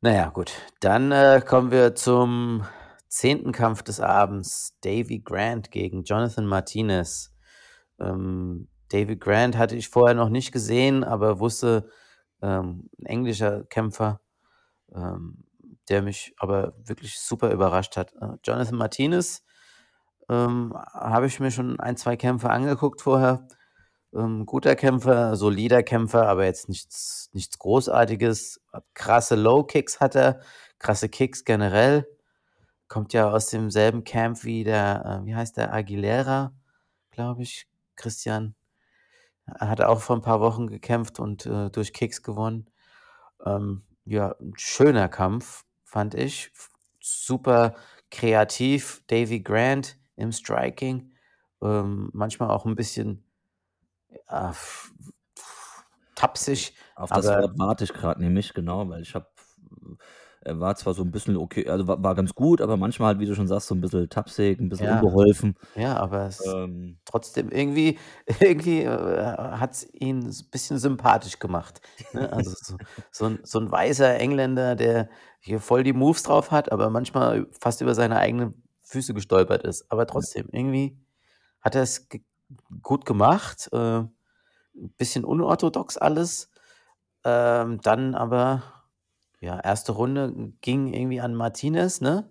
Na 0.02 0.12
ja, 0.14 0.28
gut. 0.30 0.52
Dann, 0.80 1.10
äh, 1.10 1.42
kommen 1.44 1.72
wir 1.72 1.96
zum 1.96 2.64
10. 3.08 3.50
Kampf 3.50 3.82
des 3.82 3.98
Abends. 4.00 4.76
Davy 4.82 5.18
Grant 5.18 5.72
gegen 5.72 6.04
Jonathan 6.04 6.46
Martinez. 6.46 7.34
Ähm, 7.98 8.68
David 8.90 9.20
Grant 9.20 9.56
hatte 9.58 9.74
ich 9.76 9.88
vorher 9.88 10.14
noch 10.14 10.28
nicht 10.28 10.52
gesehen, 10.52 11.02
aber 11.04 11.40
wusste, 11.40 11.90
ähm, 12.42 12.88
'n 13.00 13.06
englischer 13.06 13.64
Kämpfer, 13.64 14.20
ähm, 14.94 15.44
der 15.90 16.02
mich 16.02 16.34
aber 16.38 16.74
wirklich 16.84 17.18
super 17.20 17.52
überrascht 17.52 17.96
hat. 17.96 18.14
Äh, 18.20 18.36
Jonathan 18.44 18.76
Martinez, 18.78 19.44
ähm, 20.30 20.74
habe 20.92 21.26
ich 21.26 21.40
mir 21.40 21.50
schon 21.50 21.80
ein, 21.80 21.96
2 21.96 22.16
Kämpfe 22.16 22.50
angeguckt 22.50 23.02
vorher. 23.02 23.48
Ähm, 24.14 24.46
guter 24.46 24.76
Kämpfer, 24.76 25.36
solider 25.36 25.82
Kämpfer, 25.84 26.28
aber 26.28 26.44
jetzt 26.46 26.68
nichts 26.70 27.30
nichts 27.34 27.58
Großartiges. 27.58 28.60
Krasse 28.94 29.36
Low 29.36 29.64
Kicks 29.64 30.00
hat 30.00 30.16
er, 30.16 30.40
krasse 30.80 31.08
Kicks 31.10 31.44
generell. 31.44 32.08
Kommt 32.88 33.12
ja 33.14 33.30
aus 33.30 33.48
demselben 33.48 34.04
Camp 34.04 34.44
wie 34.44 34.64
der, 34.64 35.22
äh 35.22 35.26
wie 35.26 35.36
heißt 35.36 35.56
der, 35.58 35.72
Aguilera, 35.74 36.52
glaube 37.12 37.42
ich, 37.44 37.68
Christian. 37.96 38.54
Er 39.46 39.68
hat 39.70 39.80
auch 39.82 40.00
vor 40.02 40.16
'n 40.16 40.22
paar 40.22 40.40
Wochen 40.40 40.66
gekämpft 40.68 41.20
und, 41.20 41.46
äh, 41.46 41.70
durch 41.70 41.92
Kicks 41.94 42.22
gewonnen. 42.22 42.70
Ähm, 43.46 43.84
ja, 44.06 44.32
'n 44.40 44.54
schöner 44.58 45.08
Kampf, 45.10 45.64
fand 45.84 46.14
ich. 46.14 46.52
Super 47.00 47.76
kreativ, 48.10 49.02
Davy 49.08 49.40
Grant 49.42 49.97
im 50.18 50.32
Striking, 50.32 51.12
ähm, 51.62 52.10
manchmal 52.14 52.50
auch 52.50 52.66
'n 52.66 52.76
bisschen, 52.76 53.24
f 54.28 54.92
tapsig, 56.16 56.74
Auf 56.96 57.12
das 57.12 57.34
Wort 57.36 57.52
warte 57.58 57.84
ich 57.84 57.92
grad 57.92 58.18
nämlich, 58.18 58.54
genau, 58.54 58.88
weil 58.88 59.02
ich 59.02 59.14
habe 59.14 59.26
er 60.42 60.60
war 60.60 60.76
zwar 60.76 60.94
so 60.94 61.02
'n 61.02 61.10
bisschen 61.10 61.36
okay 61.36 61.68
also, 61.68 61.86
war 61.88 62.02
war 62.02 62.14
ganz 62.14 62.34
gut, 62.34 62.60
aber 62.60 62.76
manchmal 62.76 63.08
halt, 63.08 63.20
wie 63.20 63.26
du 63.26 63.34
schon 63.34 63.46
sagst, 63.48 63.68
so 63.68 63.74
'n 63.74 63.80
bisschen 63.80 64.08
tapsig, 64.08 64.58
'n 64.60 64.68
bisschen 64.68 64.86
Ja. 64.86 64.88
unbeholfen. 64.88 65.54
Ja, 65.74 65.96
aber 65.98 66.26
es 66.26 66.58
Ähm 66.64 66.98
trotzdem 67.06 67.50
irgendwie 67.50 67.98
irgendwie, 68.40 68.82
äh, 68.84 68.88
hat's 69.36 69.86
ihn 69.94 70.26
s 70.28 70.44
bisschen 70.50 70.78
sympathisch 70.78 71.38
gemacht, 71.40 71.80
ne? 72.12 72.32
Also, 72.32 72.52
so 72.62 72.78
so 73.12 73.26
'n 73.26 73.40
so 73.44 73.58
'n 73.60 73.70
weißer 73.72 74.16
Engländer, 74.20 74.76
der 74.76 75.10
hier 75.40 75.60
voll 75.60 75.84
die 75.84 75.94
Moves 75.94 76.24
drauf 76.24 76.50
hat, 76.52 76.72
aber 76.72 76.90
manchmal 76.90 77.48
fast 77.60 77.80
über 77.82 77.94
seine 77.94 78.18
eigenen 78.18 78.64
Füße 78.88 79.14
gestolpert 79.14 79.64
ist. 79.64 79.90
Aber 79.92 80.06
trotzdem, 80.06 80.48
irgendwie 80.52 80.98
hat 81.62 81.74
er's 81.76 82.08
g 82.10 82.24
gut 82.82 83.06
gemacht, 83.06 83.68
äh, 83.72 84.04
bisschen 84.98 85.24
unorthodox 85.26 85.98
alles. 85.98 86.50
Ähm, 87.24 87.80
dann 87.82 88.14
aber 88.16 88.62
ja, 89.40 89.56
1. 89.58 89.92
Runde 89.92 90.52
ging 90.62 90.92
irgendwie 90.94 91.20
an 91.22 91.34
Martinez, 91.36 92.00
ne? 92.02 92.30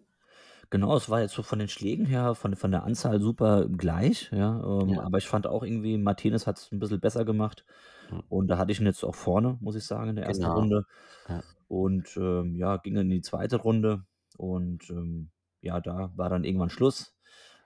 Genau, 0.73 0.97
es 0.97 1.09
war 1.09 1.21
jetzt 1.21 1.33
so 1.33 1.43
von 1.43 1.59
den 1.59 1.69
Schlägen 1.69 2.05
her, 2.05 2.35
von 2.35 2.55
von 2.57 2.71
der 2.71 2.83
Anzahl 2.83 3.21
super 3.21 3.67
gleich, 3.69 4.29
ja, 4.33 4.59
ähm, 4.61 4.99
Ja. 4.99 5.05
aber 5.05 5.17
ich 5.17 5.27
fand 5.27 5.47
auch 5.47 5.63
irgendwie, 5.63 5.97
Martinez 5.97 6.45
hat's 6.45 6.69
'n 6.73 6.79
bisschen 6.79 6.99
besser 6.99 7.23
gemacht 7.23 7.63
Hm. 8.09 8.19
und 8.27 8.47
da 8.49 8.57
hatte 8.57 8.73
ich 8.73 8.79
ihn 8.81 8.85
jetzt 8.85 9.03
auch 9.05 9.15
vorne, 9.15 9.57
muss 9.61 9.75
ich 9.77 9.85
sagen, 9.85 10.09
in 10.09 10.15
der 10.17 10.25
1. 10.25 10.47
Genau. 10.47 10.49
Runde. 10.49 10.83
Ja. 11.29 11.43
Und, 11.67 12.17
ähm, 12.17 12.55
ja, 12.55 12.77
ging 12.77 12.97
in 12.97 13.09
die 13.09 13.21
2. 13.21 13.57
Runde 13.57 14.05
und, 14.37 14.89
ähm, 14.91 15.31
ja, 15.67 15.81
da 15.81 16.11
war 16.17 16.29
dann 16.29 16.43
irgendwann 16.45 16.71
Schluss. 16.71 17.15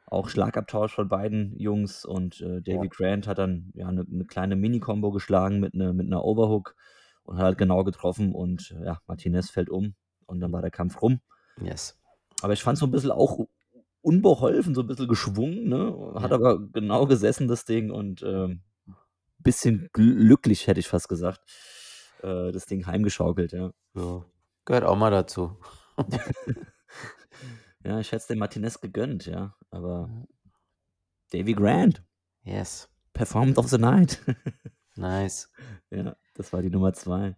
Auch 0.08 0.30
Schlagabtausch 0.30 0.94
von 0.96 1.10
beiden 1.10 1.58
Jungs 1.60 2.06
und, 2.06 2.42
äh, 2.42 2.62
Ja. 2.70 2.82
Davy 2.82 2.90
Grant 2.90 3.28
hat 3.28 3.40
dann, 3.40 3.72
ja, 3.76 3.92
'ne 3.92 4.06
'ne 4.08 4.26
kleine 4.26 4.56
Mini-Combo 4.58 5.12
geschlagen 5.12 5.60
mit 5.62 5.74
'ner 5.76 5.94
mit 5.94 6.08
'ner 6.10 6.26
Overhook 6.26 6.76
und 7.26 7.38
hat 7.40 7.46
halt 7.46 7.58
genau 7.60 7.84
getroffen 7.86 8.34
und, 8.36 8.76
ja, 8.86 9.00
Martinez 9.08 9.50
fällt 9.52 9.70
um 9.72 9.96
und 10.28 10.42
dann 10.42 10.52
war 10.54 10.62
der 10.64 10.72
Kampf 10.72 11.02
rum. 11.04 11.22
Yes. 11.60 11.94
Aber 12.42 12.54
ich 12.54 12.64
fand's 12.64 12.80
so 12.80 12.86
'n 12.88 12.92
bisschen 12.92 13.12
auch 13.12 13.46
unbeholfen, 14.02 14.76
so 14.76 14.82
'n 14.82 14.88
bisschen 14.88 15.08
geschwungen, 15.08 15.70
ne? 15.70 16.14
Hat 16.18 16.32
Ja. 16.32 16.34
aber 16.34 16.60
genau 16.72 17.06
gesessen, 17.08 17.48
das 17.48 17.66
Ding 17.66 17.92
und, 17.92 18.24
ähm, 18.24 18.62
bisschen 19.40 19.90
glücklich, 19.94 20.68
hätte 20.68 20.80
ich 20.82 20.88
fast 20.90 21.10
gesagt, 21.10 21.42
äh, 22.24 22.52
das 22.54 22.66
Ding 22.68 22.88
heimgeschaukelt, 22.88 23.54
ja. 23.54 23.72
Ja, 23.96 24.24
gehört 24.66 24.86
auch 24.86 24.96
mal 24.98 25.12
dazu. 25.12 25.58
Ja, 27.86 28.00
ich 28.00 28.08
hätte 28.12 28.18
es 28.18 28.28
dem 28.28 28.38
Martinez 28.40 28.80
gegönnt, 28.80 29.26
ja, 29.26 29.56
aber. 29.72 30.10
Davy 31.32 31.54
Grant 31.54 32.04
Yes. 32.44 32.88
Performance 33.14 33.58
of 33.60 33.70
the 33.70 33.78
Night. 33.78 34.20
Nice. 34.96 35.50
Ja, 35.90 36.16
das 36.36 36.52
war 36.54 36.62
die 36.62 36.70
Nummer 36.70 36.94
2. 36.94 37.36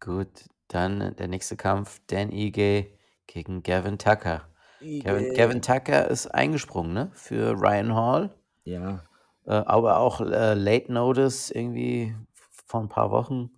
Gut, 0.00 0.46
dann 0.68 1.14
der 1.16 1.28
nächste 1.28 1.56
Kampf, 1.56 2.00
Dan 2.06 2.30
Ige 2.32 2.86
gegen 3.26 3.62
Gavin 3.62 3.98
Tucker. 3.98 4.48
Gavin 4.80 5.24
Ige. 5.26 5.32
Gavin 5.34 5.62
Tucker 5.62 6.08
ist 6.08 6.26
eingesprungen, 6.28 6.92
ne, 6.92 7.10
für 7.14 7.52
Ryan 7.52 7.94
Hall. 7.94 8.30
Ja. 8.66 9.04
Äh, 9.46 9.52
aber 9.52 9.98
auch, 9.98 10.20
äh, 10.20 10.54
Late 10.54 10.92
Notice 10.92 11.50
irgendwie 11.50 12.14
vor 12.66 12.80
'n 12.80 12.88
paar 12.88 13.10
Wochen, 13.10 13.50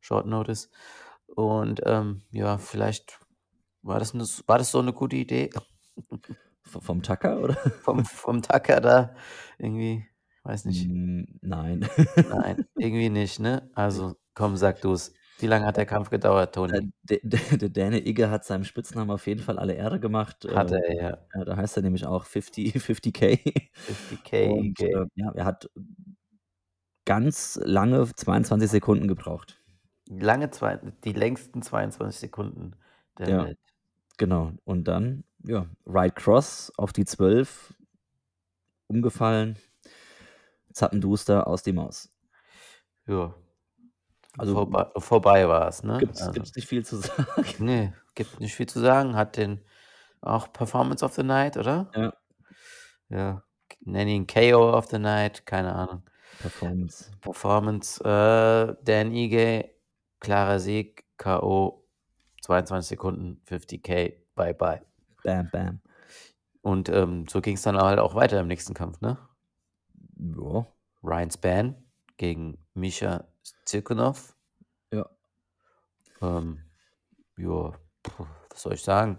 Short 0.00 0.26
Notice. 0.26 0.70
Und, 1.26 1.80
ähm, 1.86 2.22
ja, 2.30 2.58
vielleicht 2.58 3.18
war 3.82 3.98
das 3.98 4.14
'ne 4.14 4.22
s 4.24 4.44
war 4.46 4.58
das 4.58 4.70
so 4.70 4.82
'ne 4.82 4.92
gute 4.92 5.16
Idee? 5.16 5.50
Vom 6.64 7.02
Tucker, 7.02 7.40
oder? 7.40 7.56
Vom 7.84 8.04
vom 8.04 8.42
Tucker 8.42 8.80
da 8.80 9.14
irgendwie, 9.58 10.06
weiß 10.44 10.64
nicht. 10.66 10.92
Nein. 11.42 11.80
Nein, 12.24 12.56
irgendwie 12.76 13.08
nicht, 13.10 13.40
ne? 13.40 13.70
Also, 13.74 14.16
komm, 14.34 14.56
sag 14.56 14.80
du's. 14.80 15.12
Wie 15.38 15.46
lange 15.46 15.66
hat 15.66 15.76
der 15.76 15.86
Kampf 15.86 16.10
gedauert, 16.10 16.54
Äh, 16.68 16.80
Toni? 16.80 16.92
d 17.02 17.20
d 17.24 17.38
der 17.58 17.68
Dane 17.70 18.00
Ige 18.06 18.30
hat 18.30 18.44
seinem 18.44 18.64
Spitznamen 18.64 19.10
auf 19.10 19.26
jeden 19.26 19.40
Fall 19.42 19.58
alle 19.58 19.74
Ehre 19.74 20.00
gemacht. 20.00 20.44
Hat 20.48 20.70
Äh, 20.70 20.72
er, 20.72 20.94
ja. 20.94 21.22
ja, 21.34 21.44
da 21.44 21.56
heißt 21.56 21.76
er 21.76 21.82
nämlich 21.82 22.06
auch 22.06 22.24
Fifty 22.26 22.70
Fifty 22.80 23.12
K. 23.12 23.38
50K 23.86 24.32
Und, 24.38 24.80
äh, 24.82 25.06
ja, 25.16 25.32
er 25.34 25.44
hat 25.44 25.68
ganz 27.06 27.58
lange 27.64 28.06
22 28.14 28.70
Sekunden 28.70 29.08
gebraucht. 29.08 29.60
Lange 30.08 30.50
zwei 30.50 30.76
die 31.04 31.12
längsten 31.12 31.62
22 31.62 32.18
Sekunden 32.20 32.72
der 33.18 33.36
Ja, 33.36 33.38
Welt. 33.38 33.58
Genau. 34.18 34.52
Und 34.64 34.84
dann, 34.84 35.24
ja, 35.44 35.66
Right 35.86 36.14
Cross 36.14 36.72
auf 36.76 36.92
die 36.92 37.04
12 37.04 37.74
umgefallen. 38.88 39.58
Zappenduster 40.72 41.46
aus 41.46 41.62
die 41.62 41.72
Maus. 41.72 42.10
Ja. 43.06 43.34
Also 44.38 44.54
Vorbei 44.54 44.90
vorbei 44.96 45.48
war's, 45.48 45.82
ne? 45.82 45.98
Gibt's 45.98 46.22
Also 46.22 46.32
gibt's 46.32 46.54
nicht 46.56 46.68
viel 46.68 46.84
zu 46.84 46.96
sagen. 46.96 47.26
Ne, 47.58 47.94
gibt 48.14 48.40
nicht 48.40 48.54
viel 48.54 48.68
zu 48.68 48.80
sagen. 48.80 49.14
Hat 49.14 49.36
den 49.36 49.60
auch 50.22 50.52
Performance 50.52 51.04
of 51.04 51.12
the 51.14 51.22
Night, 51.22 51.56
oder? 51.56 51.90
Ja. 51.94 52.14
Ja, 53.10 53.42
nenn 53.80 54.08
ihn 54.08 54.26
KO 54.26 54.72
of 54.72 54.86
the 54.86 54.98
Night, 54.98 55.44
keine 55.44 55.74
Ahnung. 55.74 56.02
Performance. 56.40 57.10
Performance, 57.20 58.02
äh, 58.02 58.74
Dan 58.82 59.12
Ige, 59.12 59.70
klarer 60.18 60.60
Sieg, 60.60 61.04
K.O., 61.18 61.81
22 62.42 62.88
Sekunden, 62.88 63.40
50K, 63.46 64.14
bye 64.34 64.54
bye. 64.54 64.82
Bam, 65.24 65.48
bam. 65.50 65.80
Und, 66.62 66.88
ähm, 66.88 67.26
so 67.28 67.40
ging's 67.40 67.62
dann 67.62 67.76
halt 67.76 67.98
auch 67.98 68.14
weiter 68.14 68.40
im 68.40 68.48
nächsten 68.48 68.74
Kampf, 68.74 69.00
ne? 69.00 69.18
Ja. 70.18 70.66
Ryan 71.02 71.30
Spann 71.30 71.84
gegen 72.16 72.58
Mischa 72.74 73.24
Cirkunov. 73.66 74.36
Ja. 74.92 75.08
Ähm, 76.20 76.60
ja, 77.36 77.72
was 78.50 78.62
soll 78.62 78.74
ich 78.74 78.82
sagen? 78.82 79.18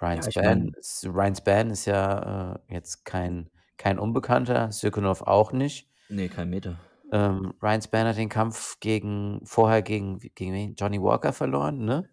Ryan 0.00 0.22
Ja, 0.22 0.28
ich 0.28 0.34
Spann 0.34 0.58
meine 0.58 0.70
ist 0.78 1.06
Ryan 1.06 1.36
Spann 1.36 1.70
ist 1.70 1.84
ja, 1.86 2.54
äh, 2.54 2.74
jetzt 2.74 3.04
kein 3.04 3.50
kein 3.76 3.98
Unbekannter, 3.98 4.72
Cirkunov 4.72 5.22
auch 5.22 5.52
nicht. 5.52 5.88
Ne, 6.08 6.28
kein 6.28 6.50
Meter. 6.50 6.76
Ähm, 7.12 7.54
Ryan 7.62 7.82
Spann 7.82 8.06
hat 8.06 8.16
den 8.16 8.28
Kampf 8.28 8.78
gegen 8.80 9.40
vorher 9.44 9.82
gegen 9.82 10.18
gegen 10.18 10.52
wen? 10.52 10.74
Johnny 10.74 11.00
Walker 11.00 11.32
verloren, 11.32 11.84
ne? 11.84 12.08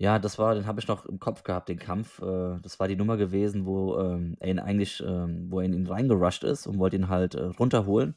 Ja, 0.00 0.18
das 0.18 0.38
war 0.38 0.54
den 0.54 0.66
habe 0.66 0.78
ich 0.78 0.88
noch 0.88 1.06
im 1.06 1.18
Kopf 1.18 1.42
gehabt, 1.42 1.70
den 1.70 1.78
Kampf. 1.78 2.20
Äh, 2.20 2.58
das 2.60 2.78
war 2.78 2.86
die 2.86 2.96
Nummer 2.96 3.16
gewesen, 3.16 3.64
wo, 3.64 3.98
ähm, 3.98 4.36
er 4.40 4.50
ihn 4.50 4.58
eigentlich 4.58 5.02
ähm, 5.02 5.50
wo 5.50 5.60
er 5.60 5.64
in 5.66 5.72
ihn 5.72 5.86
reingerusht 5.86 6.44
ist 6.44 6.66
und 6.66 6.78
wollte 6.78 6.96
ihn 6.96 7.08
halt, 7.08 7.34
äh, 7.34 7.44
runterholen 7.44 8.14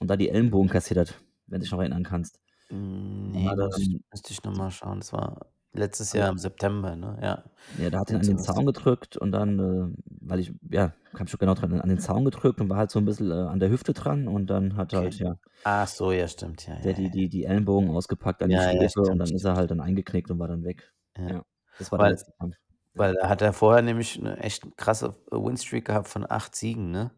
und 0.00 0.08
da 0.10 0.16
die 0.16 0.30
Ellenbogen 0.30 0.70
kassiert 0.70 1.00
hat, 1.00 1.20
wenn 1.46 1.60
du 1.60 1.64
dich 1.64 1.72
noch 1.72 1.80
erinnern 1.80 2.04
kannst. 2.04 2.40
Hm, 2.70 3.32
Und 3.32 3.44
ne, 3.44 3.50
hat 3.50 3.58
er 3.58 3.68
muss 3.68 3.78
ich 3.78 3.90
dann 3.90 4.02
müsste 4.10 4.32
ich 4.32 4.42
noch 4.44 4.52
mal 4.52 4.70
schauen. 4.70 5.00
Das 5.00 5.12
war 5.12 5.52
letztes 5.72 6.12
Jahr 6.12 6.28
im 6.30 6.38
September, 6.38 6.96
ne? 6.96 7.18
Ja. 7.22 7.44
Ja, 7.74 7.88
der 7.90 8.00
hat 8.00 8.10
ihn 8.10 8.16
an 8.16 8.26
den 8.26 8.38
Zaun 8.38 8.66
gedrückt 8.66 9.16
und 9.16 9.32
dann, 9.32 9.58
äh, 9.58 9.96
weil 10.20 10.40
ich 10.40 10.52
ja, 10.70 10.94
kann 11.14 11.24
mich 11.24 11.32
noch 11.32 11.38
genau 11.38 11.54
dran 11.54 11.72
an 11.80 11.88
den 11.88 11.98
Zaun 11.98 12.24
gedrückt 12.24 12.60
und 12.60 12.68
war 12.68 12.76
halt 12.76 12.90
so 12.90 12.98
'n 12.98 13.04
bisschen, 13.06 13.30
äh, 13.30 13.34
an 13.34 13.60
der 13.60 13.70
Hüfte 13.70 13.92
dran 13.94 14.28
und 14.28 14.46
dann 14.48 14.76
hat 14.76 14.92
Okay. 14.92 14.94
halt, 14.94 15.18
ja 15.18 15.36
Ach 15.64 15.86
so, 15.88 16.12
ja, 16.12 16.28
stimmt. 16.28 16.66
Ja, 16.66 16.74
ja, 16.80 16.80
der 16.84 16.94
die 16.94 17.10
ja. 17.10 17.10
die 17.10 17.28
die 17.28 17.44
Ellenbogen 17.44 17.90
ausgepackt 17.90 18.42
an 18.42 18.50
die 18.50 18.58
Ja, 18.58 18.70
ja, 18.70 18.88
Schläfe 18.88 19.00
und 19.08 19.18
stimmt, 19.18 19.20
dann 19.20 19.32
ist 19.34 19.44
er 19.44 19.54
stimmt. 19.54 19.56
halt 19.56 19.70
dann 19.70 19.80
eingeknickt 19.80 20.30
und 20.30 20.38
war 20.38 20.48
dann 20.48 20.64
weg. 20.64 20.92
Ja. 21.18 21.34
Ja, 21.34 21.42
das 21.78 21.90
war 21.92 21.98
der 21.98 22.06
Weil 22.06 22.12
letzte 22.12 22.32
Kampf. 22.38 22.56
Weil 22.96 23.14
da 23.14 23.28
hat 23.28 23.42
er 23.42 23.52
vorher 23.54 23.82
nämlich 23.82 24.18
'ne 24.20 24.38
echt 24.38 24.76
krasse 24.76 25.16
Winstreak 25.30 25.86
gehabt 25.86 26.08
von 26.08 26.30
8 26.30 26.56
Siegen, 26.56 26.90
ne? 26.92 27.12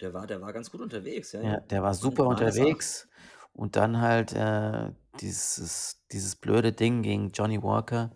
Der 0.00 0.12
war 0.14 0.26
der 0.26 0.40
war 0.40 0.52
ganz 0.52 0.70
gut 0.70 0.80
unterwegs, 0.80 1.32
ja, 1.32 1.42
Ja, 1.42 1.58
der 1.60 1.82
war 1.82 1.94
super 1.94 2.26
8? 2.28 2.28
unterwegs 2.28 3.08
und 3.54 3.76
dann 3.76 4.00
halt, 4.00 4.32
äh, 4.34 4.92
dieses 5.20 6.04
dieses 6.12 6.36
blöde 6.36 6.72
Ding 6.72 7.02
gegen 7.02 7.32
Johnny 7.32 7.62
Walker. 7.62 8.10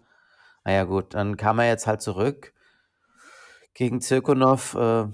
Na 0.64 0.72
ja, 0.72 0.84
gut, 0.84 1.14
dann 1.14 1.36
kam 1.36 1.58
er 1.60 1.68
jetzt 1.68 1.86
halt 1.86 2.02
zurück 2.02 2.52
gegen 3.74 4.00
Cirkunov. 4.00 4.74
Äh, 4.74 5.06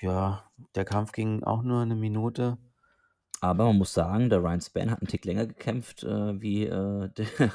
ja, 0.00 0.50
der 0.76 0.84
Kampf 0.84 1.12
ging 1.12 1.42
auch 1.44 1.62
nur 1.62 1.82
eine 1.82 1.96
Minute. 1.96 2.58
Aber 3.44 3.66
man 3.66 3.76
muss 3.76 3.92
sagen, 3.92 4.30
der 4.30 4.42
Ryan 4.42 4.62
Spann 4.62 4.90
hat 4.90 5.02
einen 5.02 5.08
Tick 5.08 5.26
länger 5.26 5.46
gekämpft, 5.46 6.02
äh, 6.02 6.40
wie, 6.40 6.64
äh, 6.64 7.10
der 7.16 7.52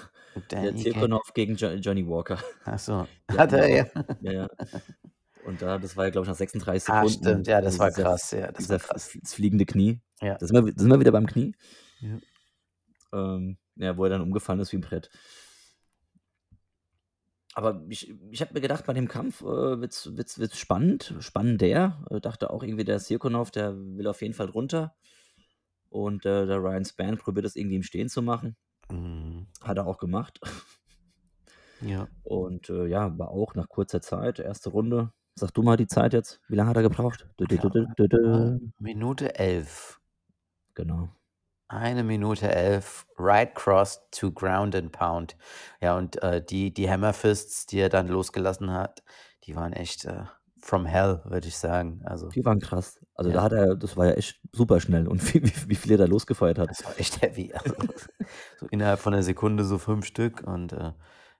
der 0.52 0.71
Danny 0.71 0.84
Cirkunov 0.84 1.34
gegen 1.34 1.56
Jo 1.56 1.69
Johnny 1.69 2.08
Walker. 2.08 2.38
Ach 2.63 2.78
so, 2.78 3.08
Die 3.32 3.38
hat 3.39 3.54
er, 3.54 3.67
ja 3.67 3.88
ja. 4.21 4.32
ja. 4.32 4.47
Und 5.45 5.63
da 5.63 5.80
das 5.80 5.97
war 5.97 6.06
ja, 6.06 6.12
glaube 6.12 6.25
ich, 6.25 6.30
nach 6.30 6.36
36 6.36 6.89
Ah, 6.89 7.08
Sekunden, 7.08 7.23
stimmt, 7.23 7.47
ja, 7.47 7.60
das 7.60 7.78
äh, 7.78 7.80
war 7.80 7.89
krass, 7.89 8.30
ja, 8.30 8.52
das 8.52 8.69
war 8.69 8.78
krass. 8.78 9.17
das 9.19 9.34
fliegende 9.34 9.65
Knie. 9.65 9.99
Ja. 10.21 10.38
Da 10.38 10.45
sind 10.45 10.63
wir 10.63 10.71
sind 10.78 10.91
wir 10.91 10.99
wieder 10.99 11.12
beim 11.12 11.25
Knie. 11.25 11.56
Ja. 12.02 12.17
Ähm, 13.12 13.58
ja, 13.75 13.97
wo 13.97 14.04
er 14.04 14.12
dann 14.12 14.21
umgefallen 14.21 14.60
ist 14.60 14.71
wie 14.71 14.78
'n 14.78 14.82
Brett. 14.82 15.10
Aber 17.56 17.84
ich 17.89 18.13
ich 18.30 18.41
habe 18.41 18.54
mir 18.54 18.62
gedacht, 18.62 18.86
bei 18.86 18.93
dem 18.93 19.08
Kampf, 19.08 19.41
äh, 19.41 19.82
wird's 19.82 20.15
wird's 20.15 20.38
wird's 20.38 20.60
spannend, 20.60 21.15
spannender. 21.19 21.97
Äh, 22.12 22.21
dachte 22.21 22.52
auch 22.52 22.62
irgendwie, 22.62 22.84
der 22.84 22.99
Cirkunov, 22.99 23.49
der 23.49 23.75
will 23.75 24.06
auf 24.06 24.21
jeden 24.21 24.36
Fall 24.36 24.49
runter. 24.49 24.93
Und, 25.89 26.25
äh, 26.25 26.45
der 26.45 26.58
Ryan 26.58 26.86
Spann 26.86 27.17
probiert 27.17 27.45
das 27.45 27.56
irgendwie 27.56 27.78
im 27.78 27.84
Stehen 27.84 28.10
zu 28.10 28.21
machen. 28.21 28.56
Mhm. 28.91 29.47
Hat 29.62 29.78
er 29.78 29.88
auch 29.88 29.97
gemacht. 29.97 30.39
Ja. 31.82 32.10
Und, 32.23 32.69
äh, 32.69 32.88
ja, 32.88 33.17
war 33.17 33.30
auch 33.30 33.56
nach 33.56 33.69
kurzer 33.69 34.02
Zeit, 34.02 34.39
erste 34.39 34.69
Runde. 34.69 35.13
Sag 35.36 35.54
du 35.54 35.63
mal 35.63 35.78
die 35.78 35.88
Zeit 35.88 36.12
jetzt. 36.12 36.41
Wie 36.49 36.56
lange 36.56 36.69
hat 36.69 36.75
er 36.75 36.84
gebraucht? 36.84 37.30
Dü 37.39 37.45
dü 37.45 37.58
dü. 38.10 38.60
Minute 38.80 39.36
11. 39.39 40.02
Genau. 40.75 41.08
Eine 41.69 42.04
Minute 42.04 42.49
11, 42.54 43.06
Right 43.17 43.54
Cross 43.56 44.02
to 44.12 44.32
Ground 44.32 44.75
and 44.75 44.91
Pound. 44.91 45.38
Ja, 45.82 45.95
und, 45.97 46.21
äh, 46.23 46.43
die 46.43 46.73
die 46.73 46.89
Hammer 46.89 47.13
Fists, 47.13 47.65
die 47.67 47.80
er 47.80 47.89
dann 47.89 48.08
losgelassen 48.08 48.71
hat, 48.73 49.04
die 49.45 49.56
waren 49.56 49.71
echt, 49.71 50.06
äh, 50.06 50.23
from 50.62 50.86
hell, 50.86 51.22
würde 51.26 51.48
ich 51.48 51.58
sagen. 51.58 52.02
Also 52.06 52.36
Die 52.36 52.45
waren 52.45 52.60
krass. 52.60 53.00
Also, 53.15 53.32
da 53.32 53.41
Ja. 53.41 53.43
hat 53.43 53.54
er 53.54 53.76
das 53.76 53.98
war 53.98 54.06
ja 54.08 54.12
echt 54.13 54.39
super 54.54 54.80
schnell 54.80 55.08
und 55.08 55.22
wie 55.34 55.43
wie 55.43 55.69
wie 55.69 55.76
viel 55.76 55.91
er 55.93 55.98
da 55.98 56.06
losgefeuert 56.06 56.60
hat. 56.60 56.72
Das 56.72 56.86
war 56.86 56.98
echt 57.00 57.22
heavy. 57.22 57.54
Also, 57.54 57.76
so 58.58 58.67
innerhalb 58.67 59.00
von 59.00 59.13
'ner 59.13 59.24
Sekunde 59.24 59.63
so 59.63 59.78
5 59.78 60.06
Stück 60.06 60.41
und, 60.43 60.74
äh, 60.74 60.93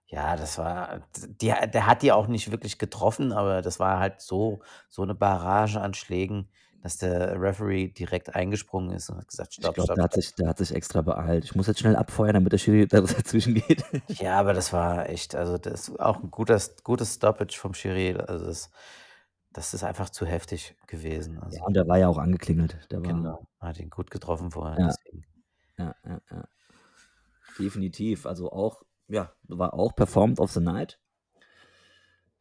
ja, 0.08 0.36
das 0.36 0.58
war 0.58 1.02
d 1.18 1.28
der 1.68 1.86
hat 1.88 2.02
die 2.02 2.12
auch 2.12 2.28
nicht 2.28 2.52
wirklich 2.52 2.80
getroffen, 2.80 3.32
aber 3.32 3.62
das 3.62 3.80
war 3.80 4.00
halt 4.00 4.22
so 4.22 4.62
so 4.90 5.06
'ne 5.06 5.16
Barrage 5.16 5.80
an 5.82 5.94
Schlägen, 5.94 6.50
dass 6.82 6.98
der 6.98 7.40
Referee 7.42 7.90
direkt 7.90 8.36
eingesprungen 8.36 8.92
ist 8.96 9.10
und 9.10 9.18
hat 9.20 9.28
gesagt: 9.28 9.54
Ich 9.58 9.60
„Stopp, 9.60 9.76
glaube, 9.76 9.80
stopp, 9.82 9.98
der 9.98 10.04
hat 10.06 10.14
stopp.“ 10.14 10.14
sich 10.14 10.34
der 10.36 10.48
hat 10.48 10.58
sich 10.58 10.74
extra 10.74 11.02
beeilt. 11.02 11.44
Ich 11.44 11.56
muss 11.56 11.68
jetzt 11.68 11.80
schnell 11.80 11.96
abfeuern, 11.96 12.34
damit 12.36 12.54
der 12.54 12.58
Schiri 12.60 12.88
da 12.88 13.02
dazwischen 13.02 13.56
geht. 13.56 13.84
Ja, 14.12 14.40
aber 14.40 14.54
das 14.54 14.74
war 14.74 15.08
echt 15.08 15.36
also, 15.36 15.58
das 15.60 15.96
auch 16.00 16.24
'n 16.24 16.32
guter 16.32 16.60
gutes 16.84 17.14
Stoppage 17.16 17.56
vom 17.60 17.74
Schiri. 17.76 18.16
Also, 18.16 18.46
das 18.46 18.72
das 19.52 19.74
ist 19.74 19.84
einfach 19.84 20.10
zu 20.10 20.26
heftig 20.26 20.76
gewesen. 20.88 21.36
Ja, 21.36 21.42
Also 21.42 21.64
und 21.66 21.74
der 21.76 21.88
war 21.88 21.98
ja 21.98 22.08
auch 22.08 22.18
angeklingelt. 22.18 22.78
Der 22.92 23.04
war 23.04 23.14
Genau, 23.14 23.48
hat 23.60 23.80
ihn 23.80 23.90
gut 23.90 24.12
getroffen 24.12 24.52
vorher, 24.52 24.80
Ja. 24.80 24.96
Ja, 25.78 25.96
ja, 26.06 26.22
ja. 26.30 26.48
Definitiv. 27.58 28.26
Also, 28.26 28.52
auch 28.52 28.84
ja, 29.08 29.34
war 29.48 29.74
auch 29.74 29.96
Performed 29.96 30.40
of 30.40 30.52
the 30.52 30.60
Night. 30.60 31.00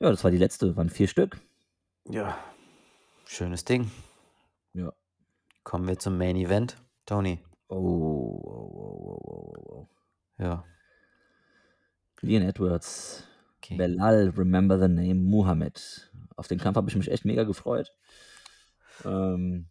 Ja, 0.00 0.10
das 0.10 0.22
war 0.22 0.30
die 0.30 0.38
letzte, 0.38 0.76
waren 0.76 0.90
4 0.90 1.08
Stück. 1.08 1.40
Ja, 2.04 2.38
schönes 3.24 3.64
Ding. 3.64 3.90
Ja. 4.74 4.92
Kommen 5.64 5.86
wir 5.88 5.98
zum 5.98 6.18
Main 6.18 6.36
Event, 6.36 6.76
Tony. 7.06 7.42
Oh, 7.68 7.76
oh, 7.76 8.42
oh, 8.44 8.72
oh, 8.74 9.20
oh, 9.24 9.54
oh, 9.54 9.72
oh. 9.72 9.88
Ja. 10.38 10.64
Leon 12.20 12.42
Edwards, 12.42 13.24
Okay. 13.58 13.76
Belal, 13.76 14.30
Remember 14.36 14.78
the 14.78 14.88
Name, 14.88 15.14
Muhammad. 15.14 15.80
Auf 16.38 16.48
den 16.48 16.58
Kampf 16.58 16.76
habe 16.76 16.88
ich 16.88 16.96
mich 16.96 17.10
echt 17.10 17.24
mega 17.24 17.44
gefreut. 17.44 17.92
Ähm, 19.04 19.66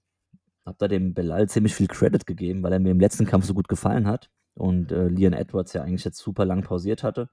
habe 0.65 0.77
da 0.77 0.87
dem 0.87 1.13
Belal 1.13 1.47
ziemlich 1.47 1.73
viel 1.73 1.87
Credit 1.87 2.25
gegeben, 2.25 2.61
weil 2.61 2.73
er 2.73 2.79
mir 2.79 2.91
im 2.91 2.99
letzten 2.99 3.25
Kampf 3.25 3.45
so 3.45 3.53
gut 3.53 3.69
gefallen 3.69 4.05
hat 4.05 4.29
und, 4.55 4.91
äh, 4.91 5.07
Leon 5.07 5.33
Edwards 5.33 5.73
ja 5.73 5.83
eigentlich 5.83 6.03
jetzt 6.03 6.17
super 6.19 6.45
lang 6.45 6.63
pausiert 6.63 7.03
hatte. 7.03 7.29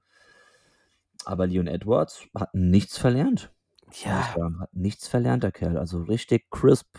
Aber 1.25 1.47
Leon 1.47 1.67
Edwards 1.67 2.27
hat 2.33 2.53
nichts 2.53 2.97
verlernt. 2.97 3.51
Ja. 4.03 4.33
sagen. 4.35 4.59
Hat 4.59 4.73
nichts 4.73 5.07
verlernt, 5.07 5.43
der 5.43 5.51
Kerl. 5.51 5.77
Also, 5.77 6.01
richtig 6.03 6.49
crisp, 6.49 6.97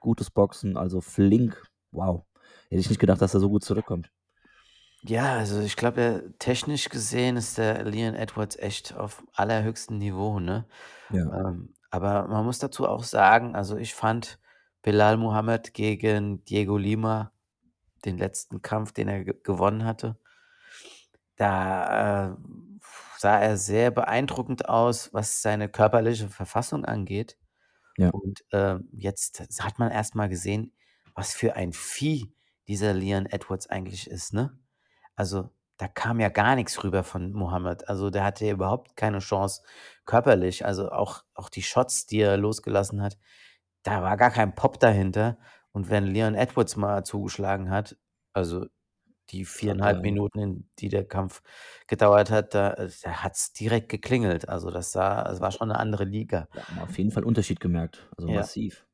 gutes 0.00 0.30
Boxen, 0.30 0.76
also 0.76 1.00
flink. 1.00 1.62
Wow. 1.92 2.24
Hätte 2.68 2.80
ich 2.80 2.88
nicht 2.88 3.00
gedacht, 3.00 3.20
dass 3.20 3.34
er 3.34 3.40
so 3.40 3.48
gut 3.48 3.64
zurückkommt. 3.64 4.10
Ja, 5.02 5.34
also, 5.38 5.60
ich 5.60 5.76
glaube, 5.76 6.00
äh, 6.02 6.30
technisch 6.38 6.88
gesehen 6.90 7.36
ist 7.36 7.56
der 7.56 7.84
Leon 7.84 8.14
Edwards 8.14 8.56
echt 8.56 8.94
auf 8.94 9.22
allerhöchstem 9.32 9.96
Niveau, 9.98 10.40
ne? 10.40 10.66
Ja. 11.08 11.22
Ähm, 11.48 11.74
aber 11.90 12.28
man 12.28 12.44
muss 12.44 12.58
dazu 12.58 12.86
auch 12.86 13.02
sagen, 13.04 13.54
also, 13.56 13.76
ich 13.76 13.94
fand 13.94 14.38
Belal 14.82 15.16
Muhammad 15.16 15.72
gegen 15.72 16.44
Diego 16.44 16.76
Lima, 16.76 17.32
den 18.04 18.18
letzten 18.18 18.62
Kampf, 18.62 18.92
den 18.92 19.08
er 19.08 19.24
ge 19.24 19.34
gewonnen 19.42 19.84
hatte 19.84 20.18
da, 21.36 22.32
äh, 22.32 22.36
sah 23.18 23.38
er 23.40 23.56
sehr 23.56 23.90
beeindruckend 23.90 24.68
aus, 24.68 25.12
was 25.12 25.42
seine 25.42 25.68
körperliche 25.68 26.28
Verfassung 26.28 26.84
angeht. 26.84 27.38
Ja. 27.98 28.10
Und, 28.10 28.44
ähm, 28.52 28.88
jetzt 28.92 29.40
hat 29.62 29.78
man 29.78 29.90
erst 29.92 30.14
mal 30.14 30.28
gesehen, 30.28 30.72
was 31.14 31.34
für 31.34 31.56
ein 31.56 31.72
Vieh 31.72 32.32
dieser 32.68 32.94
Leon 32.94 33.26
Edwards 33.26 33.68
eigentlich 33.68 34.08
ist, 34.10 34.32
ne? 34.32 34.58
Also, 35.20 35.50
da 35.76 35.86
kam 35.88 36.18
ja 36.18 36.30
gar 36.30 36.56
nix 36.56 36.82
rüber 36.82 37.04
von 37.04 37.32
Muhammad. 37.32 37.88
Also, 37.90 38.08
der 38.08 38.24
hatte 38.24 38.46
ja 38.46 38.52
überhaupt 38.54 38.96
keine 38.96 39.18
Chance 39.18 39.60
körperlich. 40.06 40.64
Also, 40.64 40.90
auch 40.90 41.24
auch 41.34 41.50
die 41.50 41.62
Shots, 41.62 42.06
die 42.06 42.20
er 42.22 42.38
losgelassen 42.38 43.02
hat, 43.02 43.18
da 43.84 44.02
war 44.02 44.16
gar 44.16 44.30
kein 44.30 44.54
Pop 44.54 44.80
dahinter. 44.80 45.38
Und 45.72 45.90
wenn 45.90 46.06
Leon 46.06 46.34
Edwards 46.34 46.76
mal 46.76 47.04
zugeschlagen 47.04 47.70
hat, 47.70 47.98
also, 48.34 48.66
die 49.30 49.44
Hat 49.66 49.80
4,5 49.84 49.86
er 49.86 50.04
Minuten, 50.04 50.38
in 50.40 50.70
die 50.80 50.88
der 50.90 51.06
Kampf 51.08 51.42
gedauert 51.88 52.30
hat, 52.30 52.54
da 52.54 52.70
da 53.04 53.12
hat's 53.24 53.52
direkt 53.54 53.88
geklingelt. 53.90 54.48
Also, 54.48 54.70
das 54.70 54.92
sah 54.92 55.24
das 55.24 55.40
war 55.42 55.52
schon 55.52 55.68
'ne 55.68 55.78
andere 55.80 56.04
Liga. 56.04 56.48
Ja, 56.54 56.64
auf 56.82 56.98
jeden 56.98 57.12
Fall 57.12 57.22
Unterschied 57.24 57.60
gemerkt, 57.60 58.08
also, 58.16 58.28
Ja. 58.28 58.30
massiv. 58.30 58.86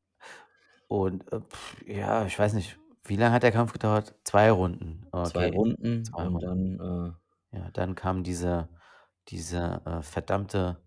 Und, 0.91 1.31
äh, 1.33 1.41
ja, 1.87 2.27
ich 2.27 2.39
weiß 2.39 2.53
nicht, 2.55 2.79
wie 3.09 3.16
lang 3.16 3.33
hat 3.33 3.42
der 3.42 3.53
Kampf 3.53 3.73
gedauert? 3.73 4.14
2 4.25 4.51
Runden. 4.51 5.07
2 5.25 5.47
Okay, 5.47 5.49
Runden 5.49 6.14
2 6.14 6.25
und 6.25 6.29
Runden. 6.29 6.42
dann, 6.42 6.81
äh 6.81 7.16
Ja, 7.53 7.71
dann 7.73 7.95
kam 7.95 8.23
dieser 8.25 8.69
dieser, 9.29 9.87
äh, 9.87 10.03
verdammte 10.03 10.83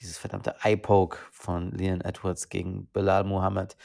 dieses 0.00 0.18
verdammte 0.18 0.56
Eye-Poke 0.62 1.18
von 1.32 1.72
Leon 1.72 2.00
Edwards 2.02 2.48
gegen 2.50 2.88
Belal 2.92 3.24
Muhammad. 3.24 3.76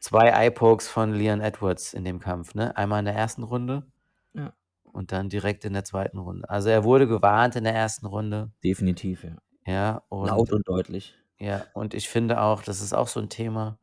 2 0.00 0.30
Eye-Pokes 0.30 0.88
von 0.88 1.14
Leon 1.14 1.40
Edwards 1.40 1.94
in 1.94 2.04
dem 2.04 2.20
Kampf, 2.20 2.54
ne? 2.54 2.76
Einmal 2.76 3.00
in 3.00 3.06
der 3.06 3.14
1. 3.16 3.44
Runde 3.44 3.86
Ja. 4.34 4.56
und 4.84 5.12
dann 5.12 5.28
direkt 5.28 5.64
in 5.64 5.72
der 5.74 5.84
2. 5.84 6.18
Runde. 6.18 6.48
Also, 6.50 6.68
er 6.70 6.84
wurde 6.84 7.06
gewarnt 7.08 7.56
in 7.56 7.64
der 7.64 7.74
1. 7.74 8.06
Runde. 8.06 8.52
Definitiv, 8.64 9.24
ja. 9.24 9.36
Ja, 9.66 10.02
Laut 10.22 10.50
und 10.50 10.52
und 10.52 10.68
deutlich. 10.68 11.16
ja, 11.40 11.68
und 11.74 11.94
ich 11.94 12.08
finde 12.08 12.40
auch, 12.42 12.62
das 12.62 12.80
ist 12.82 12.94
auch 12.94 13.08
so 13.08 13.20
'n 13.20 13.30
Thema, 13.30 13.80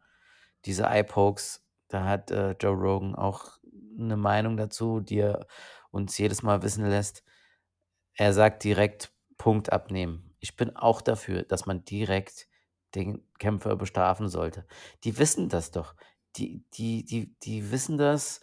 diese 0.66 0.86
Eye-Pokes. 0.86 1.63
Da 1.94 2.06
hat, 2.06 2.32
äh, 2.32 2.56
Joe 2.60 2.74
Rogan 2.76 3.14
auch 3.14 3.60
'ne 3.96 4.18
Meinung 4.18 4.58
dazu, 4.58 5.00
die 5.00 5.20
er 5.20 5.46
uns 5.92 6.18
jedes 6.18 6.42
Mal 6.42 6.64
wissen 6.64 6.90
lässt. 6.90 7.24
Er 8.16 8.34
sagt 8.34 8.64
direkt: 8.64 9.14
„Punkt 9.38 9.74
abnehmen.“ 9.74 10.36
Ich 10.40 10.56
bin 10.58 10.76
auch 10.76 11.02
dafür, 11.02 11.44
dass 11.44 11.68
man 11.68 11.86
direkt 11.86 12.48
den 12.96 13.24
Kämpfer 13.40 13.76
bestrafen 13.78 14.30
sollte. 14.30 14.66
Die 15.04 15.18
wissen 15.20 15.50
das 15.50 15.72
doch. 15.72 15.96
Die 16.38 16.66
die 16.76 17.06
die 17.06 17.36
die 17.44 17.72
wissen 17.72 17.98
das, 18.00 18.42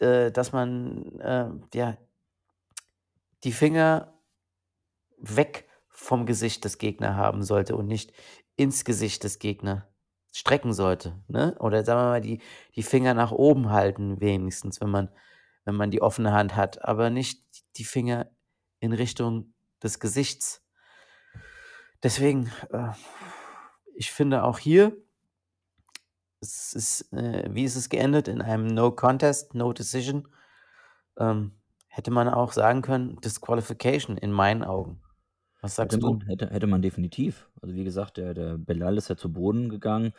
äh, 0.00 0.32
dass 0.32 0.52
man, 0.52 1.20
äh, 1.20 1.50
ja 1.74 1.96
die 3.44 3.52
Finger 3.52 4.12
weg 5.18 5.68
vom 5.88 6.26
Gesicht 6.26 6.64
des 6.64 6.78
Gegner 6.78 7.16
haben 7.16 7.42
sollte 7.42 7.76
und 7.76 7.86
nicht 7.86 8.12
ins 8.56 8.84
Gesicht 8.84 9.24
des 9.24 9.38
Gegner 9.38 9.88
strecken 10.32 10.72
sollte, 10.72 11.22
ne? 11.28 11.54
Oder 11.60 11.84
sagen 11.84 12.00
wir 12.00 12.08
mal, 12.10 12.20
die 12.20 12.40
die 12.74 12.82
Finger 12.82 13.14
nach 13.14 13.32
oben 13.32 13.70
halten 13.70 14.20
wenigstens, 14.20 14.80
wenn 14.80 14.90
man 14.90 15.10
wenn 15.64 15.76
man 15.76 15.90
die 15.90 16.02
offene 16.02 16.32
Hand 16.32 16.56
hat, 16.56 16.84
aber 16.84 17.10
nicht 17.10 17.44
die 17.76 17.84
Finger 17.84 18.30
in 18.80 18.92
Richtung 18.92 19.54
des 19.82 20.00
Gesichts. 20.00 20.64
Deswegen, 22.02 22.50
äh, 22.72 22.90
ich 23.94 24.10
finde 24.10 24.42
auch 24.42 24.58
hier 24.58 24.96
es 26.42 26.74
ist, 26.74 27.12
äh 27.12 27.48
wie 27.52 27.64
ist 27.64 27.76
es 27.76 27.88
geendet? 27.88 28.28
In 28.28 28.42
einem 28.42 28.66
No 28.66 28.90
Contest, 28.90 29.54
No 29.54 29.72
Decision. 29.72 30.28
Ähm, 31.18 31.52
hätte 31.86 32.10
man 32.10 32.28
auch 32.28 32.52
sagen 32.52 32.82
können, 32.82 33.20
Disqualification 33.20 34.16
in 34.18 34.32
meinen 34.32 34.64
Augen. 34.64 35.00
Was 35.62 35.76
Hätte 35.80 35.96
sagst 35.96 36.02
du? 36.02 36.18
man 36.18 36.26
hätte 36.26 36.48
hätte 36.50 36.66
man 36.66 36.82
definitiv. 36.82 37.50
Also, 37.60 37.74
wie 37.74 37.84
gesagt, 37.84 38.16
der 38.16 38.34
der 38.34 38.58
Belal 38.58 38.96
ist 38.98 39.08
ja 39.08 39.16
zu 39.16 39.32
Boden 39.32 39.68
gegangen. 39.68 40.12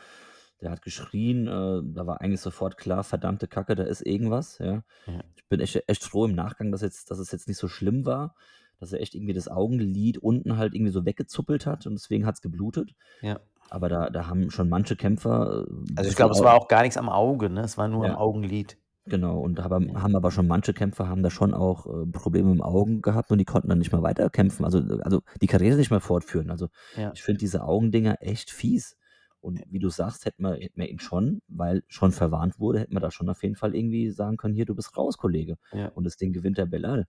Der 0.61 0.71
hat 0.71 0.81
geschrien, 0.81 1.47
äh, 1.47 1.81
da 1.93 2.07
war 2.07 2.21
eigentlich 2.21 2.41
sofort 2.41 2.77
klar: 2.77 3.03
„Verdammte 3.03 3.47
Kacke, 3.47 3.75
da 3.75 3.83
ist 3.83 4.01
irgendwas“, 4.05 4.59
ja. 4.59 4.83
Ja. 5.07 5.23
Ich 5.35 5.47
bin 5.49 5.59
echt 5.61 5.81
echt 5.87 6.03
froh 6.05 6.25
im 6.25 6.35
Nachgang, 6.35 6.71
dass 6.71 6.81
jetzt 6.81 7.11
dass 7.11 7.19
es 7.19 7.31
jetzt 7.31 7.47
nicht 7.47 7.57
so 7.57 7.67
schlimm 7.67 8.05
war, 8.05 8.35
dass 8.79 8.93
er 8.93 9.01
echt 9.01 9.15
irgendwie 9.15 9.33
das 9.33 9.47
Augenlid 9.49 10.17
unten 10.19 10.57
halt 10.57 10.73
irgendwie 10.75 10.91
so 10.91 11.05
weggezuppelt 11.05 11.65
hat 11.67 11.87
und 11.87 11.95
deswegen 11.95 12.25
hat's 12.25 12.41
geblutet. 12.41 12.95
Ja. 13.21 13.43
Aber 13.69 13.89
da 13.89 14.09
da 14.09 14.27
haben 14.27 14.51
schon 14.51 14.69
manche 14.69 14.95
Kämpfer, 14.97 15.65
äh, 15.69 15.73
Also, 15.95 16.09
ich 16.09 16.15
glaube, 16.15 16.33
es 16.33 16.41
war 16.43 16.55
auch 16.55 16.67
gar 16.67 16.81
nichts 16.81 16.97
am 16.97 17.09
Auge, 17.09 17.49
ne? 17.49 17.61
Es 17.61 17.77
war 17.77 17.87
nur 17.87 18.05
am 18.05 18.15
Augenlid. 18.15 18.77
Genau, 19.07 19.41
und 19.41 19.59
aber 19.59 19.81
haben 19.95 20.15
aber 20.15 20.31
schon 20.31 20.47
manche 20.47 20.73
Kämpfer 20.73 21.09
haben 21.09 21.23
da 21.23 21.29
schon 21.29 21.53
auch, 21.53 21.85
äh, 21.87 22.05
Probleme 22.09 22.51
im 22.53 22.61
Augen 22.61 23.01
gehabt 23.01 23.31
und 23.31 23.37
die 23.37 23.43
konnten 23.45 23.67
dann 23.67 23.79
nicht 23.79 23.91
mehr 23.91 24.01
weiterkämpfen, 24.01 24.63
also 24.63 24.79
also 25.01 25.21
die 25.41 25.47
Karriere 25.47 25.75
nicht 25.75 25.91
mehr 25.91 25.99
fortführen. 25.99 26.49
Also, 26.49 26.69
Ja. 26.93 27.13
ich 27.13 27.21
finde 27.21 27.39
diese 27.39 27.63
Augendinger 27.63 28.17
echt 28.21 28.49
fies. 28.49 28.95
Und 29.41 29.61
wie 29.67 29.79
du 29.79 29.89
sagst, 29.89 30.23
hätten 30.23 30.43
wir 30.43 30.53
hätten 30.55 30.79
wir 30.79 30.89
ihn 30.89 30.99
schon, 30.99 31.41
weil 31.49 31.83
schon 31.89 32.13
verwarnt 32.13 32.59
wurde, 32.59 32.79
hätten 32.79 32.93
wir 32.93 33.01
da 33.01 33.11
schon 33.11 33.27
auf 33.29 33.43
jeden 33.43 33.55
Fall 33.57 33.75
irgendwie 33.75 34.09
sagen 34.09 34.37
können: 34.37 34.55
„Hier, 34.55 34.65
du 34.65 34.73
bist 34.75 34.95
raus, 34.97 35.17
Kollege.“ 35.17 35.57
Ja. 35.71 35.93
Und 35.93 36.05
das 36.05 36.15
Ding 36.15 36.31
gewinnt 36.31 36.57
der 36.57 36.65
Belal. 36.65 37.05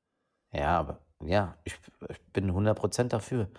Ja, 0.53 0.79
aber 0.79 1.01
ja, 1.25 1.59
ich 1.65 1.75
ich 2.09 2.21
bin 2.33 2.53
100% 2.53 3.13
dafür. 3.13 3.51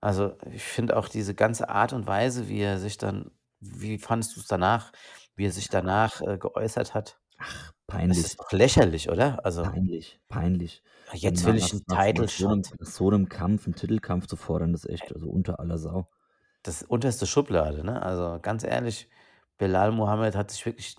Also, 0.00 0.36
ich 0.52 0.62
finde 0.64 0.96
auch 0.96 1.08
diese 1.08 1.34
ganze 1.34 1.68
Art 1.70 1.92
und 1.92 2.06
Weise, 2.06 2.48
wie 2.48 2.60
er 2.60 2.78
sich 2.78 2.98
dann 2.98 3.32
wie 3.60 3.98
fandest 3.98 4.36
du's 4.36 4.46
danach, 4.46 4.92
wie 5.36 5.46
er 5.46 5.52
sich 5.52 5.68
danach, 5.70 6.20
äh, 6.22 6.38
geäußert 6.38 6.94
hat? 6.94 7.20
Ach, 7.40 7.72
Das 8.08 8.22
peinlich. 8.22 8.24
ist 8.24 8.40
doch 8.40 8.52
lächerlich, 8.52 9.10
oder? 9.10 9.44
Also 9.44 9.70
Peinlich, 9.72 10.20
peinlich. 10.28 10.82
Jetzt 11.12 11.44
Na 11.44 11.46
will 11.46 11.56
nach 11.56 11.56
ich 11.56 11.72
'n 11.72 11.84
nach 11.86 12.06
nach 12.12 12.26
Title 12.26 12.28
so 12.28 12.46
'nem 12.48 12.62
Shot. 12.62 12.78
nach 12.78 12.86
so 12.86 13.10
'nem 13.10 13.28
Kampf 13.28 13.66
'n 13.66 13.74
Titelkampf 13.74 14.26
zu 14.28 14.36
fordern, 14.36 14.72
ist 14.72 14.88
echt 14.88 15.12
also 15.12 15.28
unter 15.28 15.58
aller 15.58 15.78
Sau. 15.78 16.08
Das 16.64 16.82
unterste 16.82 17.26
Schublade, 17.26 17.84
ne? 17.84 18.02
Also, 18.02 18.38
ganz 18.42 18.64
ehrlich, 18.64 19.08
Belal 19.58 19.92
Muhammad 19.92 20.34
hat 20.34 20.50
sich 20.50 20.66
wirklich 20.66 20.96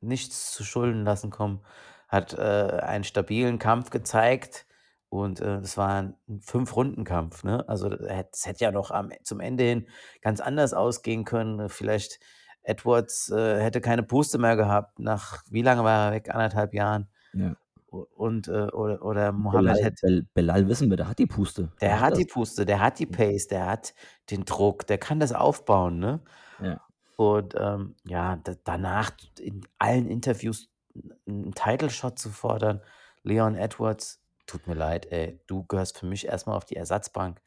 nichts 0.00 0.52
zu 0.52 0.64
Schulden 0.64 1.04
lassen 1.04 1.30
kommen, 1.30 1.60
hat, 2.08 2.32
äh, 2.34 2.80
einen 2.82 3.04
stabilen 3.04 3.58
Kampf 3.58 3.90
gezeigt 3.90 4.66
und, 5.10 5.40
äh, 5.40 5.60
das 5.60 5.76
war 5.76 5.98
'n 6.00 6.16
5-Runden-Kampf, 6.40 7.44
ne? 7.44 7.68
Also, 7.68 7.90
es 7.90 8.46
hätte 8.46 8.64
ja 8.64 8.70
noch 8.72 8.90
am 8.90 9.10
zum 9.24 9.40
Ende 9.40 9.64
hin 9.64 9.88
ganz 10.22 10.40
anders 10.40 10.72
ausgehen 10.72 11.24
können. 11.24 11.68
Vielleicht 11.68 12.18
Edwards, 12.64 13.30
äh, 13.30 13.60
hätte 13.62 13.80
keine 13.80 14.02
Puste 14.04 14.38
mehr 14.38 14.56
gehabt 14.56 14.98
nach 15.00 15.42
wie 15.50 15.62
lange 15.62 15.84
war 15.84 16.08
er 16.08 16.12
weg? 16.14 16.34
1 16.34 16.54
1/2 16.54 16.74
Jahren. 16.74 17.08
Ja. 17.34 17.56
Und, 17.88 18.48
äh 18.48 18.52
oder 18.72 19.02
oder 19.04 19.32
Muhammad 19.32 19.80
Belal 19.80 19.82
hätte 19.82 19.96
Bel 20.00 20.26
Belal 20.34 20.68
wissen 20.68 20.90
wir, 20.90 20.96
der 20.96 21.08
hat 21.08 21.18
die 21.18 21.26
Puste. 21.26 21.72
Der 21.80 22.00
hat 22.00 22.16
das. 22.16 22.18
die 22.18 22.24
Puste, 22.24 22.64
der 22.66 22.80
hat 22.80 22.98
die 22.98 23.06
Pace, 23.06 23.48
der 23.48 23.66
hat 23.66 23.94
den 24.30 24.44
Druck, 24.44 24.86
der 24.86 24.98
kann 24.98 25.18
das 25.20 25.32
aufbauen, 25.32 25.98
ne? 25.98 26.20
Ja. 26.58 26.84
Und, 27.16 27.54
ähm, 27.58 27.96
ja, 28.04 28.36
da 28.36 28.54
danach 28.64 29.12
in 29.40 29.62
allen 29.78 30.08
Interviews 30.08 30.68
'n 30.94 31.12
'n 31.28 31.52
Title 31.54 31.90
Shot 31.90 32.18
zu 32.18 32.30
fordern, 32.30 32.82
Leon 33.22 33.54
Edwards, 33.56 34.22
tut 34.46 34.66
mir 34.66 34.74
leid, 34.74 35.06
ey, 35.12 35.40
du 35.46 35.64
gehörst 35.66 35.98
für 35.98 36.06
mich 36.06 36.26
erst 36.26 36.46
mal 36.48 36.56
auf 36.56 36.64
die 36.66 36.76
Ersatzbank. 36.76 37.40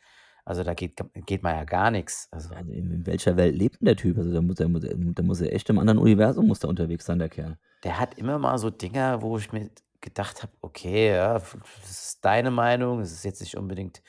Also, 0.47 0.63
da 0.63 0.73
geht 0.73 0.95
geht 1.25 1.43
mal 1.43 1.55
ja 1.55 1.63
gar 1.65 1.91
nix. 1.91 2.27
Also 2.31 2.49
Ja, 2.51 2.59
in 2.59 2.91
in 2.91 3.05
welcher 3.05 3.35
Welt 3.37 3.55
lebt 3.55 3.81
'n 3.81 3.85
der 3.85 3.95
Typ? 3.95 4.17
Also, 4.17 4.31
da 4.33 4.41
muss 4.41 4.55
der 4.55 4.67
der 4.69 5.23
muss 5.25 5.39
ja 5.41 5.47
echt 5.47 5.69
im 5.69 5.79
anderen 5.79 5.97
Universum 5.99 6.47
muss 6.47 6.59
der 6.59 6.69
unterwegs 6.69 7.05
sein, 7.05 7.19
der 7.19 7.29
Kerl. 7.29 7.57
Der 7.83 7.99
hat 7.99 8.15
immer 8.17 8.39
mal 8.39 8.57
so 8.57 8.69
Dinger, 8.69 9.21
wo 9.21 9.37
ich 9.37 9.51
mir 9.51 9.69
gedacht 10.01 10.41
habe: 10.43 10.51
„Okay, 10.61 11.09
ja, 11.11 11.33
das 11.35 11.53
ist 11.89 12.25
deine 12.25 12.51
Meinung. 12.51 12.99
Es 13.01 13.11
ist 13.11 13.23
jetzt 13.25 13.41
nicht 13.41 13.57
unbedingt 13.57 14.01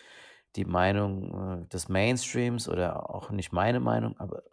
die 0.57 0.65
Meinung, 0.65 1.65
äh, 1.65 1.69
des 1.69 1.89
Mainstreams 1.89 2.69
oder 2.69 3.11
auch 3.15 3.31
nicht 3.31 3.53
meine 3.53 3.81
Meinung“, 3.81 4.17
aber 4.19 4.45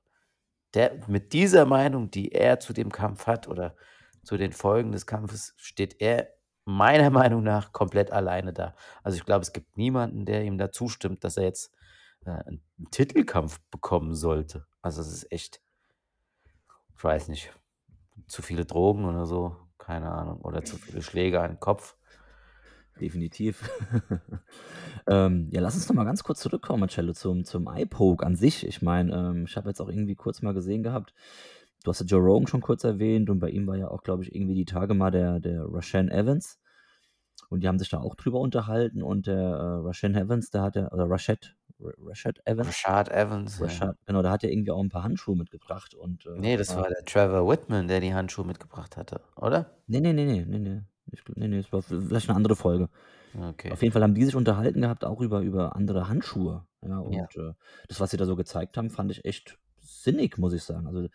der 0.75 0.99
mit 1.07 1.33
dieser 1.33 1.65
Meinung, 1.65 2.11
die 2.11 2.31
er 2.33 2.59
zu 2.61 2.73
dem 2.73 2.91
Kampf 2.91 3.27
hat 3.27 3.47
oder 3.49 3.75
zu 4.23 4.37
den 4.37 4.53
Folgen 4.53 4.91
des 4.93 5.07
Kampfes, 5.07 5.53
steht 5.57 6.01
er 6.01 6.29
meiner 6.65 7.09
Meinung 7.11 7.43
nach 7.43 7.73
komplett 7.73 8.11
alleine 8.11 8.53
da. 8.53 8.75
Also, 9.03 9.17
ich 9.17 9.25
glaube, 9.25 9.43
es 9.43 9.53
gibt 9.53 9.77
niemanden, 9.77 10.25
der 10.25 10.43
ihm 10.45 10.57
da 10.59 10.71
zustimmt, 10.71 11.23
dass 11.25 11.37
er 11.37 11.45
jetzt, 11.45 11.74
äh, 12.25 12.31
'n 12.47 12.61
'n 12.79 12.91
Titelkampf 12.91 13.59
bekommen 13.71 14.15
sollte. 14.15 14.67
Also, 14.81 15.01
es 15.01 15.07
ist 15.11 15.31
echt 15.31 15.59
ich 16.97 17.03
weiß 17.03 17.27
nicht, 17.27 17.51
zu 18.27 18.41
viele 18.41 18.65
Drogen 18.65 19.05
oder 19.05 19.25
so, 19.25 19.55
keine 19.77 20.11
Ahnung, 20.11 20.41
oder 20.41 20.65
zu 20.65 20.77
viele 20.77 21.01
Schläge 21.03 21.41
an 21.41 21.51
'n 21.51 21.59
Kopf. 21.59 21.95
Definitiv. 22.99 23.61
Ähm, 25.07 25.49
ja, 25.51 25.61
lass 25.61 25.75
uns 25.75 25.87
noch 25.89 25.95
mal 25.95 26.03
ganz 26.05 26.23
kurz 26.23 26.39
zurückkommen, 26.39 26.79
Marcello, 26.81 27.13
zum 27.13 27.43
zum 27.45 27.67
Eye-Poke 27.67 28.25
an 28.25 28.35
sich. 28.35 28.65
Ich 28.65 28.81
meine, 28.81 29.13
ähm, 29.13 29.45
ich 29.47 29.55
habe 29.57 29.69
jetzt 29.69 29.81
auch 29.81 29.89
irgendwie 29.89 30.15
kurz 30.15 30.41
mal 30.41 30.53
gesehen 30.53 30.83
gehabt, 30.83 31.13
du 31.83 31.91
hast 31.91 31.99
ja 32.01 32.05
Joe 32.07 32.21
Rogan 32.21 32.47
schon 32.47 32.61
kurz 32.61 32.83
erwähnt 32.83 33.29
und 33.29 33.39
bei 33.39 33.49
ihm 33.49 33.67
war 33.67 33.77
ja 33.77 33.89
auch, 33.89 34.03
glaube 34.03 34.23
ich, 34.23 34.33
irgendwie 34.35 34.55
die 34.55 34.65
Tage 34.65 34.93
mal 34.95 35.11
der 35.11 35.39
der 35.39 35.65
Rashaan 35.71 36.09
Evans. 36.09 36.59
Und 37.49 37.61
die 37.63 37.67
haben 37.67 37.79
sich 37.79 37.89
da 37.89 37.99
auch 37.99 38.15
drüber 38.15 38.39
unterhalten 38.39 39.03
und 39.03 39.27
der, 39.27 39.37
äh, 39.39 39.87
Rashaan 39.87 40.15
Evans, 40.15 40.49
der 40.51 40.61
hat 40.63 40.75
ja 40.75 40.91
oder 40.91 41.09
Rashad 41.09 41.55
Ra 41.64 41.64
Rashad 41.79 42.39
Evans? 42.45 42.87
Rashad 42.87 43.09
Evans, 43.09 43.59
ja. 43.59 43.81
Rashad, 43.83 43.97
genau, 44.05 44.21
der 44.23 44.31
hat 44.31 44.43
ja 44.43 44.49
irgendwie 44.49 44.71
auch 44.71 44.81
'n 44.83 44.89
paar 44.89 45.03
Handschuhe 45.03 45.35
mitgebracht 45.37 45.95
und, 45.95 46.25
äh, 46.27 46.31
Ne, 46.37 46.57
das 46.57 46.75
ja. 46.75 46.75
war 46.75 46.89
der 46.89 47.05
Trevor 47.05 47.47
Whitman, 47.47 47.87
der 47.87 48.01
die 48.01 48.13
Handschuhe 48.13 48.45
mitgebracht 48.45 48.97
hatte, 48.97 49.21
oder? 49.37 49.77
Ne, 49.89 49.99
ne, 50.01 50.13
ne, 50.13 50.25
ne, 50.25 50.45
ne, 50.45 50.59
ne. 50.59 50.85
Ich 51.11 51.23
gl 51.23 51.33
ne, 51.37 51.47
ne, 51.47 51.57
es 51.59 51.71
war 51.71 51.81
vielleicht 51.83 52.27
'ne 52.29 52.35
andere 52.35 52.55
Folge. 52.55 52.89
Okay. 53.37 53.75
Auf 53.75 53.81
jeden 53.83 53.93
Fall 53.93 54.03
haben 54.03 54.15
die 54.15 54.25
sich 54.25 54.35
unterhalten 54.35 54.81
gehabt, 54.81 55.05
auch 55.05 55.21
über 55.21 55.41
über 55.41 55.75
andere 55.75 56.09
Handschuhe, 56.09 56.67
ja, 56.83 56.99
und, 56.99 57.25
Ja. 57.25 57.35
äh, 57.37 57.53
das, 57.87 57.99
was 57.99 58.11
sie 58.11 58.17
da 58.17 58.25
so 58.25 58.35
gezeigt 58.35 58.77
haben, 58.77 58.89
fand 58.89 59.11
ich 59.11 59.25
echt 59.25 59.59
sinnig, 59.81 60.37
muss 60.39 60.53
ich 60.53 60.63
sagen. 60.63 60.87
Also, 60.87 61.05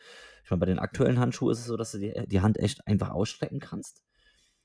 ich 0.44 0.50
meine, 0.50 0.60
bei 0.60 0.66
den 0.66 0.78
aktuellen 0.80 1.18
Handschuhen 1.20 1.52
ist 1.52 1.60
es 1.60 1.66
so, 1.66 1.76
dass 1.76 1.92
du 1.92 1.98
die 1.98 2.14
die 2.28 2.40
Hand 2.42 2.58
echt 2.58 2.86
einfach 2.86 3.10
ausstrecken 3.10 3.60
kannst. 3.60 4.02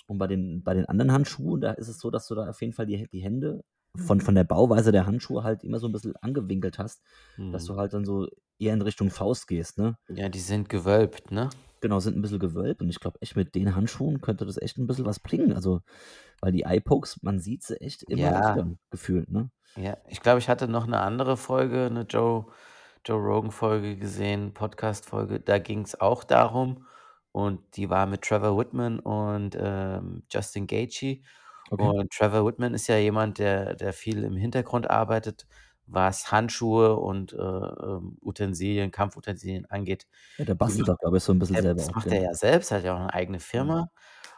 Und 0.08 0.20
bei 0.20 0.28
den 0.28 0.64
bei 0.64 0.74
den 0.76 0.86
anderen 0.88 1.12
Handschuhen, 1.14 1.62
da 1.62 1.72
ist 1.74 1.88
es 1.89 2.00
so, 2.00 2.12
dass 2.12 2.28
du 2.28 2.36
da 2.36 2.50
auf 2.50 2.62
jeden 2.62 2.74
Fall 2.74 2.86
die 2.88 3.08
die 3.10 3.22
Hände 3.24 3.64
von 3.98 4.22
von 4.22 4.36
der 4.36 4.43
Bauweise 4.46 4.91
der 4.91 5.06
Handschuhe 5.08 5.43
halt 5.43 5.64
immer 5.64 5.80
so 5.80 5.88
'n 5.88 5.91
bisschen 5.93 6.16
angewinkelt 6.18 6.80
hast, 6.80 7.04
dass 7.52 7.66
Mhm. 7.66 7.68
du 7.68 7.78
halt 7.78 7.93
dann 7.93 8.06
so 8.06 8.28
eher 8.60 8.74
in 8.74 8.82
Richtung 8.82 9.12
Faust 9.12 9.48
gehst, 9.48 9.78
ne? 9.78 9.98
Ja, 10.10 10.30
die 10.30 10.39
sind 10.39 10.70
gewölbt, 10.70 11.32
ne? 11.32 11.50
Genau, 11.84 12.00
sind 12.00 12.16
'n 12.16 12.22
bisschen 12.22 12.39
gewölbt 12.39 12.82
und 12.82 12.89
ich 12.89 13.00
glaube 13.00 13.20
echt, 13.22 13.36
mit 13.36 13.54
den 13.56 13.76
Handschuhen 13.76 14.22
könnte 14.22 14.46
das 14.46 14.58
echt 14.58 14.78
'n 14.78 14.88
bisschen 14.88 15.06
was 15.06 15.20
bringen. 15.20 15.52
Also, 15.54 15.82
weil 16.41 16.52
die 16.52 16.64
Eye-Pokes, 16.64 17.22
man 17.24 17.39
sieht 17.39 17.64
sie 17.64 17.80
echt 17.82 18.04
immer 18.04 18.34
Ja. 18.34 18.36
öfter 18.36 18.76
gefühlt, 18.91 19.30
ne? 19.32 19.52
Ja, 19.78 19.98
ich 20.08 20.22
glaube, 20.22 20.39
ich 20.39 20.48
hatte 20.48 20.70
noch 20.70 20.88
'ne 20.88 21.02
andere 21.02 21.36
Folge, 21.36 21.89
'ne 21.91 22.04
Joe 22.10 22.46
Joe 23.04 23.18
Rogan-Folge 23.20 23.98
gesehen, 23.98 24.54
Podcast-Folge, 24.54 25.41
da 25.41 25.60
ging's 25.60 25.96
auch 26.00 26.24
darum 26.24 26.88
und 27.34 27.76
die 27.76 27.89
war 27.89 28.06
mit 28.06 28.22
Trevor 28.22 28.58
Whitman 28.58 29.00
und, 29.02 29.58
ähm, 29.60 30.24
Justin 30.32 30.66
Gaethje. 30.68 31.24
Okay. 31.72 31.95
Und 31.99 32.11
Trevor 32.11 32.45
Whitman 32.45 32.74
ist 32.74 32.88
ja 32.88 32.97
jemand, 32.97 33.39
der 33.39 33.76
der 33.76 33.93
viel 33.93 34.24
im 34.24 34.36
Hintergrund 34.38 34.89
arbeitet, 34.89 35.47
was 35.88 36.32
Handschuhe 36.32 36.95
und, 36.97 37.34
äh, 37.34 37.38
ähm, 37.38 38.18
Utensilien, 38.22 38.91
Kampfutensilien 38.91 39.66
angeht. 39.68 40.07
Ja, 40.39 40.43
der 40.45 40.55
bastelt 40.55 40.88
macht 40.88 40.89
da, 40.89 40.95
glaube 40.95 41.18
ich, 41.18 41.24
so 41.24 41.32
'n 41.32 41.39
bisschen 41.39 41.57
der 41.61 41.61
selber 41.61 41.86
das 41.86 41.89
auch, 41.89 41.95
macht 41.95 42.11
gell? 42.11 42.13
er 42.13 42.22
ja 42.24 42.34
selbst, 42.36 42.72
hat 42.72 42.84
ja 42.86 42.95
auch 42.95 42.99
'ne 42.99 43.13
eigene 43.13 43.39
Ja. 43.53 43.72
Firma 43.72 43.89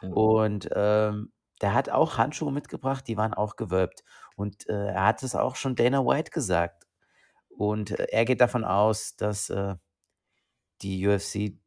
Ja. 0.02 0.10
und, 0.10 0.68
ähm, 0.74 1.32
der 1.62 1.74
hat 1.74 1.90
auch 1.90 2.18
Handschuhe 2.18 2.52
mitgebracht, 2.52 3.08
die 3.08 3.16
waren 3.18 3.34
auch 3.34 3.56
gewölbt. 3.56 4.04
Und, 4.36 4.68
äh, 4.68 4.88
er 4.94 5.06
hat 5.06 5.22
es 5.24 5.34
auch 5.36 5.56
schon 5.56 5.76
Dana 5.76 6.04
White 6.06 6.30
gesagt. 6.32 6.86
Und, 7.50 7.92
äh, 7.92 8.06
er 8.12 8.24
geht 8.26 8.40
davon 8.42 8.64
aus, 8.64 9.16
dass, 9.16 9.50
äh, 9.50 9.76
die 10.82 11.06
UFC 11.08 11.58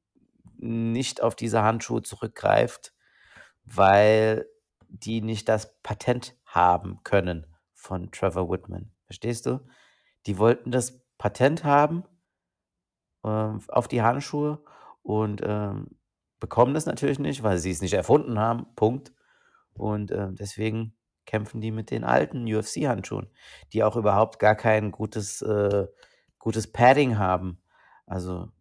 nicht 0.58 1.22
auf 1.24 1.36
diese 1.36 1.64
Handschuhe 1.64 2.04
zurückgreift, 2.04 2.94
weil 3.66 4.48
die 4.92 5.22
nicht 5.22 5.50
das 5.50 5.80
Patent 5.82 6.36
haben 6.46 7.00
können 7.04 7.48
von 7.74 8.12
Trevor 8.12 8.50
Whitman. 8.52 8.92
Verstehst 9.06 9.46
du? 9.46 9.60
Die 10.28 10.38
wollten 10.38 10.72
das 10.72 11.02
Patent 11.18 11.64
haben 11.64 12.04
ähm, 13.24 13.60
auf 13.68 13.88
die 13.88 14.02
Handschuhe 14.02 14.64
und, 15.04 15.42
ähm, 15.44 15.88
bekommen 16.40 16.74
das 16.74 16.86
natürlich 16.88 17.20
nicht, 17.20 17.44
weil 17.44 17.58
sie's 17.60 17.82
nicht 17.82 17.94
erfunden 17.94 18.40
haben, 18.40 18.66
Punkt. 18.76 19.14
Und, 19.74 20.12
ähm, 20.12 20.36
deswegen 20.36 20.96
kämpfen 21.26 21.62
die 21.62 21.72
mit 21.72 21.92
den 21.92 22.04
alten 22.04 22.46
UFC-Handschuhen, 22.52 23.30
die 23.74 23.84
auch 23.84 23.96
überhaupt 23.96 24.40
gar 24.40 24.56
kein 24.56 24.92
gutes 24.92 25.42
äh, 25.44 25.88
gutes 26.40 26.72
Padding 26.72 27.18
haben. 27.20 27.62
Also, 28.08 28.52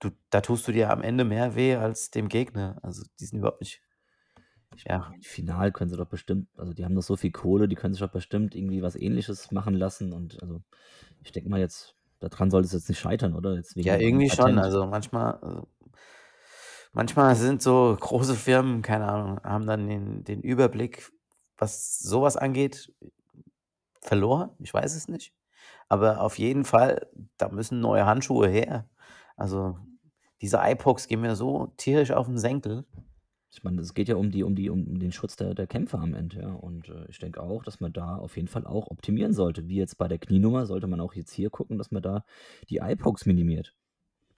du 0.00 0.10
da 0.30 0.40
tust 0.42 0.68
du 0.68 0.72
dir 0.72 0.90
am 0.90 1.02
Ende 1.02 1.24
mehr 1.24 1.54
weh 1.56 1.76
als 1.76 2.10
dem 2.10 2.28
Gegner. 2.28 2.78
Also, 2.82 3.04
die 3.20 3.26
sind 3.26 3.38
überhaupt 3.40 3.60
nicht 3.62 3.82
Ich 4.76 4.88
ja. 4.88 5.10
meine, 5.10 5.22
final 5.22 5.72
können 5.72 5.90
sie 5.90 5.96
doch 5.96 6.06
bestimmt 6.08 6.48
also, 6.56 6.72
die 6.72 6.84
haben 6.84 6.94
doch 6.94 7.02
so 7.02 7.16
viel 7.16 7.32
Kohle, 7.32 7.68
die 7.68 7.74
können 7.76 7.92
sich 7.94 8.00
doch 8.02 8.10
bestimmt 8.12 8.54
irgendwie 8.54 8.82
was 8.82 8.94
Ähnliches 8.96 9.50
machen 9.50 9.74
lassen 9.74 10.12
und 10.12 10.40
also, 10.42 10.62
ich 11.22 11.32
denke 11.32 11.50
mal 11.50 11.60
jetzt, 11.60 11.96
daran 12.20 12.50
sollte 12.50 12.66
es 12.66 12.72
jetzt 12.72 12.88
nicht 12.88 13.00
scheitern, 13.00 13.34
oder? 13.34 13.56
Jetzt 13.56 13.76
wegen 13.76 13.88
Ja, 13.88 13.96
dem 13.96 14.06
einen 14.12 14.22
irgendwie 14.22 14.28
schon. 14.30 14.58
Patent. 14.58 14.58
Also, 14.58 14.86
manchmal 14.86 15.36
also 15.40 15.66
manchmal 16.94 17.36
sind 17.36 17.62
so 17.62 17.96
große 18.00 18.34
Firmen, 18.34 18.82
keine 18.82 19.06
Ahnung, 19.08 19.40
haben 19.44 19.66
dann 19.66 19.86
den 19.88 20.24
den 20.24 20.40
Überblick, 20.42 21.12
was 21.56 21.98
so 22.00 22.22
was 22.22 22.36
angeht, 22.36 22.92
verloren. 24.02 24.50
Ich 24.60 24.74
weiß 24.74 24.94
es 24.96 25.08
nicht. 25.08 25.34
Aber 25.88 26.22
auf 26.22 26.38
jeden 26.38 26.64
Fall, 26.66 27.08
da 27.38 27.48
müssen 27.50 27.80
neue 27.80 28.06
Handschuhe 28.06 28.48
her. 28.48 28.88
Also, 29.36 29.78
diese 30.42 30.58
Eye-Pokes 30.58 31.08
gehen 31.08 31.22
mir 31.22 31.36
so 31.36 31.68
tierisch 31.78 32.12
auf 32.12 32.28
'n 32.28 32.38
Senkel. 32.38 32.86
Ich 33.52 33.64
meine, 33.64 33.80
es 33.80 33.94
geht 33.94 34.08
ja 34.08 34.14
um 34.16 34.30
die 34.30 34.44
um 34.44 34.54
die 34.54 34.70
um 34.70 34.98
den 35.00 35.10
Schutz 35.12 35.34
der 35.36 35.54
der 35.54 35.66
Kämpfer 35.66 35.98
am 36.00 36.14
Ende, 36.14 36.40
ja. 36.40 36.52
Und, 36.52 36.88
äh, 36.88 37.04
ich 37.08 37.18
denke 37.18 37.42
auch, 37.42 37.62
dass 37.64 37.80
man 37.80 37.92
da 37.92 38.16
auf 38.16 38.36
jeden 38.36 38.48
Fall 38.48 38.64
auch 38.66 38.88
optimieren 38.90 39.32
sollte. 39.32 39.68
Wie 39.68 39.76
jetzt 39.76 39.98
bei 39.98 40.06
der 40.08 40.18
Knienummer 40.18 40.66
sollte 40.66 40.86
man 40.86 41.00
auch 41.00 41.14
jetzt 41.14 41.32
hier 41.32 41.50
gucken, 41.50 41.76
dass 41.78 41.90
man 41.90 42.02
da 42.02 42.24
die 42.68 42.78
Eye-Pokes 42.78 43.26
minimiert. 43.26 43.74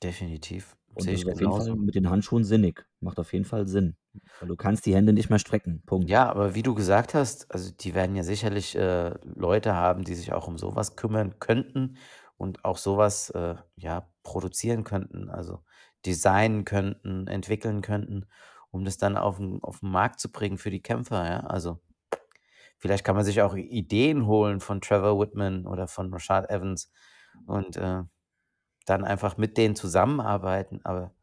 Definitiv. 0.03 0.77
Und 0.95 1.05
Sehe 1.05 1.13
das 1.13 1.23
ich 1.23 1.27
ist 1.27 1.29
auf 1.29 1.41
jeden 1.41 1.53
Fall 1.53 1.75
mit 1.77 1.95
den 1.95 2.11
Handschuhen 2.11 2.45
sinnig. 2.45 2.87
Macht 3.01 3.19
auf 3.19 3.33
jeden 3.33 3.45
Fall 3.45 3.67
Sinn, 3.67 3.97
weil 4.39 4.49
du 4.49 4.57
kannst 4.57 4.85
die 4.87 4.95
Hände 4.95 5.13
nicht 5.13 5.31
mehr 5.31 5.39
strecken. 5.39 5.83
Punkt. 5.87 6.09
Ja, 6.09 6.29
aber 6.29 6.55
wie 6.55 6.63
du 6.63 6.75
gesagt 6.75 7.15
hast, 7.15 7.51
also 7.53 7.71
die 7.73 7.95
werden 7.95 8.17
ja 8.17 8.25
sicherlich, 8.25 8.75
äh, 8.77 9.11
Leute 9.25 9.75
haben, 9.75 10.05
die 10.05 10.15
sich 10.15 10.33
auch 10.33 10.49
um 10.49 10.59
sowas 10.59 10.97
kümmern 10.97 11.39
könnten 11.39 11.97
und 12.37 12.65
auch 12.65 12.77
sowas 12.77 13.31
äh, 13.31 13.55
ja, 13.77 14.09
produzieren 14.25 14.83
könnten, 14.85 15.31
also 15.31 15.63
designen 16.05 16.65
könnten, 16.65 17.29
entwickeln 17.29 17.83
könnten, 17.83 18.27
um 18.73 18.85
das 18.87 18.99
dann 18.99 19.19
auf 19.19 19.41
'n 19.41 19.61
auf 19.65 19.83
'n 19.85 19.91
Markt 19.93 20.21
zu 20.21 20.33
bringen 20.33 20.59
für 20.59 20.71
die 20.73 20.83
Kämpfer, 20.83 21.27
ja? 21.31 21.41
Also, 21.43 21.81
vielleicht 22.79 23.05
kann 23.05 23.17
man 23.17 23.25
sich 23.27 23.43
auch 23.43 23.57
Ideen 23.57 24.27
holen 24.27 24.61
von 24.61 24.81
Trevor 24.83 25.21
Whitman 25.21 25.67
oder 25.67 25.89
von 25.89 26.13
Rashad 26.15 26.51
Evans 26.51 26.93
und, 27.47 27.77
äh, 27.79 28.03
dann 28.87 29.05
einfach 29.05 29.37
mit 29.39 29.59
denen 29.59 29.77
zusammenarbeiten, 29.77 30.81
aber 30.85 31.15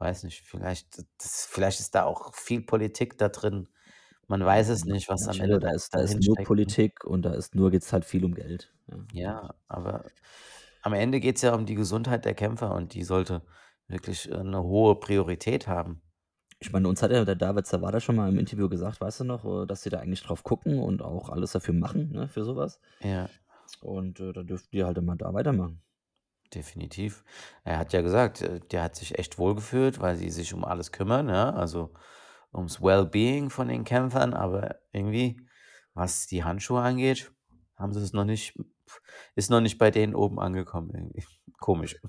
weiß 0.00 0.24
nicht, 0.24 0.42
vielleicht 0.42 0.98
das 1.18 1.46
vielleicht 1.50 1.80
ist 1.80 1.94
da 1.94 2.04
auch 2.04 2.34
viel 2.34 2.62
Politik 2.62 3.16
da 3.18 3.28
drin. 3.28 3.68
Man 4.28 4.44
weiß 4.44 4.68
es 4.70 4.84
nicht, 4.86 5.08
was 5.08 5.28
am 5.28 5.40
Marcello, 5.40 5.58
Ende 5.58 5.60
da 5.60 5.70
ist 5.72 5.94
da 5.94 6.00
ist 6.00 6.18
nur 6.20 6.42
ne? 6.64 6.76
Politik 6.76 7.04
und 7.04 7.22
da 7.22 7.32
ist 7.34 7.54
nur 7.54 7.70
geht's 7.70 7.92
halt 7.92 8.04
viel 8.04 8.24
um 8.24 8.34
Geld, 8.34 8.74
ja, 8.88 8.98
Ja, 9.12 9.54
aber 9.68 10.12
am 10.82 10.92
Ende 10.94 11.20
geht's 11.20 11.42
ja 11.42 11.54
um 11.54 11.66
die 11.66 11.74
Gesundheit 11.74 12.24
der 12.24 12.34
Kämpfer 12.34 12.74
und 12.74 12.94
die 12.94 13.04
sollte 13.04 13.42
wirklich, 13.88 14.30
äh, 14.30 14.42
'ne 14.42 14.62
hohe 14.62 14.98
Priorität 15.00 15.66
haben. 15.68 16.03
Ich 16.64 16.72
meine, 16.72 16.88
uns 16.88 17.02
hat 17.02 17.10
ja 17.10 17.26
der 17.26 17.34
David 17.34 17.66
Zawada 17.66 18.00
schon 18.00 18.16
mal 18.16 18.30
im 18.30 18.38
Interview 18.38 18.70
gesagt, 18.70 18.98
weißt 18.98 19.20
du 19.20 19.24
noch, 19.24 19.44
äh, 19.44 19.66
dass 19.66 19.82
sie 19.82 19.90
da 19.90 20.00
eigentlich 20.00 20.22
drauf 20.22 20.42
gucken 20.42 20.78
und 20.78 21.02
auch 21.02 21.28
alles 21.28 21.52
dafür 21.52 21.74
machen, 21.74 22.10
ne, 22.10 22.26
für 22.26 22.42
so 22.42 22.56
was. 22.56 22.80
Ja. 23.00 23.28
Und, 23.82 24.18
äh, 24.18 24.32
da 24.32 24.42
dürften 24.42 24.70
die 24.72 24.82
halt 24.82 24.96
immer 24.96 25.14
da 25.14 25.34
weitermachen. 25.34 25.82
Definitiv. 26.54 27.22
Er 27.64 27.78
hat 27.78 27.92
ja 27.92 28.00
gesagt, 28.00 28.40
äh, 28.40 28.60
der 28.60 28.82
hat 28.82 28.96
sich 28.96 29.18
echt 29.18 29.36
wohlgefühlt, 29.36 30.00
weil 30.00 30.16
sie 30.16 30.30
sich 30.30 30.54
um 30.54 30.64
alles 30.64 30.90
kümmern, 30.90 31.28
ja, 31.28 31.50
also 31.50 31.92
ums 32.54 32.80
Well-being 32.80 33.50
von 33.50 33.68
den 33.68 33.84
Kämpfern, 33.84 34.32
aber 34.32 34.76
irgendwie, 34.90 35.38
was 35.92 36.26
die 36.26 36.44
Handschuhe 36.44 36.80
angeht, 36.80 37.30
haben 37.76 37.92
sie 37.92 38.00
es 38.00 38.14
noch 38.14 38.24
nicht 38.24 38.58
ist 39.34 39.50
noch 39.50 39.60
nicht 39.60 39.76
bei 39.76 39.90
denen 39.90 40.14
oben 40.14 40.40
angekommen 40.40 40.90
irgendwie. 40.94 41.24
Komisch. 41.58 42.00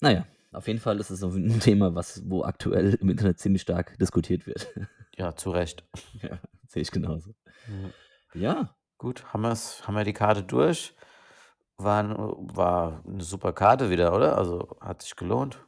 Na 0.00 0.10
ja, 0.10 0.26
auf 0.52 0.66
jeden 0.68 0.80
Fall 0.80 0.98
ist 1.00 1.10
es 1.10 1.20
so 1.20 1.28
'n 1.30 1.60
Thema, 1.60 1.94
was 1.94 2.22
wo 2.28 2.44
aktuell 2.44 2.94
im 3.00 3.10
Internet 3.10 3.38
ziemlich 3.40 3.62
stark 3.62 3.98
diskutiert 3.98 4.46
wird. 4.46 4.68
Ja, 5.16 5.34
zu 5.36 5.50
Recht. 5.50 5.84
Ja, 6.22 6.40
sehe 6.66 6.82
ich 6.82 6.90
genauso. 6.90 7.34
Ja. 7.66 7.92
Ja. 8.34 8.74
Gut, 9.00 9.32
haben 9.32 9.42
wir's 9.42 9.86
haben 9.86 9.94
wir 9.94 10.02
die 10.04 10.12
Karte 10.12 10.42
durch. 10.42 10.94
War 11.78 12.04
war 12.56 13.02
'ne 13.06 13.22
super 13.22 13.52
Karte 13.52 13.90
wieder, 13.90 14.14
oder? 14.14 14.36
Also, 14.38 14.76
hat 14.80 15.02
sich 15.02 15.16
gelohnt. 15.16 15.64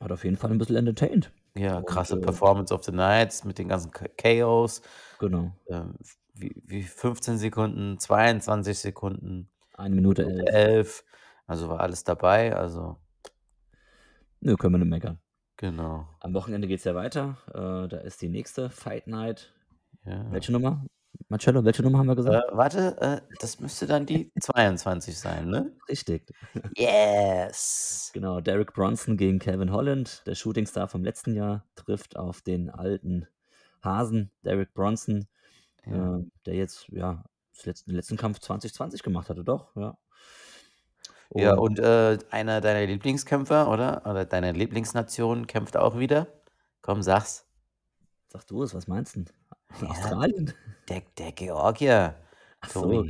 Hat 0.00 0.10
auf 0.12 0.24
jeden 0.24 0.36
Fall 0.36 0.50
'n 0.50 0.58
bisschen 0.58 0.76
entertained. 0.76 1.32
Ja, 1.56 1.82
Und, 1.82 1.82
krasse 1.82 2.16
äh 2.16 2.16
Performance 2.16 2.72
of 2.72 2.82
the 2.84 2.92
Nights 2.92 3.44
mit 3.44 3.58
den 3.58 3.68
ganzen 3.68 3.90
KOs. 3.90 4.80
Genau. 5.20 5.62
Ähm, 5.68 5.96
wie 6.34 6.62
wie 6.66 6.82
15 6.84 7.38
Sekunden, 7.38 7.98
22 7.98 8.78
Sekunden, 8.78 9.50
1 9.74 9.94
Minute 9.94 10.24
11. 10.24 10.52
11. 10.52 11.04
Also, 11.46 11.68
war 11.68 11.80
alles 11.80 12.04
dabei, 12.04 12.56
also 12.56 13.01
Nö, 14.44 14.56
können 14.56 14.74
wir 14.74 14.78
nicht 14.78 14.88
meckern. 14.90 15.20
Genau. 15.56 16.08
Am 16.20 16.34
Wochenende 16.34 16.66
geht's 16.66 16.84
ja 16.84 16.94
weiter. 16.94 17.36
Äh, 17.54 17.88
da 17.88 17.98
ist 17.98 18.20
die 18.22 18.28
nächste 18.28 18.70
Fight 18.70 19.06
Night. 19.06 19.52
Ja. 20.04 20.30
Welche 20.32 20.50
Nummer? 20.50 20.84
Marcello, 21.28 21.64
welche 21.64 21.82
Nummer 21.82 21.98
haben 21.98 22.06
wir 22.08 22.14
Äh, 22.14 22.16
gesagt? 22.16 22.48
warte, 22.52 22.96
äh, 23.00 23.20
das 23.38 23.60
müsste 23.60 23.86
dann 23.86 24.04
die 24.06 24.32
22 24.40 25.16
sein, 25.16 25.48
ne? 25.48 25.72
Richtig. 25.88 26.32
Yes. 26.76 28.10
Genau, 28.14 28.40
Derek 28.40 28.74
Bronson 28.74 29.16
gegen 29.16 29.38
Kevin 29.38 29.70
Holland. 29.72 30.22
Der 30.26 30.34
Shootingstar 30.34 30.88
vom 30.88 31.02
letzten 31.04 31.34
Jahr 31.34 31.64
trifft 31.76 32.16
auf 32.16 32.42
den 32.42 32.68
alten 32.68 33.26
Hasen 33.82 34.30
Derek 34.44 34.74
Bronson, 34.74 35.26
Ja. 35.86 36.18
äh, 36.18 36.24
der 36.46 36.54
jetzt, 36.54 36.88
ja, 36.88 37.24
den 37.64 37.94
letzten 37.94 38.16
Kampf 38.16 38.40
2020 38.40 39.02
gemacht 39.02 39.28
hatte, 39.30 39.44
doch, 39.44 39.74
ja. 39.76 39.96
Ja, 41.34 41.54
Und 41.54 41.78
äh, 41.78 42.18
einer 42.30 42.60
deiner 42.60 42.86
Lieblingskämpfer, 42.86 43.68
oder? 43.70 44.02
Oder 44.06 44.24
deiner 44.26 44.52
Lieblingsnation 44.52 45.46
kämpft 45.46 45.76
auch 45.76 45.98
wieder. 45.98 46.26
Komm, 46.82 47.02
sag's. 47.02 47.46
Sag 48.28 48.46
du 48.46 48.62
es, 48.62 48.74
was 48.74 48.86
meinst 48.88 49.16
'n? 49.16 49.26
Ja, 49.80 49.88
Australien? 49.90 50.52
der 50.88 51.02
der 51.18 51.32
Georgier, 51.32 52.14
Ach 52.60 52.70
so. 52.70 53.04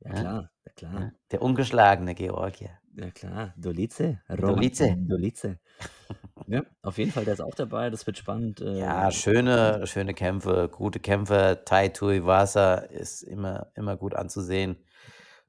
Ja 0.00 0.10
klar, 0.12 0.50
ja 0.66 0.72
klar. 0.74 1.12
Der 1.30 1.42
ungeschlagene 1.42 2.14
Georgier. 2.14 2.78
Ja 2.96 3.10
klar, 3.10 3.54
Dolice, 3.56 4.20
Roman 4.28 4.70
Dolice. 4.70 4.96
Dolice. 5.08 5.58
Ja, 6.46 6.62
auf 6.82 6.98
jeden 6.98 7.12
Fall, 7.12 7.24
der 7.24 7.34
ist 7.34 7.40
auch 7.40 7.54
dabei, 7.54 7.90
das 7.90 8.06
wird 8.06 8.18
spannend, 8.18 8.60
Ja, 8.76 9.10
äh 9.10 9.12
schöne 9.12 9.86
schöne 9.86 10.14
Kämpfe, 10.14 10.68
gute 10.68 10.98
Kämpfe. 10.98 11.62
Tai 11.64 11.88
Tuivasa 11.90 12.74
ist 12.76 13.22
immer 13.22 13.70
immer 13.74 13.96
gut 13.96 14.14
anzusehen. 14.14 14.76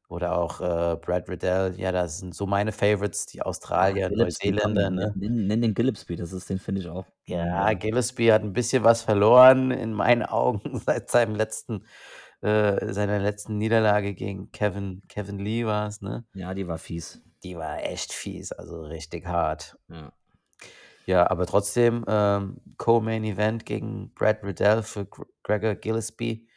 Oder 0.09 0.37
auch, 0.37 0.61
äh, 0.61 0.95
Brad 0.97 1.27
Riddell. 1.29 1.75
Ja, 1.79 1.91
das 1.91 2.19
sind 2.19 2.35
so 2.35 2.45
meine 2.45 2.71
Favorites, 2.71 3.25
die 3.25 3.41
Ah, 3.73 3.91
Australier, 3.91 4.09
Gillespie, 4.09 4.53
komm, 4.53 4.73
Neuseeländer, 4.73 4.89
nenn 4.89 4.91
ne? 4.91 5.15
nenn 5.15 5.47
nenn 5.47 5.61
den 5.61 5.73
Gillespie, 5.73 6.15
das 6.15 6.31
ist 6.33 6.49
den 6.49 6.59
finde 6.59 6.81
ich 6.81 6.87
auch 6.89 7.05
Ja, 7.27 7.73
ja. 7.73 7.73
Gillespie 7.73 8.31
hat 8.31 8.43
'n 8.43 8.53
bisschen 8.53 8.83
was 8.83 9.01
verloren 9.01 9.71
in 9.71 9.93
meinen 9.93 10.21
Augen 10.23 10.61
seit 10.85 11.09
seinem 11.09 11.33
letzten 11.35 11.83
äh, 12.41 12.93
seiner 12.93 13.19
letzten 13.19 13.57
Niederlage 13.57 14.13
gegen 14.13 14.51
Kevin 14.51 15.01
Kevin 15.09 15.39
Lee 15.39 15.65
war's, 15.65 16.01
ne? 16.01 16.25
Ja, 16.35 16.53
die 16.53 16.67
war 16.67 16.77
fies. 16.77 17.21
Die 17.43 17.55
war 17.55 17.81
echt 17.81 18.11
fies, 18.11 18.51
also 18.51 18.81
richtig 18.81 19.25
hart. 19.25 19.77
Ja. 19.87 20.11
Ja, 21.07 21.29
aber 21.29 21.45
trotzdem, 21.45 22.03
ähm, 22.07 22.61
Co-Main 22.77 23.23
Event 23.23 23.65
gegen 23.65 24.11
Brad 24.15 24.43
Riddell 24.43 24.81
für 24.83 25.05
Gr 25.05 25.25
Gregor 25.43 25.75
Gillespie. 25.75 26.47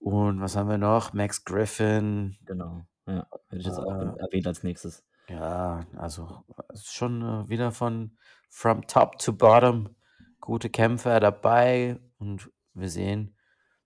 Und 0.00 0.40
was 0.40 0.56
haben 0.56 0.70
wir 0.70 0.78
noch? 0.78 1.12
Max 1.12 1.44
Griffin. 1.44 2.36
Genau, 2.46 2.86
ja. 3.06 3.26
Hätte 3.48 3.60
ich 3.60 3.66
jetzt 3.66 3.78
auch 3.78 3.98
Äh 4.00 4.12
erwähnt 4.16 4.46
als 4.46 4.62
Nächstes. 4.62 5.02
Ja, 5.28 5.86
also, 5.96 6.44
schon, 6.74 7.22
äh, 7.22 7.48
wieder 7.48 7.70
von 7.72 8.16
from 8.48 8.86
top 8.86 9.18
to 9.18 9.32
bottom 9.32 9.94
gute 10.40 10.70
Kämpfer 10.70 11.20
dabei 11.20 12.00
und 12.18 12.50
wir 12.74 12.88
sehen 12.88 13.36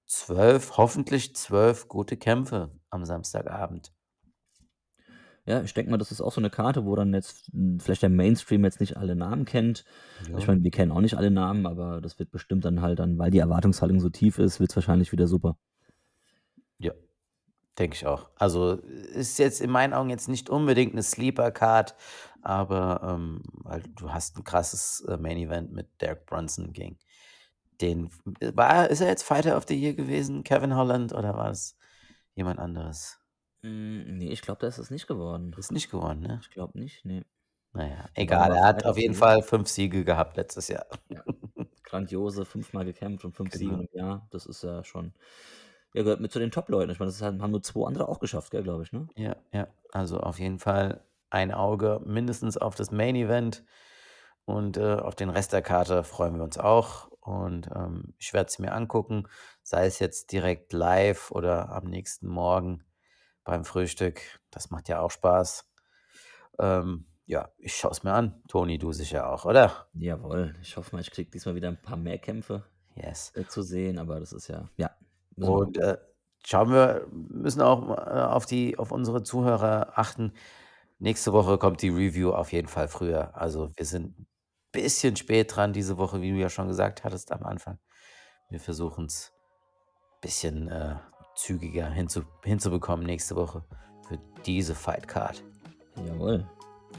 12 0.07 0.77
hoffentlich 0.79 1.35
12 1.37 1.89
gute 1.89 2.17
Kämpfe 2.17 2.79
am 2.91 3.05
Samstagabend. 3.05 3.93
Ja, 5.47 5.61
ich 5.63 5.75
denke 5.75 5.91
mal, 5.91 5.99
das 5.99 6.11
ist 6.11 6.23
auch 6.23 6.33
so 6.33 6.41
'ne 6.41 6.49
Karte, 6.49 6.87
wo 6.87 6.97
dann 6.97 7.13
jetzt, 7.13 7.49
hm, 7.53 7.79
vielleicht 7.79 8.01
der 8.03 8.09
Mainstream 8.09 8.65
jetzt 8.65 8.81
nicht 8.81 8.97
alle 8.97 9.15
Namen 9.15 9.45
kennt. 9.45 9.85
Ich 10.35 10.47
Ja. 10.47 10.49
meine, 10.49 10.63
wir 10.63 10.71
kennen 10.71 10.91
auch 10.91 11.03
nicht 11.03 11.17
alle 11.19 11.31
Namen, 11.31 11.67
aber 11.67 12.01
das 12.01 12.19
wird 12.19 12.31
bestimmt 12.31 12.65
dann 12.65 12.81
halt 12.81 12.99
dann 12.99 13.19
weil 13.19 13.31
die 13.31 13.39
Erwartungshaltung 13.39 14.01
so 14.01 14.09
tief 14.09 14.39
ist, 14.39 14.59
wird's 14.59 14.75
wahrscheinlich 14.75 15.13
wieder 15.13 15.27
super. 15.27 15.57
Ja, 16.81 16.93
denke 17.79 17.97
ich 17.97 18.07
auch. 18.07 18.31
Also, 18.37 18.75
ist 18.75 19.39
jetzt 19.39 19.61
in 19.63 19.71
meinen 19.71 19.95
Augen 19.95 20.11
jetzt 20.11 20.29
nicht 20.29 20.51
unbedingt 20.51 20.95
'ne 20.95 21.03
Sleeper-Card, 21.03 21.97
aber, 22.43 23.01
ähm, 23.05 23.43
weil 23.65 23.83
du 23.97 24.13
hast 24.13 24.37
'n 24.39 24.45
krasses, 24.45 25.03
äh, 25.09 25.19
Main 25.19 25.39
Event 25.39 25.73
mit 25.73 26.01
Derek 26.03 26.27
Brunson 26.27 26.73
gegen 26.73 26.99
den 27.81 28.11
war 28.55 28.91
ist 28.91 29.01
er 29.03 29.09
jetzt 29.09 29.25
Fighter 29.25 29.57
of 29.57 29.65
the 29.69 29.75
Year 29.77 29.95
gewesen, 29.95 30.45
Kevin 30.45 30.77
Holland, 30.77 31.13
oder 31.15 31.35
war 31.37 31.51
es 31.51 31.77
jemand 32.37 32.61
anderes? 32.61 33.19
Hm, 33.65 34.19
ne, 34.19 34.31
ich 34.31 34.43
glaube, 34.43 34.61
der 34.61 34.69
ist 34.69 34.77
es 34.79 34.91
nicht 34.91 35.07
geworden. 35.07 35.57
Ist 35.57 35.71
nicht 35.73 35.91
geworden, 35.91 36.21
ne? 36.21 36.45
Ich 36.45 36.51
glaube 36.51 36.79
nicht, 36.79 37.05
ne. 37.05 37.25
Na 37.77 37.87
ja, 37.89 38.09
Aber 38.27 38.47
egal. 38.47 38.53
Er 38.55 38.65
hat 38.65 38.85
auf 38.85 38.97
jeden. 38.99 39.15
Fall 39.15 39.43
5 39.43 39.69
Siege 39.69 40.05
gehabt 40.05 40.37
letztes 40.37 40.69
Jahr. 40.69 40.87
Ja, 41.11 41.23
grandiose, 41.83 42.45
fünfmal 42.45 42.85
gekämpft 42.85 43.25
und 43.25 43.33
5 43.37 43.53
Siege 43.55 43.75
Genau. 43.75 43.85
im 43.85 43.89
Jahr. 43.93 44.27
Das 44.31 44.47
ist 44.47 44.63
ja 44.63 44.85
schon 44.85 45.15
er 45.95 46.03
gehört 46.05 46.21
mit 46.21 46.33
zu 46.33 46.39
den 46.39 46.51
Top-Leuten. 46.51 46.91
Ich 46.91 46.99
meine, 46.99 47.11
das 47.11 47.23
haben 47.23 47.41
haben 47.43 47.51
nur 47.53 47.63
2 47.63 47.87
andere 47.87 48.09
auch 48.09 48.19
geschafft, 48.21 48.51
glaube 48.51 48.83
ich, 48.83 48.93
ne? 48.93 49.07
Ja, 49.17 49.37
ja. 49.53 49.69
Also, 49.93 50.19
auf 50.21 50.39
jeden 50.39 50.59
Fall 50.59 51.05
ein 51.31 51.53
Auge 51.53 52.01
mindestens 52.05 52.57
auf 52.57 52.75
das 52.75 52.91
Main 52.91 53.17
Event 53.17 53.65
und, 54.45 54.77
äh, 54.77 54.95
auf 54.97 55.15
den 55.15 55.31
Rest 55.31 55.53
der 55.53 55.63
Karte 55.63 56.05
freuen 56.05 56.37
wir 56.37 56.45
uns 56.45 56.59
auch. 56.59 57.09
Und, 57.21 57.69
ähm, 57.75 58.15
ich 58.19 58.33
werde 58.35 58.49
es 58.49 58.59
mir 58.59 58.73
angucken, 58.75 59.25
sei 59.63 59.87
es 59.87 59.99
jetzt 59.99 60.33
direkt 60.33 60.73
live 60.73 61.31
oder 61.31 61.71
am 61.71 61.85
nächsten 61.85 62.29
Morgen 62.29 62.85
beim 63.45 63.65
Frühstück. 63.65 64.21
Das 64.51 64.71
macht 64.71 64.89
ja 64.89 65.01
auch 65.01 65.11
Spaß. 65.11 65.71
Ähm, 66.59 67.07
ja, 67.27 67.51
ich 67.59 67.77
schaue 67.77 67.93
es 67.93 68.03
mir 68.05 68.13
an. 68.13 68.43
Toni, 68.49 68.79
du 68.79 68.93
sicher 68.93 69.31
auch, 69.33 69.45
oder? 69.45 69.89
Jawohl. 69.95 70.55
Ich 70.63 70.77
hoffe 70.77 70.95
mal, 70.95 71.01
ich 71.03 71.11
kriege 71.11 71.31
diesmal 71.31 71.55
wieder 71.55 71.69
'n 71.69 71.81
paar 71.81 71.97
mehr 71.97 72.19
Kämpfe, 72.19 72.65
Yes. 72.97 73.33
äh, 73.35 73.47
zu 73.47 73.63
sehen, 73.63 73.99
aber 73.99 74.21
das 74.21 74.33
ist 74.33 74.49
ja 74.49 74.69
ja, 74.77 74.91
Und, 75.37 75.79
äh, 75.79 75.99
schauen 76.45 76.71
wir 76.71 77.07
müssen 77.11 77.63
auch 77.63 77.91
äh, 77.91 78.21
auf 78.21 78.47
die 78.47 78.79
auf 78.79 78.93
unsere 78.93 79.23
Zuhörer 79.23 79.93
achten. 79.99 80.33
Nächste 80.99 81.33
Woche 81.33 81.59
kommt 81.59 81.83
die 81.83 81.89
Review 81.89 82.33
auf 82.33 82.53
jeden 82.53 82.69
Fall 82.69 82.89
früher. 82.89 83.37
Also, 83.37 83.71
wir 83.77 83.87
sind 83.87 84.15
bisschen 84.73 85.17
spät 85.17 85.55
dran 85.55 85.73
diese 85.73 85.99
Woche, 85.99 86.21
wie 86.21 86.31
du 86.31 86.37
ja 86.37 86.51
schon 86.51 86.69
gesagt 86.69 87.05
hattest 87.05 87.33
am 87.33 87.45
Anfang. 87.45 87.79
Wir 88.51 88.61
versuchen 88.61 89.07
es 89.07 89.33
ein 90.17 90.21
bisschen 90.21 90.69
äh, 90.69 90.97
zügiger 91.37 91.89
hinzu, 91.89 92.23
hinzubekommen 92.43 93.07
nächste 93.07 93.37
Woche 93.37 93.65
für 94.07 94.19
diese 94.45 94.75
Fight 94.75 95.07
Card. 95.09 95.43
Jawohl. 95.97 96.47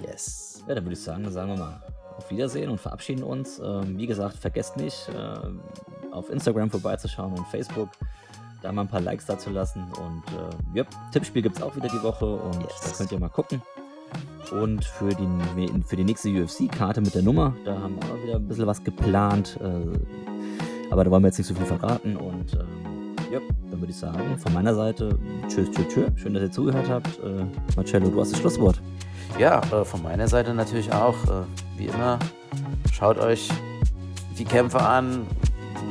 Yes. 0.02 0.64
Ja, 0.68 0.76
dann 0.76 0.86
würde 0.86 0.94
ich 0.94 1.02
sagen, 1.02 1.30
sagen 1.32 1.52
wir 1.52 1.58
mal 1.58 1.84
auf 2.18 2.30
Wiedersehen 2.32 2.70
und 2.70 2.80
verabschieden 2.80 3.24
uns. 3.24 3.60
Ähm, 3.60 3.98
wie 3.98 4.08
gesagt, 4.08 4.38
vergesst 4.38 4.78
nicht, 4.78 5.10
äh, 5.10 6.12
auf 6.12 6.30
Instagram 6.30 6.70
vorbeizuschauen 6.70 7.34
und 7.34 7.46
Facebook, 7.48 7.90
da 8.66 8.72
mal 8.72 8.82
ein 8.82 8.88
paar 8.88 9.02
Likes 9.02 9.26
dazu 9.26 9.52
lassen. 9.52 9.84
Und 9.84 10.24
äh, 10.34 10.78
ja, 10.78 10.84
Tippspiel 11.12 11.42
gibt 11.44 11.58
es 11.58 11.62
auch 11.62 11.76
wieder 11.76 11.88
die 11.88 12.02
Woche 12.02 12.26
und 12.26 12.62
yes. 12.62 12.82
da 12.82 12.98
könnt 12.98 13.12
ihr 13.12 13.20
mal 13.20 13.30
gucken. 13.30 13.62
Und 14.52 14.84
für 14.84 15.10
die, 15.10 15.28
für 15.86 15.96
die 15.96 16.04
nächste 16.04 16.30
UFC-Karte 16.30 17.02
mit 17.02 17.14
der 17.16 17.22
Nummer, 17.22 17.56
da 17.64 17.80
haben 17.80 17.96
wir 17.96 18.04
auch 18.04 18.24
wieder 18.24 18.36
ein 18.38 18.48
bisschen 18.48 18.68
was 18.68 18.84
geplant. 18.84 19.60
Äh, 19.62 20.92
aber 20.92 21.04
da 21.04 21.12
wollen 21.12 21.24
wir 21.24 21.28
jetzt 21.28 21.38
nicht 21.38 21.48
so 21.48 21.54
viel 21.54 21.66
verraten. 21.66 22.16
Und 22.16 22.54
ähm, 22.54 23.16
ja, 23.32 23.40
dann 23.70 23.82
würde 23.82 23.92
ich 23.92 23.98
sagen, 23.98 24.38
von 24.38 24.54
meiner 24.54 24.74
Seite, 24.74 25.18
tschüss, 25.48 25.70
tschüss, 25.72 25.88
tschüss. 25.90 26.12
Schön, 26.16 26.34
dass 26.34 26.44
ihr 26.44 26.52
zugehört 26.52 26.90
habt. 26.90 27.20
Äh, 27.20 27.46
Marcello, 27.76 28.10
du 28.10 28.20
hast 28.20 28.34
das 28.34 28.40
Schlusswort. 28.40 28.82
Ja, 29.38 29.60
äh, 29.72 29.86
von 29.86 30.02
meiner 30.02 30.28
Seite 30.28 30.54
natürlich 30.54 30.92
auch. 30.92 31.16
Äh, 31.26 31.44
wie 31.78 31.86
immer, 31.88 32.18
schaut 32.92 33.20
euch 33.20 33.50
die 34.38 34.46
Kämpfe 34.46 34.80
an, 34.80 35.26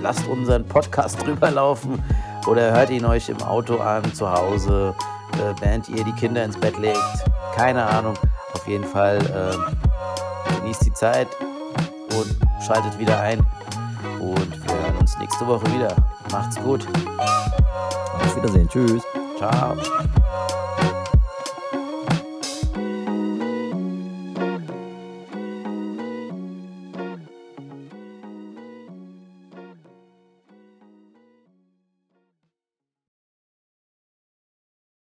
lasst 0.02 0.26
unseren 0.28 0.64
Podcast 0.64 1.22
drüber 1.24 1.50
laufen 1.50 2.02
oder 2.47 2.72
hört 2.72 2.90
ihn 2.90 3.05
euch 3.05 3.28
im 3.28 3.40
Auto 3.42 3.78
an, 3.78 4.12
zu 4.14 4.30
Hause, 4.30 4.95
äh, 5.34 5.61
während 5.61 5.88
ihr 5.88 6.05
die 6.05 6.12
Kinder 6.12 6.45
ins 6.45 6.59
Bett 6.59 6.78
legt. 6.78 6.99
Keine 7.57 7.84
Ahnung. 7.84 8.14
Auf 8.55 8.66
jeden 8.66 8.84
Fall 8.84 9.18
äh, 9.18 10.59
genießt 10.59 10.84
die 10.86 10.92
Zeit 10.92 11.28
und 12.16 12.36
schaltet 12.64 12.99
wieder 12.99 13.20
ein. 13.20 13.40
Und 14.20 14.66
wir 14.66 14.74
hören 14.74 14.97
uns 15.01 15.18
nächste 15.18 15.47
Woche 15.47 15.66
wieder. 15.74 15.95
Macht's 16.30 16.57
gut. 16.57 16.86
Auf 17.18 18.36
Wiedersehen. 18.36 18.68
Tschüss. 18.68 19.03
Ciao. 19.36 19.76